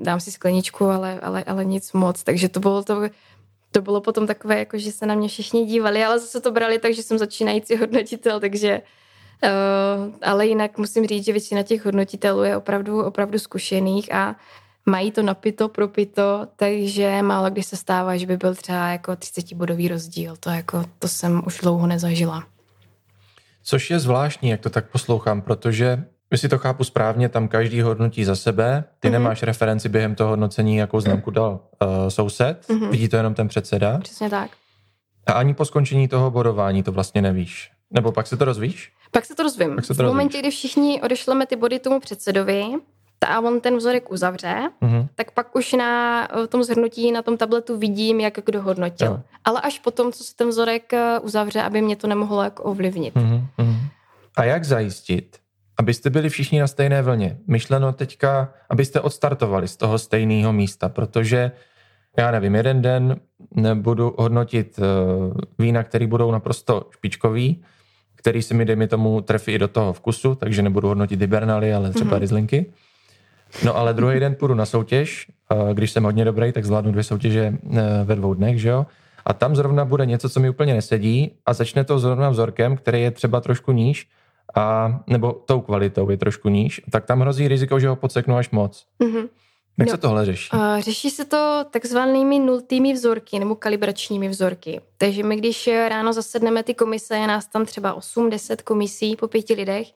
dám 0.00 0.20
si 0.20 0.30
skleničku, 0.30 0.84
ale, 0.84 1.20
ale, 1.20 1.44
ale 1.44 1.64
nic 1.64 1.92
moc. 1.92 2.22
Takže 2.22 2.48
to 2.48 2.60
bylo 2.60 2.82
to, 2.82 3.02
to 3.70 3.82
bylo 3.82 4.00
potom 4.00 4.26
takové, 4.26 4.58
jako, 4.58 4.78
že 4.78 4.92
se 4.92 5.06
na 5.06 5.14
mě 5.14 5.28
všichni 5.28 5.66
dívali, 5.66 6.04
ale 6.04 6.18
zase 6.18 6.40
to 6.40 6.52
brali 6.52 6.78
tak, 6.78 6.94
že 6.94 7.02
jsem 7.02 7.18
začínající 7.18 7.76
hodnotitel, 7.76 8.40
takže 8.40 8.82
uh, 9.42 10.14
ale 10.22 10.46
jinak 10.46 10.78
musím 10.78 11.06
říct, 11.06 11.24
že 11.24 11.32
většina 11.32 11.62
těch 11.62 11.84
hodnotitelů 11.84 12.42
je 12.42 12.56
opravdu, 12.56 13.02
opravdu 13.04 13.38
zkušených 13.38 14.14
a 14.14 14.36
mají 14.86 15.10
to 15.10 15.22
napito, 15.22 15.68
propito, 15.68 16.48
takže 16.56 17.22
málo 17.22 17.50
kdy 17.50 17.62
se 17.62 17.76
stává, 17.76 18.16
že 18.16 18.26
by 18.26 18.36
byl 18.36 18.54
třeba 18.54 18.88
jako 18.88 19.12
30-bodový 19.12 19.88
rozdíl. 19.88 20.36
To, 20.40 20.50
jako, 20.50 20.84
to 20.98 21.08
jsem 21.08 21.42
už 21.46 21.58
dlouho 21.58 21.86
nezažila. 21.86 22.44
Což 23.62 23.90
je 23.90 23.98
zvláštní, 23.98 24.48
jak 24.48 24.60
to 24.60 24.70
tak 24.70 24.90
poslouchám, 24.90 25.42
protože 25.42 26.04
si 26.36 26.48
to 26.48 26.58
chápu 26.58 26.84
správně, 26.84 27.28
tam 27.28 27.48
každý 27.48 27.80
hodnotí 27.80 28.24
za 28.24 28.36
sebe, 28.36 28.84
ty 29.00 29.08
mm-hmm. 29.08 29.12
nemáš 29.12 29.42
referenci 29.42 29.88
během 29.88 30.14
toho 30.14 30.30
hodnocení, 30.30 30.76
jakou 30.76 31.00
známku 31.00 31.30
dal 31.30 31.60
uh, 31.82 32.08
soused, 32.08 32.68
mm-hmm. 32.68 32.90
vidí 32.90 33.08
to 33.08 33.16
jenom 33.16 33.34
ten 33.34 33.48
předseda. 33.48 33.98
Přesně 33.98 34.30
tak. 34.30 34.50
A 35.26 35.32
ani 35.32 35.54
po 35.54 35.64
skončení 35.64 36.08
toho 36.08 36.30
bodování 36.30 36.82
to 36.82 36.92
vlastně 36.92 37.22
nevíš. 37.22 37.70
Nebo 37.90 38.12
pak 38.12 38.26
se 38.26 38.36
to 38.36 38.44
rozvíš? 38.44 38.92
Pak 39.10 39.24
se 39.24 39.34
to 39.34 39.42
rozvím. 39.42 39.74
Pak 39.74 39.84
se 39.84 39.94
to 39.94 40.02
v 40.02 40.06
momentě, 40.06 40.38
kdy 40.38 40.50
všichni 40.50 41.02
odešleme 41.02 41.46
ty 41.46 41.56
body 41.56 41.78
tomu 41.78 42.00
předsedovi, 42.00 42.64
a 43.26 43.40
on 43.40 43.60
ten 43.60 43.76
vzorek 43.76 44.12
uzavře, 44.12 44.70
mm-hmm. 44.82 45.08
tak 45.14 45.30
pak 45.30 45.56
už 45.56 45.72
na 45.72 46.24
eh, 46.42 46.46
tom 46.46 46.64
zhrnutí 46.64 47.12
na 47.12 47.22
tom 47.22 47.36
tabletu 47.36 47.78
vidím, 47.78 48.20
jak 48.20 48.38
kdo 48.46 48.62
hodnotil. 48.62 49.06
Jo. 49.06 49.20
Ale 49.44 49.60
až 49.60 49.78
potom, 49.78 50.12
co 50.12 50.24
se 50.24 50.36
ten 50.36 50.48
vzorek 50.48 50.92
eh, 50.92 51.18
uzavře, 51.18 51.62
aby 51.62 51.82
mě 51.82 51.96
to 51.96 52.06
nemohlo 52.06 52.42
jako 52.42 52.62
ovlivnit. 52.62 53.14
Mm-hmm. 53.14 53.76
A 54.36 54.44
jak 54.44 54.64
zajistit, 54.64 55.36
abyste 55.78 56.10
byli 56.10 56.28
všichni 56.28 56.60
na 56.60 56.66
stejné 56.66 57.02
vlně? 57.02 57.38
Myšleno 57.46 57.92
teďka, 57.92 58.52
abyste 58.70 59.00
odstartovali 59.00 59.68
z 59.68 59.76
toho 59.76 59.98
stejného 59.98 60.52
místa, 60.52 60.88
protože 60.88 61.52
já 62.16 62.30
nevím, 62.30 62.54
jeden 62.54 62.82
den 62.82 63.16
nebudu 63.54 64.14
hodnotit 64.18 64.78
eh, 64.78 64.82
vína, 65.58 65.82
které 65.82 66.06
budou 66.06 66.30
naprosto 66.30 66.88
špičkový, 66.90 67.64
který 68.14 68.42
se 68.42 68.54
mi, 68.54 68.64
dejme 68.64 68.88
tomu, 68.88 69.20
trefí 69.20 69.52
i 69.52 69.58
do 69.58 69.68
toho 69.68 69.92
vkusu, 69.92 70.34
takže 70.34 70.62
nebudu 70.62 70.88
hodnotit 70.88 71.20
Hibernaly, 71.20 71.74
ale 71.74 71.90
třeba 71.90 72.10
mm-hmm. 72.10 72.20
Rizlinky. 72.20 72.72
No 73.62 73.76
ale 73.76 73.94
druhý 73.94 74.20
den 74.20 74.34
půjdu 74.34 74.54
na 74.54 74.66
soutěž, 74.66 75.26
když 75.72 75.90
jsem 75.90 76.04
hodně 76.04 76.24
dobrý, 76.24 76.52
tak 76.52 76.64
zvládnu 76.64 76.92
dvě 76.92 77.04
soutěže 77.04 77.40
e, 77.40 78.04
ve 78.04 78.16
dvou 78.16 78.34
dnech, 78.34 78.60
že 78.60 78.68
jo? 78.68 78.86
A 79.24 79.34
tam 79.34 79.56
zrovna 79.56 79.84
bude 79.84 80.06
něco, 80.06 80.28
co 80.28 80.40
mi 80.40 80.50
úplně 80.50 80.74
nesedí 80.74 81.32
a 81.46 81.52
začne 81.52 81.84
to 81.84 81.98
zrovna 81.98 82.30
vzorkem, 82.30 82.76
který 82.76 83.02
je 83.02 83.10
třeba 83.10 83.40
trošku 83.40 83.72
níž, 83.72 84.08
a, 84.54 85.00
nebo 85.06 85.32
tou 85.32 85.60
kvalitou 85.60 86.10
je 86.10 86.16
trošku 86.16 86.48
níž, 86.48 86.80
tak 86.90 87.04
tam 87.04 87.20
hrozí 87.20 87.48
riziko, 87.48 87.80
že 87.80 87.88
ho 87.88 87.96
podseknu 87.96 88.36
až 88.36 88.50
moc. 88.50 88.86
Mm-hmm. 89.00 89.28
Jak 89.78 89.88
no, 89.88 89.92
se 89.92 89.98
tohle 89.98 90.24
řeší? 90.24 90.50
Uh, 90.54 90.80
řeší 90.80 91.10
se 91.10 91.24
to 91.24 91.64
takzvanými 91.70 92.38
nultými 92.38 92.92
vzorky 92.92 93.38
nebo 93.38 93.54
kalibračními 93.54 94.28
vzorky. 94.28 94.80
Takže 94.98 95.22
my, 95.22 95.36
když 95.36 95.70
ráno 95.88 96.12
zasedneme 96.12 96.62
ty 96.62 96.74
komise, 96.74 97.16
je 97.16 97.26
nás 97.26 97.46
tam 97.46 97.66
třeba 97.66 97.98
8-10 97.98 98.56
komisí 98.64 99.16
po 99.16 99.28
pěti 99.28 99.54
lidech, 99.54 99.88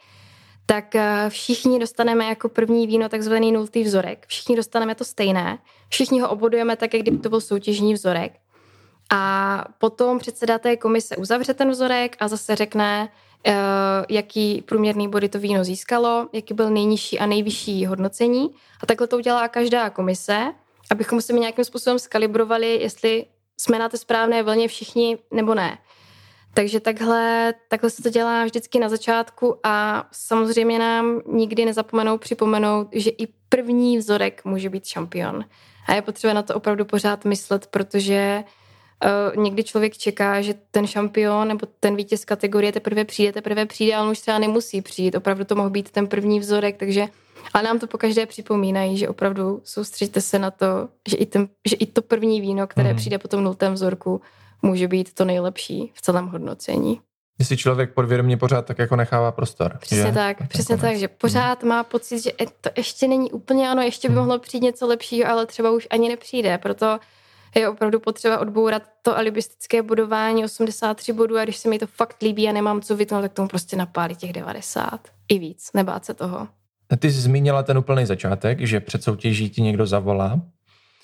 tak 0.70 0.94
eh, 0.94 1.24
všichni 1.28 1.78
dostaneme 1.78 2.24
jako 2.24 2.48
první 2.48 2.86
víno 2.86 3.08
takzvaný 3.08 3.52
nultý 3.52 3.82
vzorek. 3.82 4.26
Všichni 4.26 4.56
dostaneme 4.56 4.94
to 4.94 5.04
stejné. 5.04 5.58
Všichni 5.88 6.20
ho 6.20 6.28
obodujeme 6.30 6.76
tak, 6.76 6.94
jak 6.94 7.02
kdyby 7.02 7.18
to 7.18 7.28
byl 7.28 7.40
soutěžní 7.40 7.94
vzorek. 7.94 8.32
A 9.10 9.64
potom 9.78 10.18
předseda 10.18 10.58
té 10.58 10.76
komise 10.76 11.16
uzavře 11.16 11.54
ten 11.54 11.70
vzorek 11.70 12.16
a 12.20 12.28
zase 12.28 12.56
řekne, 12.56 13.08
eh, 13.46 13.54
jaký 14.08 14.62
průměrný 14.62 15.08
body 15.08 15.28
to 15.28 15.38
víno 15.38 15.64
získalo, 15.64 16.28
jaký 16.32 16.54
byl 16.54 16.70
nejnižší 16.70 17.18
a 17.18 17.26
nejvyšší 17.26 17.86
hodnocení. 17.86 18.50
A 18.82 18.86
takhle 18.86 19.06
to 19.06 19.16
udělá 19.16 19.48
každá 19.48 19.90
komise. 19.90 20.52
abychom 20.90 21.20
se 21.20 21.32
mi 21.32 21.40
nějakým 21.40 21.64
způsobem 21.64 21.98
skalibrovali, 21.98 22.80
jestli 22.80 23.26
jsme 23.56 23.78
na 23.78 23.88
té 23.88 23.96
správné 23.96 24.42
vlně 24.42 24.68
všichni 24.68 25.18
nebo 25.30 25.54
ne. 25.54 25.78
Takže 26.54 26.80
takhle, 26.80 27.54
takhle 27.68 27.90
se 27.90 28.02
to 28.02 28.10
dělá 28.10 28.44
vždycky 28.44 28.78
na 28.78 28.88
začátku 28.88 29.56
a 29.64 30.06
samozřejmě 30.12 30.78
nám 30.78 31.20
nikdy 31.26 31.64
nezapomenou 31.64 32.18
připomenout, 32.18 32.88
že 32.92 33.10
i 33.10 33.28
první 33.48 33.98
vzorek 33.98 34.44
může 34.44 34.70
být 34.70 34.86
šampion. 34.86 35.44
A 35.86 35.94
je 35.94 36.02
potřeba 36.02 36.32
na 36.32 36.42
to 36.42 36.54
opravdu 36.54 36.84
pořád 36.84 37.24
myslet, 37.24 37.66
protože 37.66 38.44
uh, 39.34 39.44
někdy 39.44 39.64
člověk 39.64 39.98
čeká, 39.98 40.40
že 40.40 40.54
ten 40.70 40.86
šampion 40.86 41.48
nebo 41.48 41.66
ten 41.80 41.96
vítěz 41.96 42.24
kategorie 42.24 42.72
teprve 42.72 43.04
přijde, 43.04 43.32
teprve 43.32 43.66
přijde, 43.66 43.94
ale 43.94 44.04
on 44.04 44.10
už 44.10 44.18
třeba 44.18 44.38
nemusí 44.38 44.82
přijít. 44.82 45.14
Opravdu 45.14 45.44
to 45.44 45.54
mohl 45.54 45.70
být 45.70 45.90
ten 45.90 46.06
první 46.06 46.40
vzorek, 46.40 46.76
takže 46.76 47.06
ale 47.54 47.62
nám 47.62 47.78
to 47.78 47.86
po 47.86 47.98
každé 47.98 48.26
připomínají, 48.26 48.96
že 48.96 49.08
opravdu 49.08 49.60
soustředíte 49.64 50.20
se 50.20 50.38
na 50.38 50.50
to, 50.50 50.88
že 51.08 51.16
i, 51.16 51.26
ten, 51.26 51.48
že 51.66 51.76
i 51.76 51.86
to 51.86 52.02
první 52.02 52.40
víno, 52.40 52.66
které 52.66 52.90
mm. 52.90 52.96
přijde 52.96 53.18
po 53.18 53.28
tom 53.28 53.44
nultém 53.44 53.74
vzorku, 53.74 54.20
může 54.62 54.88
být 54.88 55.14
to 55.14 55.24
nejlepší 55.24 55.92
v 55.94 56.00
celém 56.00 56.26
hodnocení. 56.26 57.00
Jestli 57.38 57.56
člověk 57.56 57.94
podvědomě 57.94 58.36
pořád 58.36 58.66
tak 58.66 58.78
jako 58.78 58.96
nechává 58.96 59.32
prostor. 59.32 59.78
Přesně 59.80 60.06
že? 60.06 60.12
tak, 60.12 60.38
tak 60.38 60.48
přesně 60.48 60.78
tak, 60.78 60.96
že 60.96 61.08
pořád 61.08 61.62
má 61.62 61.84
pocit, 61.84 62.22
že 62.22 62.32
to 62.60 62.70
ještě 62.76 63.08
není 63.08 63.32
úplně 63.32 63.70
ano, 63.70 63.82
ještě 63.82 64.08
by 64.08 64.14
hmm. 64.14 64.24
mohlo 64.24 64.38
přijít 64.38 64.62
něco 64.62 64.86
lepšího, 64.86 65.30
ale 65.30 65.46
třeba 65.46 65.70
už 65.70 65.86
ani 65.90 66.08
nepřijde, 66.08 66.58
proto 66.58 66.98
je 67.54 67.68
opravdu 67.68 68.00
potřeba 68.00 68.38
odbourat 68.38 68.82
to 69.02 69.16
alibistické 69.16 69.82
budování 69.82 70.44
83 70.44 71.12
bodů 71.12 71.38
a 71.38 71.44
když 71.44 71.56
se 71.56 71.68
mi 71.68 71.78
to 71.78 71.86
fakt 71.86 72.22
líbí 72.22 72.48
a 72.48 72.52
nemám 72.52 72.80
co 72.80 72.96
vytnout, 72.96 73.22
tak 73.22 73.32
tomu 73.32 73.48
prostě 73.48 73.76
napálí 73.76 74.16
těch 74.16 74.32
90 74.32 75.00
i 75.28 75.38
víc, 75.38 75.70
nebát 75.74 76.04
se 76.04 76.14
toho. 76.14 76.48
Ty 76.98 77.12
jsi 77.12 77.20
zmínila 77.20 77.62
ten 77.62 77.78
úplný 77.78 78.06
začátek, 78.06 78.60
že 78.60 78.80
před 78.80 79.02
soutěží 79.02 79.50
ti 79.50 79.62
někdo 79.62 79.86
zavolá, 79.86 80.40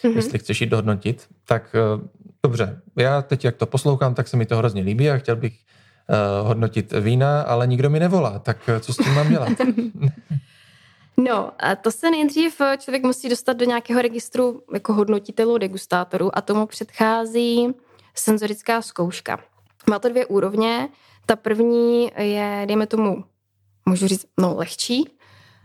mm-hmm. 0.02 0.16
jestli 0.16 0.38
chceš 0.38 0.60
jít 0.60 0.66
dohodnotit, 0.66 1.28
tak 1.46 1.76
uh, 1.96 2.02
dobře, 2.44 2.80
já 2.96 3.22
teď 3.22 3.44
jak 3.44 3.56
to 3.56 3.66
poslouchám, 3.66 4.14
tak 4.14 4.28
se 4.28 4.36
mi 4.36 4.46
to 4.46 4.56
hrozně 4.56 4.82
líbí 4.82 5.10
a 5.10 5.16
chtěl 5.16 5.36
bych 5.36 5.52
uh, 5.52 6.48
hodnotit 6.48 6.92
vína, 7.00 7.42
ale 7.42 7.66
nikdo 7.66 7.90
mi 7.90 8.00
nevolá, 8.00 8.38
tak 8.38 8.56
uh, 8.68 8.78
co 8.78 8.92
s 8.92 8.96
tím 8.96 9.14
mám 9.14 9.28
dělat? 9.28 9.48
No, 11.16 11.52
a 11.58 11.76
to 11.76 11.90
se 11.90 12.10
nejdřív 12.10 12.60
člověk 12.78 13.02
musí 13.02 13.28
dostat 13.28 13.52
do 13.52 13.64
nějakého 13.64 14.02
registru 14.02 14.62
jako 14.74 14.92
hodnotitelů, 14.92 15.58
degustátorů 15.58 16.38
a 16.38 16.40
tomu 16.40 16.66
předchází 16.66 17.74
senzorická 18.14 18.82
zkouška. 18.82 19.38
Má 19.90 19.98
to 19.98 20.08
dvě 20.08 20.26
úrovně. 20.26 20.88
Ta 21.26 21.36
první 21.36 22.10
je, 22.18 22.64
dejme 22.66 22.86
tomu, 22.86 23.24
můžu 23.86 24.06
říct, 24.06 24.26
no 24.40 24.54
lehčí, 24.56 25.10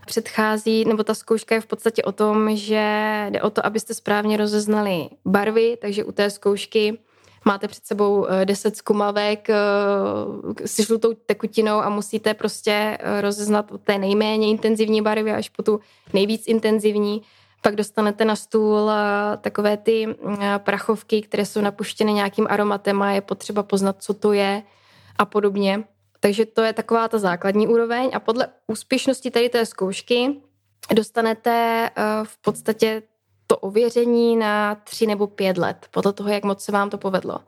předchází, 0.06 0.84
nebo 0.84 1.04
ta 1.04 1.14
zkouška 1.14 1.54
je 1.54 1.60
v 1.60 1.66
podstatě 1.66 2.02
o 2.02 2.12
tom, 2.12 2.56
že 2.56 3.26
jde 3.30 3.42
o 3.42 3.50
to, 3.50 3.66
abyste 3.66 3.94
správně 3.94 4.36
rozeznali 4.36 5.08
barvy, 5.24 5.78
takže 5.80 6.04
u 6.04 6.12
té 6.12 6.30
zkoušky 6.30 6.98
máte 7.44 7.68
před 7.68 7.86
sebou 7.86 8.26
10 8.44 8.72
eh, 8.72 8.76
zkumavek 8.76 9.50
eh, 9.50 9.56
s 10.64 10.80
žlutou 10.80 11.14
tekutinou 11.26 11.78
a 11.78 11.88
musíte 11.88 12.34
prostě 12.34 12.98
eh, 13.00 13.20
rozeznat 13.20 13.72
od 13.72 13.80
té 13.80 13.98
nejméně 13.98 14.50
intenzivní 14.50 15.02
barvy 15.02 15.32
až 15.32 15.48
po 15.48 15.62
tu 15.62 15.80
nejvíc 16.12 16.42
intenzivní. 16.46 17.22
Pak 17.62 17.76
dostanete 17.76 18.24
na 18.24 18.36
stůl 18.36 18.90
takové 19.40 19.76
ty 19.76 20.06
prachovky, 20.58 21.22
které 21.22 21.46
jsou 21.46 21.60
napuštěny 21.60 22.12
nějakým 22.12 22.46
aromatem 22.50 23.02
a 23.02 23.10
je 23.10 23.20
potřeba 23.20 23.62
poznat, 23.62 23.96
co 23.98 24.14
to 24.14 24.32
je 24.32 24.62
a 25.18 25.24
podobně. 25.24 25.84
Takže 26.20 26.46
to 26.46 26.62
je 26.62 26.72
taková 26.72 27.08
ta 27.08 27.18
základní 27.18 27.68
úroveň 27.68 28.10
a 28.12 28.20
podle 28.20 28.48
úspěšnosti 28.66 29.30
tady 29.30 29.48
té 29.48 29.66
zkoušky 29.66 30.40
dostanete 30.94 31.90
eh, 31.96 32.02
v 32.24 32.38
podstatě 32.42 33.02
to 33.46 33.56
ověření 33.56 34.36
na 34.36 34.74
tři 34.74 35.06
nebo 35.06 35.26
pět 35.26 35.58
let, 35.58 35.86
podle 35.90 36.12
toho, 36.12 36.30
jak 36.30 36.44
moc 36.44 36.64
se 36.64 36.72
vám 36.72 36.90
to 36.90 36.98
povedlo. 36.98 37.40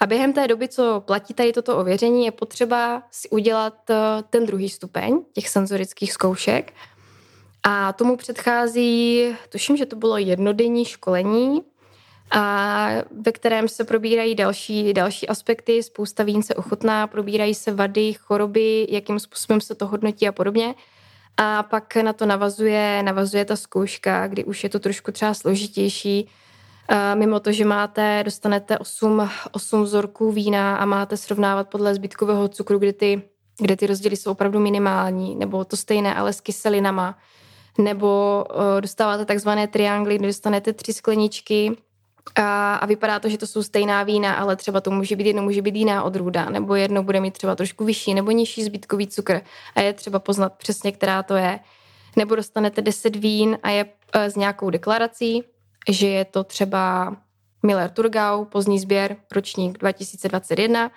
A 0.00 0.06
během 0.06 0.32
té 0.32 0.48
doby, 0.48 0.68
co 0.68 1.02
platí 1.06 1.34
tady 1.34 1.52
toto 1.52 1.78
ověření, 1.78 2.24
je 2.24 2.32
potřeba 2.32 3.02
si 3.10 3.28
udělat 3.28 3.90
eh, 3.90 3.96
ten 4.30 4.46
druhý 4.46 4.68
stupeň 4.68 5.24
těch 5.32 5.48
senzorických 5.48 6.12
zkoušek. 6.12 6.72
A 7.62 7.92
tomu 7.92 8.16
předchází, 8.16 9.24
tuším, 9.48 9.76
že 9.76 9.86
to 9.86 9.96
bylo 9.96 10.18
jednodenní 10.18 10.84
školení, 10.84 11.62
a 12.30 12.88
ve 13.22 13.32
kterém 13.32 13.68
se 13.68 13.84
probírají 13.84 14.34
další, 14.34 14.92
další 14.92 15.28
aspekty, 15.28 15.82
spousta 15.82 16.22
vín 16.22 16.42
se 16.42 16.54
ochotná, 16.54 17.06
probírají 17.06 17.54
se 17.54 17.72
vady, 17.72 18.12
choroby, 18.12 18.86
jakým 18.90 19.18
způsobem 19.18 19.60
se 19.60 19.74
to 19.74 19.86
hodnotí 19.86 20.28
a 20.28 20.32
podobně. 20.32 20.74
A 21.36 21.62
pak 21.62 21.96
na 21.96 22.12
to 22.12 22.26
navazuje, 22.26 23.02
navazuje 23.02 23.44
ta 23.44 23.56
zkouška, 23.56 24.26
kdy 24.26 24.44
už 24.44 24.64
je 24.64 24.70
to 24.70 24.78
trošku 24.78 25.12
třeba 25.12 25.34
složitější. 25.34 26.28
Mimo 27.14 27.40
to, 27.40 27.52
že 27.52 27.64
máte, 27.64 28.22
dostanete 28.24 28.78
8, 28.78 29.30
8 29.52 29.82
vzorků 29.82 30.32
vína 30.32 30.76
a 30.76 30.84
máte 30.84 31.16
srovnávat 31.16 31.68
podle 31.68 31.94
zbytkového 31.94 32.48
cukru, 32.48 32.78
kde 32.78 32.92
ty, 32.92 33.22
kde 33.60 33.76
ty 33.76 33.86
rozdíly 33.86 34.16
jsou 34.16 34.30
opravdu 34.30 34.60
minimální, 34.60 35.36
nebo 35.36 35.64
to 35.64 35.76
stejné, 35.76 36.14
ale 36.14 36.32
s 36.32 36.40
kyselinama. 36.40 37.18
Nebo 37.78 38.44
uh, 38.50 38.80
dostáváte 38.80 39.24
takzvané 39.24 39.68
triangly, 39.68 40.18
kde 40.18 40.26
dostanete 40.26 40.72
tři 40.72 40.92
skleničky 40.92 41.76
a, 42.34 42.74
a 42.74 42.86
vypadá 42.86 43.20
to, 43.20 43.28
že 43.28 43.38
to 43.38 43.46
jsou 43.46 43.62
stejná 43.62 44.02
vína, 44.02 44.34
ale 44.34 44.56
třeba 44.56 44.80
to 44.80 44.90
může 44.90 45.16
být 45.16 45.26
jedno, 45.26 45.42
může 45.42 45.62
být 45.62 45.76
jiná 45.76 46.02
odrůda, 46.02 46.44
nebo 46.44 46.74
jedno 46.74 47.02
bude 47.02 47.20
mít 47.20 47.34
třeba 47.34 47.56
trošku 47.56 47.84
vyšší 47.84 48.14
nebo 48.14 48.30
nižší 48.30 48.64
zbytkový 48.64 49.06
cukr 49.06 49.40
a 49.74 49.80
je 49.80 49.92
třeba 49.92 50.18
poznat 50.18 50.52
přesně, 50.52 50.92
která 50.92 51.22
to 51.22 51.36
je. 51.36 51.60
Nebo 52.16 52.36
dostanete 52.36 52.82
10 52.82 53.16
vín 53.16 53.58
a 53.62 53.70
je 53.70 53.86
e, 54.12 54.30
s 54.30 54.36
nějakou 54.36 54.70
deklarací, 54.70 55.42
že 55.88 56.08
je 56.08 56.24
to 56.24 56.44
třeba 56.44 57.16
Miller 57.62 57.90
Turgau, 57.90 58.44
pozdní 58.44 58.78
sběr, 58.78 59.16
ročník 59.32 59.78
2021 59.78 60.90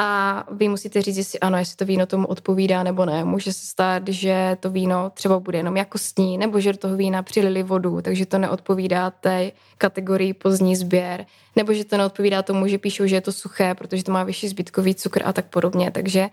a 0.00 0.44
vy 0.50 0.68
musíte 0.68 1.02
říct, 1.02 1.16
jestli 1.16 1.40
ano, 1.40 1.58
jestli 1.58 1.76
to 1.76 1.84
víno 1.84 2.06
tomu 2.06 2.26
odpovídá 2.26 2.82
nebo 2.82 3.04
ne. 3.04 3.24
Může 3.24 3.52
se 3.52 3.66
stát, 3.66 4.08
že 4.08 4.56
to 4.60 4.70
víno 4.70 5.10
třeba 5.14 5.40
bude 5.40 5.58
jenom 5.58 5.76
jakostní, 5.76 6.38
nebo 6.38 6.60
že 6.60 6.72
do 6.72 6.78
toho 6.78 6.96
vína 6.96 7.22
přilili 7.22 7.62
vodu, 7.62 8.02
takže 8.02 8.26
to 8.26 8.38
neodpovídá 8.38 9.10
té 9.10 9.52
kategorii 9.78 10.34
pozdní 10.34 10.76
sběr, 10.76 11.26
nebo 11.56 11.72
že 11.72 11.84
to 11.84 11.96
neodpovídá 11.96 12.42
tomu, 12.42 12.66
že 12.66 12.78
píšou, 12.78 13.06
že 13.06 13.16
je 13.16 13.20
to 13.20 13.32
suché, 13.32 13.74
protože 13.74 14.04
to 14.04 14.12
má 14.12 14.24
vyšší 14.24 14.48
zbytkový 14.48 14.94
cukr 14.94 15.22
a 15.24 15.32
tak 15.32 15.46
podobně. 15.46 15.90
Takže 15.90 16.28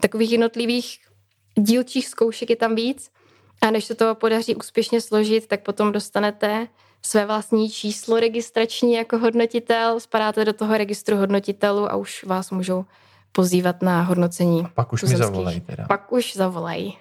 takových 0.00 0.32
jednotlivých 0.32 0.98
dílčích 1.58 2.08
zkoušek 2.08 2.50
je 2.50 2.56
tam 2.56 2.74
víc 2.74 3.10
a 3.60 3.70
než 3.70 3.84
se 3.84 3.94
to 3.94 4.14
podaří 4.14 4.54
úspěšně 4.54 5.00
složit, 5.00 5.46
tak 5.46 5.62
potom 5.62 5.92
dostanete 5.92 6.68
své 7.06 7.26
vlastní 7.26 7.70
číslo 7.70 8.20
registrační 8.20 8.92
jako 8.92 9.18
hodnotitel, 9.18 10.00
spadáte 10.00 10.44
do 10.44 10.52
toho 10.52 10.78
registru 10.78 11.16
hodnotitelů 11.16 11.92
a 11.92 11.96
už 11.96 12.24
vás 12.24 12.50
můžou 12.50 12.84
pozývat 13.32 13.82
na 13.82 14.02
hodnocení. 14.02 14.64
A 14.64 14.68
pak 14.68 14.92
už 14.92 15.02
mi 15.02 15.16
zavolají 15.16 15.60
teda. 15.60 15.86
Pak 15.86 16.12
už 16.12 16.36
zavolají. 16.36 16.98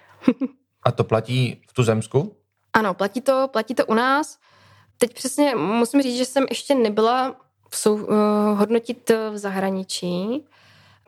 a 0.84 0.92
to 0.92 1.04
platí 1.04 1.62
v 1.68 1.74
Tuzemsku? 1.74 2.36
Ano, 2.74 2.94
platí 2.94 3.22
to, 3.22 3.50
platí 3.52 3.76
to 3.76 3.86
u 3.86 3.94
nás. 3.94 4.38
Teď 4.98 5.14
přesně 5.14 5.56
musím 5.56 6.02
říct, 6.02 6.18
že 6.18 6.26
jsem 6.26 6.46
ještě 6.50 6.76
nebyla 6.76 7.36
v 7.70 7.78
sou, 7.78 7.96
uh, 7.96 8.10
hodnotit 8.54 9.12
v 9.32 9.38
zahraničí. 9.38 10.46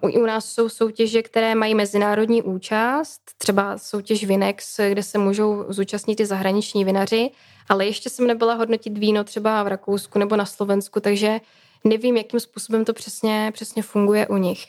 U, 0.02 0.08
u 0.08 0.26
nás 0.26 0.52
jsou 0.52 0.70
soutěže, 0.70 1.22
které 1.22 1.56
mají 1.56 1.76
mezinárodní 1.76 2.42
účast, 2.42 3.22
třeba 3.38 3.78
soutěž 3.78 4.26
Vinex, 4.26 4.80
kde 4.90 5.04
se 5.04 5.18
můžou 5.18 5.66
zúčastnit 5.70 6.20
i 6.20 6.26
zahraniční 6.26 6.86
vinaři, 6.86 7.32
ale 7.70 7.86
ještě 7.86 8.10
jsem 8.10 8.28
nebyla 8.28 8.54
hodnotit 8.54 8.98
víno 8.98 9.24
třeba 9.24 9.64
v 9.64 9.68
Rakousku 9.68 10.20
nebo 10.20 10.36
na 10.36 10.46
Slovensku, 10.46 11.00
takže 11.00 11.40
nevím, 11.84 12.18
jakým 12.18 12.40
způsobem 12.40 12.86
to 12.86 12.94
přesně, 12.94 13.52
přesně 13.54 13.84
funguje 13.84 14.28
u 14.28 14.38
nich. 14.38 14.66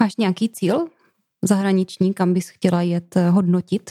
Máš 0.00 0.16
nějaký 0.16 0.48
cíl 0.48 0.86
zahraniční, 1.42 2.14
kam 2.14 2.34
bys 2.34 2.48
chtěla 2.48 2.82
jet 2.82 3.16
eh, 3.16 3.30
hodnotit? 3.30 3.90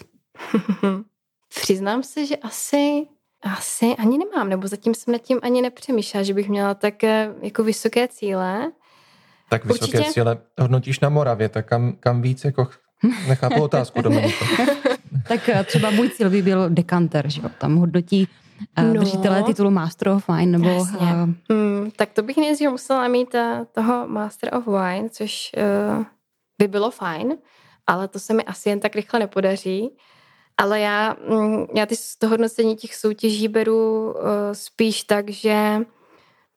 Přiznám 1.62 2.04
se, 2.04 2.26
že 2.26 2.38
asi 2.38 3.08
asi 3.42 3.86
ani 3.86 4.18
nemám, 4.18 4.50
nebo 4.50 4.68
zatím 4.68 4.96
jsem 4.96 5.12
nad 5.12 5.22
tím 5.22 5.40
ani 5.42 5.62
nepřemýšlela, 5.62 6.24
že 6.24 6.34
bych 6.34 6.50
měla 6.50 6.74
tak 6.74 7.04
eh, 7.04 7.34
jako 7.42 7.64
vysoké 7.64 8.08
cíle. 8.08 8.72
Tak 9.52 9.66
vysoké 9.66 9.98
Určitě... 9.98 10.14
cíle 10.14 10.38
hodnotíš 10.60 11.00
na 11.00 11.10
Moravě, 11.10 11.50
tak 11.50 11.66
kam, 11.66 11.94
kam 12.00 12.22
víc 12.22 12.44
jako 12.46 12.68
nechápu 13.28 13.62
otázku, 13.64 14.02
Dominika. 14.02 14.46
tak 15.28 15.50
eh, 15.50 15.64
třeba 15.64 15.90
můj 15.90 16.10
cíl 16.10 16.30
by 16.30 16.42
byl 16.42 16.70
dekanter, 16.70 17.30
že 17.30 17.42
jo? 17.42 17.50
Tam 17.58 17.76
hodnotí 17.76 18.28
uh, 18.78 18.84
no. 18.84 18.94
držitelé 18.94 19.44
titulu 19.44 19.72
Master 19.72 20.10
of 20.10 20.28
Wine, 20.28 20.58
nebo... 20.58 20.76
Uh, 20.76 21.30
hmm, 21.50 21.92
tak 21.96 22.10
to 22.14 22.24
bych 22.24 22.38
nejdřív 22.38 22.70
musela 22.70 23.08
mít 23.08 23.36
uh, 23.36 23.66
toho 23.72 24.08
Master 24.08 24.56
of 24.56 24.68
Wine, 24.68 25.10
což 25.10 25.52
uh, 25.98 26.06
by 26.62 26.68
bylo 26.68 26.92
fajn, 26.92 27.38
ale 27.88 28.08
to 28.08 28.20
se 28.20 28.34
mi 28.34 28.44
asi 28.44 28.70
jen 28.70 28.80
tak 28.80 28.96
rychle 28.96 29.20
nepodaří. 29.20 29.90
Ale 30.58 30.80
já, 30.80 31.16
mm, 31.30 31.66
já 31.76 31.86
ty, 31.86 31.96
to 32.20 32.28
hodnocení 32.28 32.76
těch 32.76 32.96
soutěží 32.96 33.48
beru 33.48 34.12
uh, 34.12 34.20
spíš 34.54 35.04
tak, 35.04 35.30
že 35.30 35.78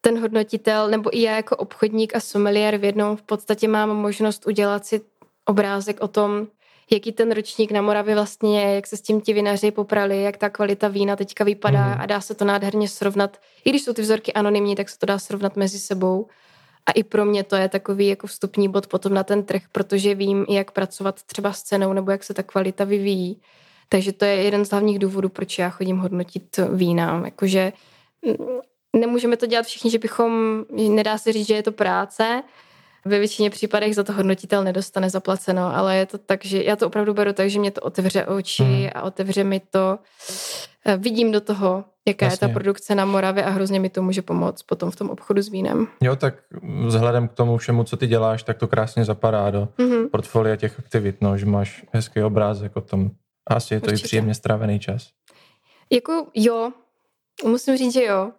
ten 0.05 0.20
hodnotitel, 0.20 0.88
nebo 0.88 1.16
i 1.16 1.22
já 1.22 1.36
jako 1.36 1.57
obchodník 1.57 2.16
a 2.16 2.20
sommelier 2.20 2.76
v 2.76 2.84
jednom 2.84 3.16
v 3.16 3.22
podstatě 3.22 3.68
mám 3.68 3.88
možnost 3.88 4.46
udělat 4.46 4.86
si 4.86 5.00
obrázek 5.44 6.00
o 6.00 6.09
tom, 6.09 6.46
jaký 6.90 7.12
ten 7.12 7.32
ročník 7.32 7.72
na 7.72 7.82
Moravě 7.82 8.14
vlastně 8.14 8.61
je, 8.61 8.74
jak 8.74 8.86
se 8.86 8.96
s 8.96 9.00
tím 9.00 9.20
ti 9.20 9.32
vinaři 9.32 9.70
poprali, 9.70 10.22
jak 10.22 10.36
ta 10.36 10.50
kvalita 10.50 10.88
vína 10.88 11.16
teďka 11.16 11.44
vypadá 11.44 11.86
mm. 11.86 12.00
a 12.00 12.07
dá 12.07 12.20
se 12.20 12.34
to 12.34 12.44
nádherně 12.44 12.88
srovnat. 12.88 13.36
I 13.64 13.70
když 13.70 13.82
jsou 13.82 13.92
ty 13.92 14.02
vzorky 14.02 14.32
anonymní, 14.32 14.76
tak 14.76 14.88
se 14.88 14.98
to 14.98 15.07
dá 15.07 15.18
srovnat 15.18 15.57
mezi 15.57 15.78
sebou. 15.78 16.26
A 16.86 16.92
i 16.92 17.02
pro 17.02 17.24
mě 17.24 17.44
to 17.44 17.57
je 17.57 17.68
takový 17.68 18.07
jako 18.07 18.26
vstupní 18.26 18.68
bod 18.68 18.86
potom 18.86 19.14
na 19.14 19.24
ten 19.24 19.42
trh, 19.42 19.62
protože 19.72 20.14
vím, 20.14 20.46
jak 20.48 20.70
pracovat 20.70 21.22
třeba 21.22 21.52
s 21.52 21.62
cenou 21.62 21.92
nebo 21.92 22.11
jak 22.11 22.24
se 22.24 22.34
ta 22.34 22.42
kvalita 22.42 22.84
vyvíjí. 22.84 23.40
Takže 23.88 24.12
to 24.12 24.24
je 24.24 24.34
jeden 24.34 24.64
z 24.64 24.70
hlavních 24.70 24.98
důvodů, 24.98 25.28
proč 25.28 25.59
já 25.59 25.70
chodím 25.70 25.98
hodnotit 25.98 26.61
vína. 26.72 27.22
Jakože 27.24 27.72
mm, 28.26 28.61
nemůžeme 29.01 29.36
to 29.36 29.47
dělat 29.47 29.66
všichni, 29.66 29.90
že 29.90 29.99
bychom, 29.99 30.64
nedá 30.88 31.18
se 31.18 31.32
říct, 31.32 31.47
že 31.47 31.55
je 31.55 31.62
to 31.62 31.72
práce, 31.72 32.42
ve 33.05 33.18
většině 33.18 33.51
případech 33.51 33.95
za 33.95 34.05
to 34.05 34.12
hodnotitel 34.12 34.64
nedostane 34.64 35.11
zaplaceno, 35.11 35.76
ale 35.76 35.97
je 35.97 36.07
to 36.07 36.18
tak, 36.18 36.45
že 36.45 36.62
já 36.62 36.76
to 36.76 36.86
opravdu 36.86 37.14
beru 37.14 37.32
tak, 37.32 37.51
že 37.51 37.59
mě 37.59 37.70
to 37.70 37.80
otevře 37.80 38.26
oči 38.26 38.62
hmm. 38.62 38.88
a 38.95 39.03
otevře 39.03 39.45
mi 39.45 39.61
to, 39.61 39.99
eh, 40.86 40.97
vidím 40.97 41.32
do 41.32 41.40
toho, 41.40 41.84
jaká 42.09 42.26
Jasně. 42.26 42.45
je 42.45 42.49
ta 42.49 42.55
produkce 42.55 42.95
na 42.95 43.05
Moravě 43.05 43.45
a 43.45 43.51
hrozně 43.51 43.80
mi 43.80 43.88
to 43.88 44.03
může 44.03 44.22
pomoct 44.22 44.62
potom 44.62 44.90
v 44.90 44.97
tom 44.97 45.11
obchodu 45.11 45.42
s 45.42 45.49
vínem. 45.49 45.86
Jo, 46.01 46.16
tak 46.16 46.34
vzhledem 46.86 47.28
k 47.28 47.32
tomu 47.32 47.57
všemu, 47.57 47.84
co 47.84 47.97
ty 47.97 48.07
děláš, 48.07 48.42
tak 48.42 48.59
to 48.59 48.68
krásně 48.68 49.05
zapadá 49.05 49.51
do 49.51 49.68
mm-hmm. 49.78 50.11
portfolia 50.11 50.57
těch 50.57 50.78
aktivit, 50.78 51.16
no, 51.20 51.38
že 51.38 51.47
máš 51.47 51.84
hezký 51.92 52.22
obrázek 52.22 52.76
o 52.76 52.80
tom. 52.80 53.11
Asi 53.47 53.74
je 53.74 53.80
to 53.80 53.86
Určitě. 53.86 54.05
i 54.05 54.09
příjemně 54.09 54.34
strávený 54.34 54.80
čas. 54.80 55.09
Jako 55.90 56.26
jo, 56.34 56.70
musím 57.45 57.76
říct, 57.76 57.92
že 57.92 58.05
jo. 58.05 58.32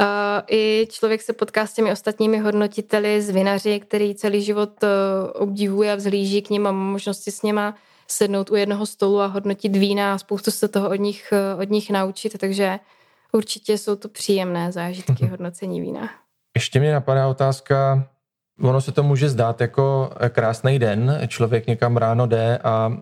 Uh, 0.00 0.06
I 0.50 0.86
člověk 0.90 1.22
se 1.22 1.32
potká 1.32 1.66
s 1.66 1.72
těmi 1.72 1.92
ostatními 1.92 2.38
hodnotiteli, 2.38 3.22
z 3.22 3.30
vinaři, 3.30 3.80
který 3.80 4.14
celý 4.14 4.42
život 4.42 4.70
uh, 4.82 4.88
obdivuje 5.34 5.92
a 5.92 5.94
vzhlíží 5.94 6.42
k 6.42 6.50
ním 6.50 6.66
a 6.66 6.72
má 6.72 6.92
možnosti 6.92 7.30
s 7.30 7.42
něma 7.42 7.74
sednout 8.08 8.50
u 8.50 8.56
jednoho 8.56 8.86
stolu 8.86 9.20
a 9.20 9.26
hodnotit 9.26 9.76
vína 9.76 10.14
a 10.14 10.18
spoustu 10.18 10.50
se 10.50 10.68
toho 10.68 10.90
od 10.90 10.94
nich, 10.94 11.32
uh, 11.54 11.60
od 11.60 11.70
nich 11.70 11.90
naučit, 11.90 12.38
takže 12.38 12.78
určitě 13.32 13.78
jsou 13.78 13.96
to 13.96 14.08
příjemné 14.08 14.72
zážitky 14.72 15.26
hodnocení 15.26 15.80
vína. 15.80 16.10
Ještě 16.56 16.80
mě 16.80 16.92
napadá 16.92 17.28
otázka, 17.28 18.08
ono 18.62 18.80
se 18.80 18.92
to 18.92 19.02
může 19.02 19.28
zdát 19.28 19.60
jako 19.60 20.10
krásný 20.28 20.78
den, 20.78 21.20
člověk 21.28 21.66
někam 21.66 21.96
ráno 21.96 22.26
jde 22.26 22.58
a 22.58 22.92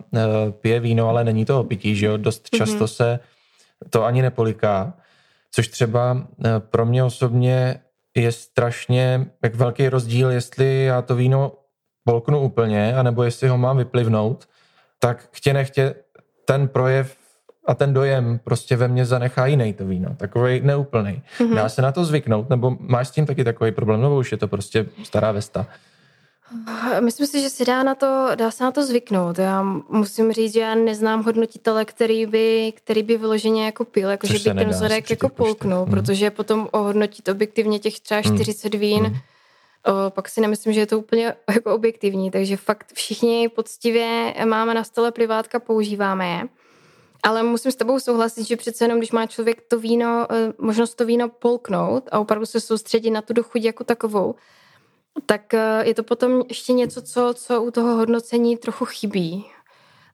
pije 0.51 0.79
víno, 0.79 1.09
ale 1.09 1.23
není 1.23 1.45
to 1.45 1.59
opití, 1.59 1.95
že 1.95 2.05
jo, 2.05 2.17
dost 2.17 2.49
často 2.49 2.85
mm-hmm. 2.85 2.95
se 2.95 3.19
to 3.89 4.03
ani 4.03 4.21
nepoliká. 4.21 4.93
Což 5.51 5.67
třeba 5.67 6.27
eh, 6.45 6.49
pro 6.59 6.85
mě 6.85 7.03
osobně 7.03 7.79
je 8.15 8.31
strašně 8.31 9.27
jak 9.43 9.55
velký 9.55 9.89
rozdíl, 9.89 10.31
jestli 10.31 10.83
já 10.83 11.01
to 11.01 11.15
víno 11.15 11.51
polknu 12.03 12.39
úplně, 12.39 12.95
anebo 12.95 13.23
jestli 13.23 13.47
ho 13.47 13.57
mám 13.57 13.77
vyplivnout, 13.77 14.49
tak 14.99 15.29
chtě 15.31 15.53
nechtě 15.53 15.95
ten 16.45 16.67
projev 16.67 17.17
a 17.65 17.73
ten 17.73 17.93
dojem 17.93 18.39
prostě 18.43 18.75
ve 18.75 18.87
mně 18.87 19.05
zanechá 19.05 19.45
jiný 19.45 19.73
to 19.73 19.85
víno, 19.85 20.15
takový 20.15 20.61
neúplný. 20.61 21.21
Mm-hmm. 21.37 21.55
Dá 21.55 21.69
se 21.69 21.81
na 21.81 21.91
to 21.91 22.05
zvyknout, 22.05 22.49
nebo 22.49 22.77
máš 22.79 23.07
s 23.07 23.11
tím 23.11 23.25
taky 23.25 23.43
takový 23.43 23.71
problém, 23.71 24.01
nebo 24.01 24.17
už 24.17 24.31
je 24.31 24.37
to 24.37 24.47
prostě 24.47 24.85
stará 25.03 25.31
vesta? 25.31 25.67
Myslím 26.99 27.27
si, 27.27 27.41
že 27.41 27.49
si 27.49 27.65
dá, 27.65 27.83
na 27.83 27.95
to, 27.95 28.27
dá 28.35 28.51
se 28.51 28.63
na 28.63 28.71
to 28.71 28.85
zvyknout. 28.85 29.37
Já 29.37 29.63
musím 29.89 30.31
říct, 30.31 30.53
že 30.53 30.59
já 30.59 30.75
neznám 30.75 31.23
hodnotitele, 31.23 31.85
který 31.85 32.25
by, 32.25 32.73
který 32.75 33.03
by 33.03 33.17
vyloženě 33.17 33.65
jako 33.65 33.85
pil, 33.85 34.09
jako 34.09 34.27
že 34.27 34.33
by 34.33 34.59
ten 34.59 34.69
vzorek 34.69 35.09
jako 35.09 35.29
polknul, 35.29 35.83
hmm. 35.83 35.91
protože 35.91 36.31
potom 36.31 36.67
ohodnotit 36.71 37.29
objektivně 37.29 37.79
těch 37.79 37.99
třeba 37.99 38.21
40 38.21 38.73
hmm. 38.73 38.81
vín, 38.81 39.03
hmm. 39.03 39.15
O, 39.85 40.09
pak 40.09 40.29
si 40.29 40.41
nemyslím, 40.41 40.73
že 40.73 40.79
je 40.79 40.85
to 40.85 40.99
úplně 40.99 41.33
jako 41.53 41.75
objektivní, 41.75 42.31
takže 42.31 42.57
fakt 42.57 42.91
všichni 42.93 43.49
poctivě 43.49 44.33
máme 44.45 44.73
na 44.73 44.83
stole 44.83 45.11
privátka, 45.11 45.59
používáme 45.59 46.29
je. 46.29 46.47
Ale 47.23 47.43
musím 47.43 47.71
s 47.71 47.75
tebou 47.75 47.99
souhlasit, 47.99 48.47
že 48.47 48.57
přece 48.57 48.83
jenom, 48.83 48.97
když 48.97 49.11
má 49.11 49.25
člověk 49.25 49.61
to 49.67 49.79
víno, 49.79 50.27
eh, 50.29 50.53
možnost 50.57 50.95
to 50.95 51.05
víno 51.05 51.29
polknout 51.29 52.09
a 52.11 52.19
opravdu 52.19 52.45
se 52.45 52.59
soustředit 52.59 53.11
na 53.11 53.21
tu 53.21 53.33
dochuť 53.33 53.63
jako 53.63 53.83
takovou, 53.83 54.35
tak 55.25 55.53
eh, 55.53 55.81
je 55.87 55.93
to 55.93 56.03
potom 56.03 56.43
ještě 56.49 56.73
něco, 56.73 57.01
co, 57.01 57.33
co 57.33 57.63
u 57.63 57.71
toho 57.71 57.95
hodnocení 57.95 58.57
trochu 58.57 58.85
chybí. 58.85 59.45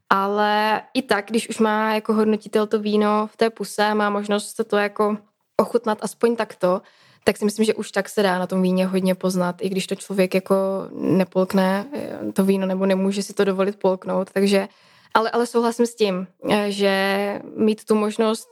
Ale 0.09 0.81
i 0.93 1.01
tak, 1.01 1.25
když 1.29 1.49
už 1.49 1.59
má 1.59 1.93
jako 1.93 2.13
hodnotitel 2.13 2.67
to 2.67 2.79
víno 2.79 3.29
v 3.33 3.37
té 3.37 3.49
puse, 3.49 3.93
má 3.93 4.09
možnost 4.09 4.61
to 4.67 4.77
jako 4.77 5.17
ochutnat 5.57 5.97
aspoň 6.01 6.35
takto, 6.35 6.81
tak 7.23 7.37
si 7.37 7.45
myslím, 7.45 7.65
že 7.65 7.73
už 7.73 7.91
tak 7.91 8.09
se 8.09 8.23
dá 8.23 8.39
na 8.39 8.47
tom 8.47 8.61
víně 8.61 8.85
hodně 8.85 9.15
poznat, 9.15 9.55
i 9.61 9.69
když 9.69 9.87
to 9.87 9.95
člověk 9.95 10.33
jako 10.33 10.55
nepolkne 10.91 11.85
eh, 11.93 12.31
to 12.33 12.45
víno 12.45 12.65
nebo 12.65 12.85
nemůže 12.85 13.23
si 13.23 13.33
to 13.33 13.43
dovolit 13.43 13.79
polknout. 13.79 14.29
Takže, 14.33 14.67
ale, 15.13 15.31
ale 15.31 15.47
souhlasím 15.47 15.85
s 15.85 15.95
tím, 15.95 16.27
eh, 16.49 16.71
že 16.71 17.41
mít 17.55 17.85
tu 17.85 17.95
možnost 17.95 18.49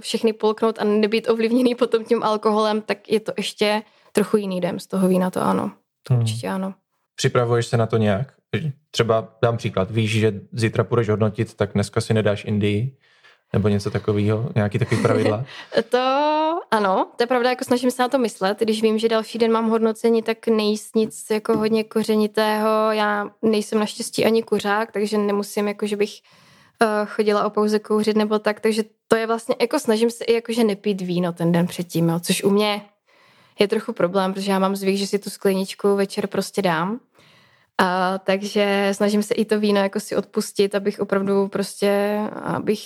všechny 0.00 0.32
polknout 0.32 0.78
a 0.78 0.84
nebýt 0.84 1.28
ovlivněný 1.28 1.74
potom 1.74 2.04
tím 2.04 2.22
alkoholem, 2.22 2.82
tak 2.82 3.10
je 3.10 3.20
to 3.20 3.32
ještě 3.36 3.82
trochu 4.12 4.36
jiný 4.36 4.60
dem 4.60 4.80
z 4.80 4.86
toho 4.86 5.08
vína, 5.08 5.30
to 5.30 5.40
ano. 5.40 5.81
To 6.02 6.14
hmm. 6.14 6.22
určitě 6.22 6.48
ano. 6.48 6.74
Připravuješ 7.14 7.66
se 7.66 7.76
na 7.76 7.86
to 7.86 7.96
nějak? 7.96 8.32
Třeba 8.90 9.28
dám 9.42 9.56
příklad, 9.56 9.90
víš, 9.90 10.10
že 10.10 10.40
zítra 10.52 10.84
půjdeš 10.84 11.08
hodnotit, 11.08 11.54
tak 11.54 11.72
dneska 11.72 12.00
si 12.00 12.14
nedáš 12.14 12.44
Indii, 12.44 12.96
nebo 13.52 13.68
něco 13.68 13.90
takového, 13.90 14.50
nějaký 14.54 14.78
takový 14.78 15.02
pravidla? 15.02 15.44
to 15.88 15.98
ano, 16.70 17.06
to 17.16 17.22
je 17.22 17.26
pravda, 17.26 17.50
jako 17.50 17.64
snažím 17.64 17.90
se 17.90 18.02
na 18.02 18.08
to 18.08 18.18
myslet. 18.18 18.60
Když 18.60 18.82
vím, 18.82 18.98
že 18.98 19.08
další 19.08 19.38
den 19.38 19.52
mám 19.52 19.70
hodnocení, 19.70 20.22
tak 20.22 20.46
nejíst 20.46 20.96
nic 20.96 21.26
jako 21.30 21.58
hodně 21.58 21.84
kořenitého. 21.84 22.92
Já 22.92 23.30
nejsem 23.42 23.78
naštěstí 23.78 24.24
ani 24.24 24.42
kuřák, 24.42 24.92
takže 24.92 25.18
nemusím, 25.18 25.68
jako 25.68 25.86
že 25.86 25.96
bych 25.96 26.20
uh, 26.82 26.88
chodila 27.06 27.44
o 27.44 27.50
pauze 27.50 27.78
kouřit 27.78 28.16
nebo 28.16 28.38
tak, 28.38 28.60
takže 28.60 28.84
to 29.08 29.16
je 29.16 29.26
vlastně, 29.26 29.56
jako 29.60 29.78
snažím 29.78 30.10
se 30.10 30.24
i 30.24 30.32
jakože 30.32 30.64
nepít 30.64 31.00
víno 31.00 31.32
ten 31.32 31.52
den 31.52 31.66
předtím, 31.66 32.08
jo, 32.08 32.20
což 32.20 32.44
u 32.44 32.50
mě 32.50 32.82
je 33.62 33.68
trochu 33.68 33.92
problém, 33.92 34.32
protože 34.32 34.50
já 34.50 34.58
mám 34.58 34.76
zvyk, 34.76 34.96
že 34.96 35.06
si 35.06 35.18
tu 35.18 35.30
skleničku 35.30 35.96
večer 35.96 36.26
prostě 36.26 36.62
dám. 36.62 37.00
A, 37.78 38.18
takže 38.18 38.88
snažím 38.92 39.22
se 39.22 39.34
i 39.34 39.44
to 39.44 39.60
víno 39.60 39.80
jako 39.80 40.00
si 40.00 40.16
odpustit, 40.16 40.74
abych 40.74 41.00
opravdu 41.00 41.48
prostě, 41.48 42.20
abych 42.42 42.80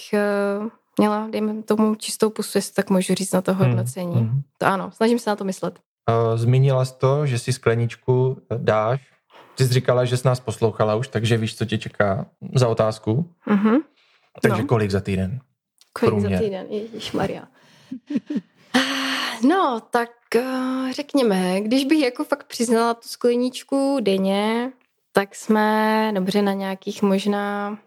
uh, 0.63 0.69
měla, 0.99 1.29
dejme 1.31 1.63
tomu 1.63 1.95
čistou 1.95 2.31
pusu, 2.31 2.59
jestli 2.59 2.75
tak 2.75 2.91
můžu 2.91 3.15
říct 3.15 3.33
na 3.33 3.43
to 3.43 3.55
hmm, 3.55 3.67
hodnocení. 3.67 4.15
Hmm, 4.15 4.29
hmm. 4.29 4.43
To 4.59 4.67
ano, 4.67 4.91
snažím 4.91 5.19
se 5.19 5.31
na 5.31 5.37
to 5.37 5.45
myslet. 5.45 5.79
Uh, 6.11 6.39
zmínila 6.39 6.85
jsi 6.85 6.95
to, 6.99 7.27
že 7.27 7.39
si 7.39 7.53
skleničku 7.53 8.43
dáš. 8.57 9.01
Ty 9.55 9.65
jsi 9.65 9.73
říkala, 9.73 10.05
že 10.05 10.17
jsi 10.17 10.27
nás 10.27 10.41
poslouchala 10.41 10.95
už, 10.95 11.09
takže 11.09 11.37
víš, 11.37 11.57
co 11.57 11.65
tě 11.65 11.79
čeká 11.79 12.27
za 12.55 12.69
otázku. 12.69 13.31
Mm-hmm. 13.47 13.81
Takže 14.43 14.63
no. 14.63 14.69
kolik 14.69 14.91
za 14.91 15.01
týden? 15.01 15.41
Kolik 15.93 16.15
Průměr. 16.15 16.33
za 16.33 16.45
týden? 16.45 16.67
Ježíš 16.71 17.13
Maria. 17.13 17.43
No, 19.43 19.81
tak 19.91 20.11
řekněme, 20.91 21.61
když 21.61 21.85
bych 21.85 22.01
jako 22.01 22.25
fakt 22.25 22.45
přiznala 22.45 22.95
tu 22.95 23.09
skleničku 23.09 23.99
denně, 24.01 24.73
tak 25.13 25.35
jsme 25.35 26.11
dobře 26.15 26.43
na 26.43 26.53
nějakých 26.53 27.03
možná 27.03 27.79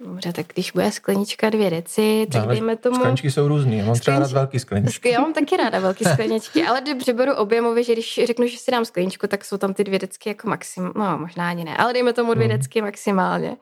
Dobře, 0.00 0.32
tak 0.32 0.46
když 0.46 0.70
bude 0.70 0.92
sklenička 0.92 1.50
dvě 1.50 1.70
deci, 1.70 2.26
tak 2.32 2.42
ale 2.42 2.54
dejme 2.54 2.76
tomu... 2.76 2.96
Skleničky 2.96 3.30
jsou 3.30 3.48
různý, 3.48 3.78
já 3.78 3.84
mám 3.84 3.98
třeba 3.98 4.18
rád 4.18 4.32
velký 4.32 4.58
skleničky. 4.58 5.08
Já 5.10 5.20
mám 5.20 5.32
taky 5.32 5.56
ráda 5.56 5.78
velký 5.78 6.04
skleničky, 6.12 6.62
ale 6.62 6.80
dobře 6.80 7.12
beru 7.12 7.34
objemově, 7.34 7.84
že 7.84 7.92
když 7.92 8.20
řeknu, 8.24 8.46
že 8.46 8.58
si 8.58 8.70
dám 8.70 8.84
skleničku, 8.84 9.26
tak 9.26 9.44
jsou 9.44 9.56
tam 9.56 9.74
ty 9.74 9.84
dvě 9.84 9.98
decky 9.98 10.28
jako 10.28 10.48
maximum, 10.48 10.92
no 10.96 11.18
možná 11.18 11.48
ani 11.48 11.64
ne, 11.64 11.76
ale 11.76 11.92
dejme 11.92 12.12
tomu 12.12 12.34
dvě 12.34 12.46
hmm. 12.46 12.56
decky 12.56 12.82
maximálně. 12.82 13.56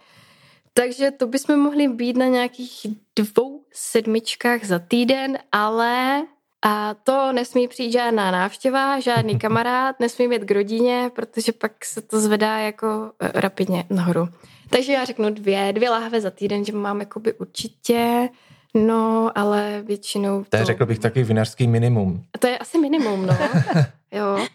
Takže 0.72 1.10
to 1.10 1.26
bychom 1.26 1.60
mohli 1.60 1.88
být 1.88 2.16
na 2.16 2.26
nějakých 2.26 2.86
dvou 3.16 3.64
sedmičkách 3.72 4.64
za 4.64 4.78
týden, 4.78 5.38
ale 5.52 6.22
a 6.66 6.94
to 6.94 7.32
nesmí 7.32 7.68
přijít 7.68 7.92
žádná 7.92 8.30
návštěva, 8.30 9.00
žádný 9.00 9.38
kamarád, 9.38 10.00
nesmí 10.00 10.28
být 10.28 10.44
k 10.44 10.50
rodině, 10.50 11.10
protože 11.14 11.52
pak 11.52 11.84
se 11.84 12.02
to 12.02 12.20
zvedá 12.20 12.58
jako 12.58 13.12
eh, 13.20 13.40
rapidně 13.40 13.84
nahoru. 13.90 14.28
Takže 14.70 14.92
já 14.92 15.04
řeknu 15.04 15.30
dvě, 15.30 15.72
dvě 15.72 15.90
láhve 15.90 16.20
za 16.20 16.30
týden, 16.30 16.64
že 16.64 16.72
mám 16.72 17.00
jakoby 17.00 17.32
určitě, 17.32 18.28
no, 18.74 19.30
ale 19.34 19.82
většinou 19.86 20.44
to... 20.44 20.50
To 20.50 20.56
je, 20.56 20.64
řekl 20.64 20.86
bych, 20.86 20.98
taky 20.98 21.22
vinařský 21.22 21.66
minimum. 21.66 22.24
To 22.38 22.46
je 22.46 22.58
asi 22.58 22.78
minimum, 22.78 23.26
no. 23.26 23.36
jo. 24.12 24.46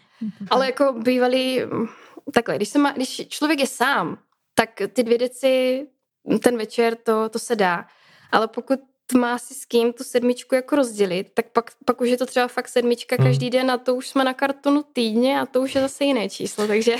Ale 0.50 0.66
jako 0.66 0.94
bývalý, 1.02 1.60
takhle, 2.32 2.56
když, 2.56 2.68
se 2.68 2.78
má, 2.78 2.92
když 2.92 3.28
člověk 3.28 3.60
je 3.60 3.66
sám, 3.66 4.18
tak 4.54 4.70
ty 4.92 5.02
dvě 5.02 5.18
deci 5.18 5.86
ten 6.42 6.58
večer 6.58 6.96
to, 6.96 7.28
to 7.28 7.38
se 7.38 7.56
dá. 7.56 7.86
Ale 8.32 8.48
pokud 8.48 8.80
má 9.12 9.38
si 9.38 9.54
s 9.54 9.64
kým 9.64 9.92
tu 9.92 10.04
sedmičku 10.04 10.54
jako 10.54 10.76
rozdělit, 10.76 11.30
tak 11.34 11.46
pak, 11.52 11.70
pak 11.84 12.00
už 12.00 12.08
je 12.08 12.16
to 12.16 12.26
třeba 12.26 12.48
fakt 12.48 12.68
sedmička 12.68 13.16
hmm. 13.18 13.26
každý 13.26 13.50
den 13.50 13.70
a 13.70 13.78
to 13.78 13.94
už 13.94 14.08
jsme 14.08 14.24
na 14.24 14.34
kartonu 14.34 14.84
týdně 14.92 15.40
a 15.40 15.46
to 15.46 15.60
už 15.60 15.74
je 15.74 15.80
zase 15.80 16.04
jiné 16.04 16.28
číslo, 16.28 16.66
takže... 16.66 16.94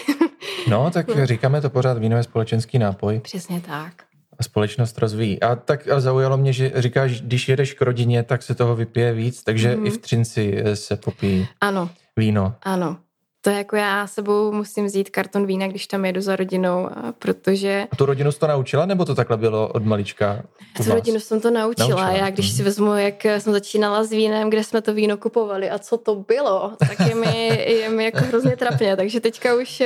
No, 0.68 0.90
tak 0.90 1.08
no. 1.08 1.26
říkáme 1.26 1.60
to 1.60 1.70
pořád 1.70 1.98
víno 1.98 2.16
je 2.16 2.22
společenský 2.22 2.78
nápoj. 2.78 3.20
Přesně 3.20 3.60
tak. 3.60 3.92
A 4.38 4.42
společnost 4.42 4.98
rozvíjí. 4.98 5.40
A 5.40 5.56
tak 5.56 5.88
a 5.88 6.00
zaujalo 6.00 6.36
mě, 6.36 6.52
že 6.52 6.72
říkáš, 6.74 7.20
když 7.20 7.48
jedeš 7.48 7.74
k 7.74 7.82
rodině, 7.82 8.22
tak 8.22 8.42
se 8.42 8.54
toho 8.54 8.76
vypije 8.76 9.12
víc, 9.12 9.42
takže 9.42 9.68
hmm. 9.74 9.86
i 9.86 9.90
v 9.90 9.98
Třinci 9.98 10.62
se 10.74 10.96
popíjí 10.96 11.48
ano. 11.60 11.90
víno. 12.16 12.54
Ano. 12.62 12.96
To 13.40 13.50
jako 13.50 13.76
já 13.76 14.06
sebou 14.06 14.52
musím 14.52 14.86
vzít 14.86 15.10
karton 15.10 15.46
vína, 15.46 15.68
když 15.68 15.86
tam 15.86 16.04
jedu 16.04 16.20
za 16.20 16.36
rodinou, 16.36 16.88
protože... 17.18 17.86
A 17.90 17.96
tu 17.96 18.06
rodinu 18.06 18.32
jsi 18.32 18.38
to 18.38 18.46
naučila, 18.46 18.86
nebo 18.86 19.04
to 19.04 19.14
takhle 19.14 19.36
bylo 19.36 19.68
od 19.68 19.84
malička? 19.84 20.42
Tu 20.76 20.92
rodinu 20.92 21.20
jsem 21.20 21.40
to 21.40 21.50
naučila. 21.50 21.88
naučila. 21.88 22.10
Já 22.10 22.30
když 22.30 22.50
si 22.50 22.62
mhm. 22.62 22.64
vezmu, 22.64 22.94
jak 22.94 23.24
jsem 23.24 23.52
začínala 23.52 24.04
s 24.04 24.10
vínem, 24.10 24.50
kde 24.50 24.64
jsme 24.64 24.82
to 24.82 24.94
víno 24.94 25.16
kupovali 25.16 25.70
a 25.70 25.78
co 25.78 25.98
to 25.98 26.14
bylo, 26.14 26.72
tak 26.78 27.08
je 27.08 27.14
mi, 27.14 27.46
je 27.72 27.88
mi 27.88 28.04
jako 28.04 28.18
hrozně 28.18 28.56
trapně. 28.56 28.96
Takže 28.96 29.20
teďka 29.20 29.54
už 29.54 29.82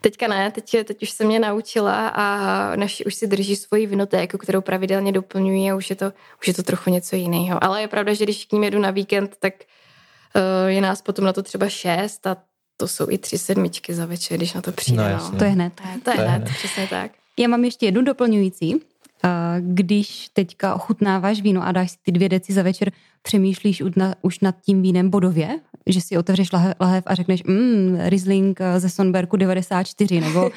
Teďka 0.00 0.28
ne, 0.28 0.50
teď, 0.50 0.76
teď 0.84 1.02
už 1.02 1.10
se 1.10 1.24
mě 1.24 1.38
naučila 1.40 2.08
a 2.08 2.76
naši 2.76 3.04
už 3.04 3.14
si 3.14 3.26
drží 3.26 3.56
svoji 3.56 3.86
vinotéku, 3.86 4.38
kterou 4.38 4.60
pravidelně 4.60 5.12
doplňují 5.12 5.70
a 5.70 5.76
už 5.76 5.90
je 5.90 5.96
to, 5.96 6.12
už 6.40 6.48
je 6.48 6.54
to 6.54 6.62
trochu 6.62 6.90
něco 6.90 7.16
jiného. 7.16 7.64
Ale 7.64 7.80
je 7.80 7.88
pravda, 7.88 8.14
že 8.14 8.24
když 8.24 8.44
k 8.44 8.52
ním 8.52 8.64
jedu 8.64 8.78
na 8.78 8.90
víkend, 8.90 9.36
tak 9.38 9.54
uh, 9.54 10.68
je 10.68 10.80
nás 10.80 11.02
potom 11.02 11.24
na 11.24 11.32
to 11.32 11.42
třeba 11.42 11.68
šest 11.68 12.26
a 12.26 12.36
to 12.80 12.88
jsou 12.88 13.06
i 13.10 13.18
tři 13.18 13.38
sedmičky 13.38 13.94
za 13.94 14.06
večer, 14.06 14.36
když 14.36 14.54
na 14.54 14.60
to 14.60 14.72
přijde. 14.72 15.16
No, 15.18 15.30
no. 15.32 15.38
To 15.38 15.44
je 15.44 15.50
hned. 15.50 15.72
To 15.74 15.88
je, 15.88 15.98
to 15.98 16.10
je, 16.10 16.16
to 16.16 16.22
je 16.22 16.28
hned, 16.28 16.42
hned, 16.42 16.56
přesně 16.56 16.86
tak. 16.90 17.10
Já 17.38 17.48
mám 17.48 17.64
ještě 17.64 17.86
jednu 17.86 18.02
doplňující. 18.02 18.80
Když 19.60 20.28
teďka 20.32 20.74
ochutnáváš 20.74 21.40
víno 21.42 21.66
a 21.66 21.72
dáš 21.72 21.90
si 21.90 21.96
ty 22.02 22.12
dvě 22.12 22.28
deci 22.28 22.52
za 22.52 22.62
večer, 22.62 22.92
přemýšlíš 23.22 23.82
už 24.22 24.40
nad 24.40 24.54
tím 24.60 24.82
vínem 24.82 25.10
bodově? 25.10 25.60
Že 25.86 26.00
si 26.00 26.18
otevřeš 26.18 26.48
lahev 26.80 27.02
a 27.06 27.14
řekneš 27.14 27.42
mm, 27.42 27.98
Riesling 28.04 28.60
ze 28.78 28.90
Sonberku 28.90 29.36
94, 29.36 30.20
nebo 30.20 30.42
uh, 30.42 30.50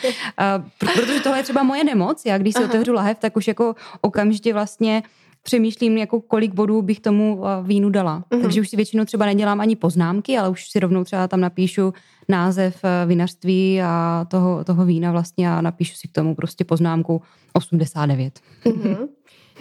protože 0.78 1.20
tohle 1.20 1.40
je 1.40 1.44
třeba 1.44 1.64
moje 1.64 1.84
nemoc, 1.84 2.22
já 2.26 2.38
když 2.38 2.54
si 2.54 2.64
Aha. 2.64 2.70
otevřu 2.70 2.94
lahev, 2.94 3.18
tak 3.20 3.38
už 3.38 3.48
jako 3.48 3.76
okamžitě 4.02 4.54
vlastně 4.54 5.04
přemýšlím, 5.44 5.98
jako 5.98 6.22
kolik 6.22 6.54
bodů 6.54 6.82
bych 6.82 7.00
tomu 7.00 7.44
vínu 7.64 7.90
dala. 7.90 8.24
Mm-hmm. 8.32 8.42
Takže 8.42 8.62
už 8.62 8.70
si 8.70 8.76
většinou 8.76 9.06
třeba 9.06 9.26
nedělám 9.26 9.62
ani 9.62 9.76
poznámky, 9.76 10.38
ale 10.38 10.50
už 10.50 10.70
si 10.70 10.80
rovnou 10.80 11.04
třeba 11.04 11.28
tam 11.28 11.42
napíšu 11.42 11.94
název 12.30 12.82
vinařství 13.06 13.82
a 13.82 14.26
toho, 14.32 14.64
toho 14.64 14.86
vína 14.86 15.12
vlastně 15.12 15.52
a 15.52 15.62
napíšu 15.62 15.96
si 15.96 16.08
k 16.08 16.12
tomu 16.12 16.36
prostě 16.36 16.66
poznámku 16.66 17.22
89. 17.54 18.40
Mm-hmm. 18.66 19.08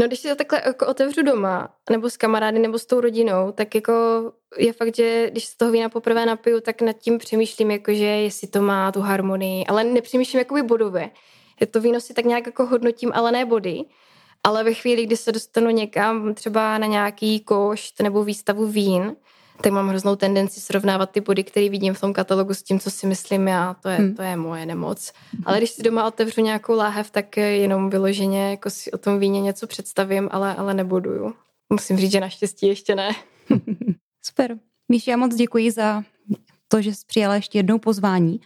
No 0.00 0.06
když 0.06 0.18
si 0.18 0.28
to 0.28 0.34
takhle 0.34 0.62
jako 0.66 0.86
otevřu 0.86 1.22
doma, 1.22 1.68
nebo 1.90 2.10
s 2.10 2.16
kamarády, 2.16 2.58
nebo 2.58 2.78
s 2.78 2.86
tou 2.86 3.00
rodinou, 3.00 3.52
tak 3.52 3.74
jako 3.74 3.92
je 4.58 4.72
fakt, 4.72 4.96
že 4.96 5.30
když 5.30 5.44
se 5.44 5.56
toho 5.56 5.72
vína 5.72 5.88
poprvé 5.88 6.26
napiju, 6.26 6.60
tak 6.60 6.82
nad 6.82 6.92
tím 6.92 7.18
přemýšlím, 7.18 7.70
jakože 7.70 8.04
jestli 8.04 8.48
to 8.48 8.62
má 8.62 8.92
tu 8.92 9.00
harmonii, 9.00 9.66
ale 9.66 9.84
nepřemýšlím 9.84 10.38
jakoby 10.38 10.62
bodově. 10.62 11.10
Je 11.60 11.66
to 11.66 11.80
víno 11.80 12.00
si 12.00 12.14
tak 12.14 12.24
nějak 12.24 12.46
jako 12.46 12.66
hodnotím, 12.66 13.10
ale 13.14 13.32
ne 13.32 13.44
body. 13.44 13.84
Ale 14.46 14.64
ve 14.64 14.74
chvíli, 14.74 15.06
kdy 15.06 15.16
se 15.16 15.32
dostanu 15.32 15.70
někam 15.70 16.34
třeba 16.34 16.78
na 16.78 16.86
nějaký 16.86 17.40
košt 17.40 18.02
nebo 18.02 18.24
výstavu 18.24 18.66
vín, 18.66 19.16
tak 19.62 19.72
mám 19.72 19.88
hroznou 19.88 20.16
tendenci 20.16 20.60
srovnávat 20.60 21.10
ty 21.10 21.20
body, 21.20 21.44
které 21.44 21.68
vidím 21.68 21.94
v 21.94 22.00
tom 22.00 22.12
katalogu 22.12 22.54
s 22.54 22.62
tím, 22.62 22.80
co 22.80 22.90
si 22.90 23.06
myslím 23.06 23.48
já. 23.48 23.74
To 23.74 23.88
je, 23.88 23.96
hmm. 23.96 24.14
to 24.14 24.22
je 24.22 24.36
moje 24.36 24.66
nemoc. 24.66 25.12
Ale 25.44 25.58
když 25.58 25.70
si 25.70 25.82
doma 25.82 26.06
otevřu 26.06 26.40
nějakou 26.40 26.76
láhev, 26.76 27.10
tak 27.10 27.36
jenom 27.36 27.90
vyloženě 27.90 28.50
jako 28.50 28.70
si 28.70 28.90
o 28.90 28.98
tom 28.98 29.18
víně 29.18 29.40
něco 29.40 29.66
představím, 29.66 30.28
ale, 30.32 30.54
ale 30.54 30.74
nebuduju. 30.74 31.34
Musím 31.72 31.96
říct, 31.96 32.12
že 32.12 32.20
naštěstí 32.20 32.66
ještě 32.66 32.94
ne. 32.94 33.10
Super. 34.24 34.58
Míši, 34.88 35.10
já 35.10 35.16
moc 35.16 35.34
děkuji 35.34 35.70
za 35.70 36.02
to, 36.68 36.82
že 36.82 36.94
jsi 36.94 37.06
přijala 37.06 37.34
ještě 37.34 37.58
jednou 37.58 37.78
pozvání. 37.78 38.40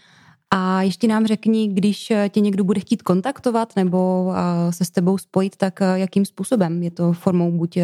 A 0.56 0.82
ještě 0.82 1.08
nám 1.08 1.26
řekni, 1.26 1.68
když 1.68 2.12
tě 2.28 2.40
někdo 2.40 2.64
bude 2.64 2.80
chtít 2.80 3.02
kontaktovat 3.02 3.76
nebo 3.76 4.32
se 4.70 4.84
s 4.84 4.90
tebou 4.90 5.18
spojit, 5.18 5.56
tak 5.56 5.80
jakým 5.94 6.24
způsobem? 6.24 6.82
Je 6.82 6.90
to 6.90 7.12
formou 7.12 7.52
buď 7.52 7.78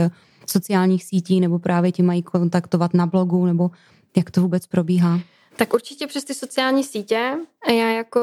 sociálních 0.46 1.04
sítí, 1.04 1.40
nebo 1.40 1.58
právě 1.58 1.92
tě 1.92 2.02
mají 2.02 2.22
kontaktovat 2.22 2.94
na 2.94 3.06
blogu, 3.06 3.46
nebo 3.46 3.70
jak 4.16 4.30
to 4.30 4.40
vůbec 4.40 4.66
probíhá? 4.66 5.20
Tak 5.56 5.74
určitě 5.74 6.06
přes 6.06 6.24
ty 6.24 6.34
sociální 6.34 6.84
sítě. 6.84 7.36
Já 7.68 7.90
jako 7.90 8.20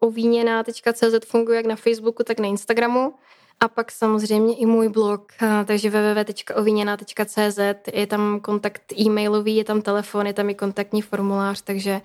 ovíněná.cz 0.00 1.26
funguji 1.26 1.56
jak 1.56 1.66
na 1.66 1.76
Facebooku, 1.76 2.22
tak 2.22 2.40
na 2.40 2.46
Instagramu. 2.46 3.12
A 3.60 3.68
pak 3.68 3.92
samozřejmě 3.92 4.54
i 4.54 4.66
můj 4.66 4.88
blog, 4.88 5.32
takže 5.64 5.90
www.ovíněná.cz, 5.90 7.58
je 7.92 8.06
tam 8.06 8.40
kontakt 8.40 8.92
e-mailový, 9.00 9.56
je 9.56 9.64
tam 9.64 9.82
telefon, 9.82 10.26
je 10.26 10.32
tam 10.32 10.50
i 10.50 10.54
kontaktní 10.54 11.02
formulář, 11.02 11.62
takže 11.62 12.00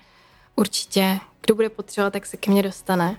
určitě, 0.56 1.18
kdo 1.46 1.54
bude 1.54 1.68
potřebovat, 1.68 2.12
tak 2.12 2.26
se 2.26 2.36
ke 2.36 2.50
mně 2.50 2.62
dostane. 2.62 3.16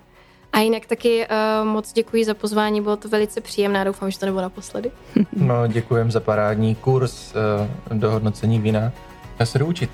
A 0.53 0.59
jinak 0.59 0.85
taky 0.85 1.27
uh, 1.27 1.67
moc 1.67 1.93
děkuji 1.93 2.25
za 2.25 2.33
pozvání, 2.33 2.81
bylo 2.81 2.97
to 2.97 3.09
velice 3.09 3.41
příjemné, 3.41 3.85
doufám, 3.85 4.11
že 4.11 4.19
to 4.19 4.25
nebylo 4.25 4.41
naposledy. 4.41 4.91
No, 5.35 5.67
děkujem 5.67 6.11
za 6.11 6.19
parádní 6.19 6.75
kurz 6.75 7.33
uh, 7.89 7.97
do 7.97 8.11
hodnocení 8.11 8.59
vína. 8.59 8.91
Já 9.39 9.45
se 9.45 9.59
jdu 9.59 9.65
učit. 9.65 9.89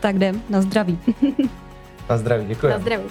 tak 0.00 0.14
jdem, 0.16 0.42
na 0.50 0.62
zdraví. 0.62 0.98
na 2.08 2.18
zdraví, 2.18 2.44
děkuji. 2.46 2.66
Na 2.68 2.78
zdraví. 2.78 3.04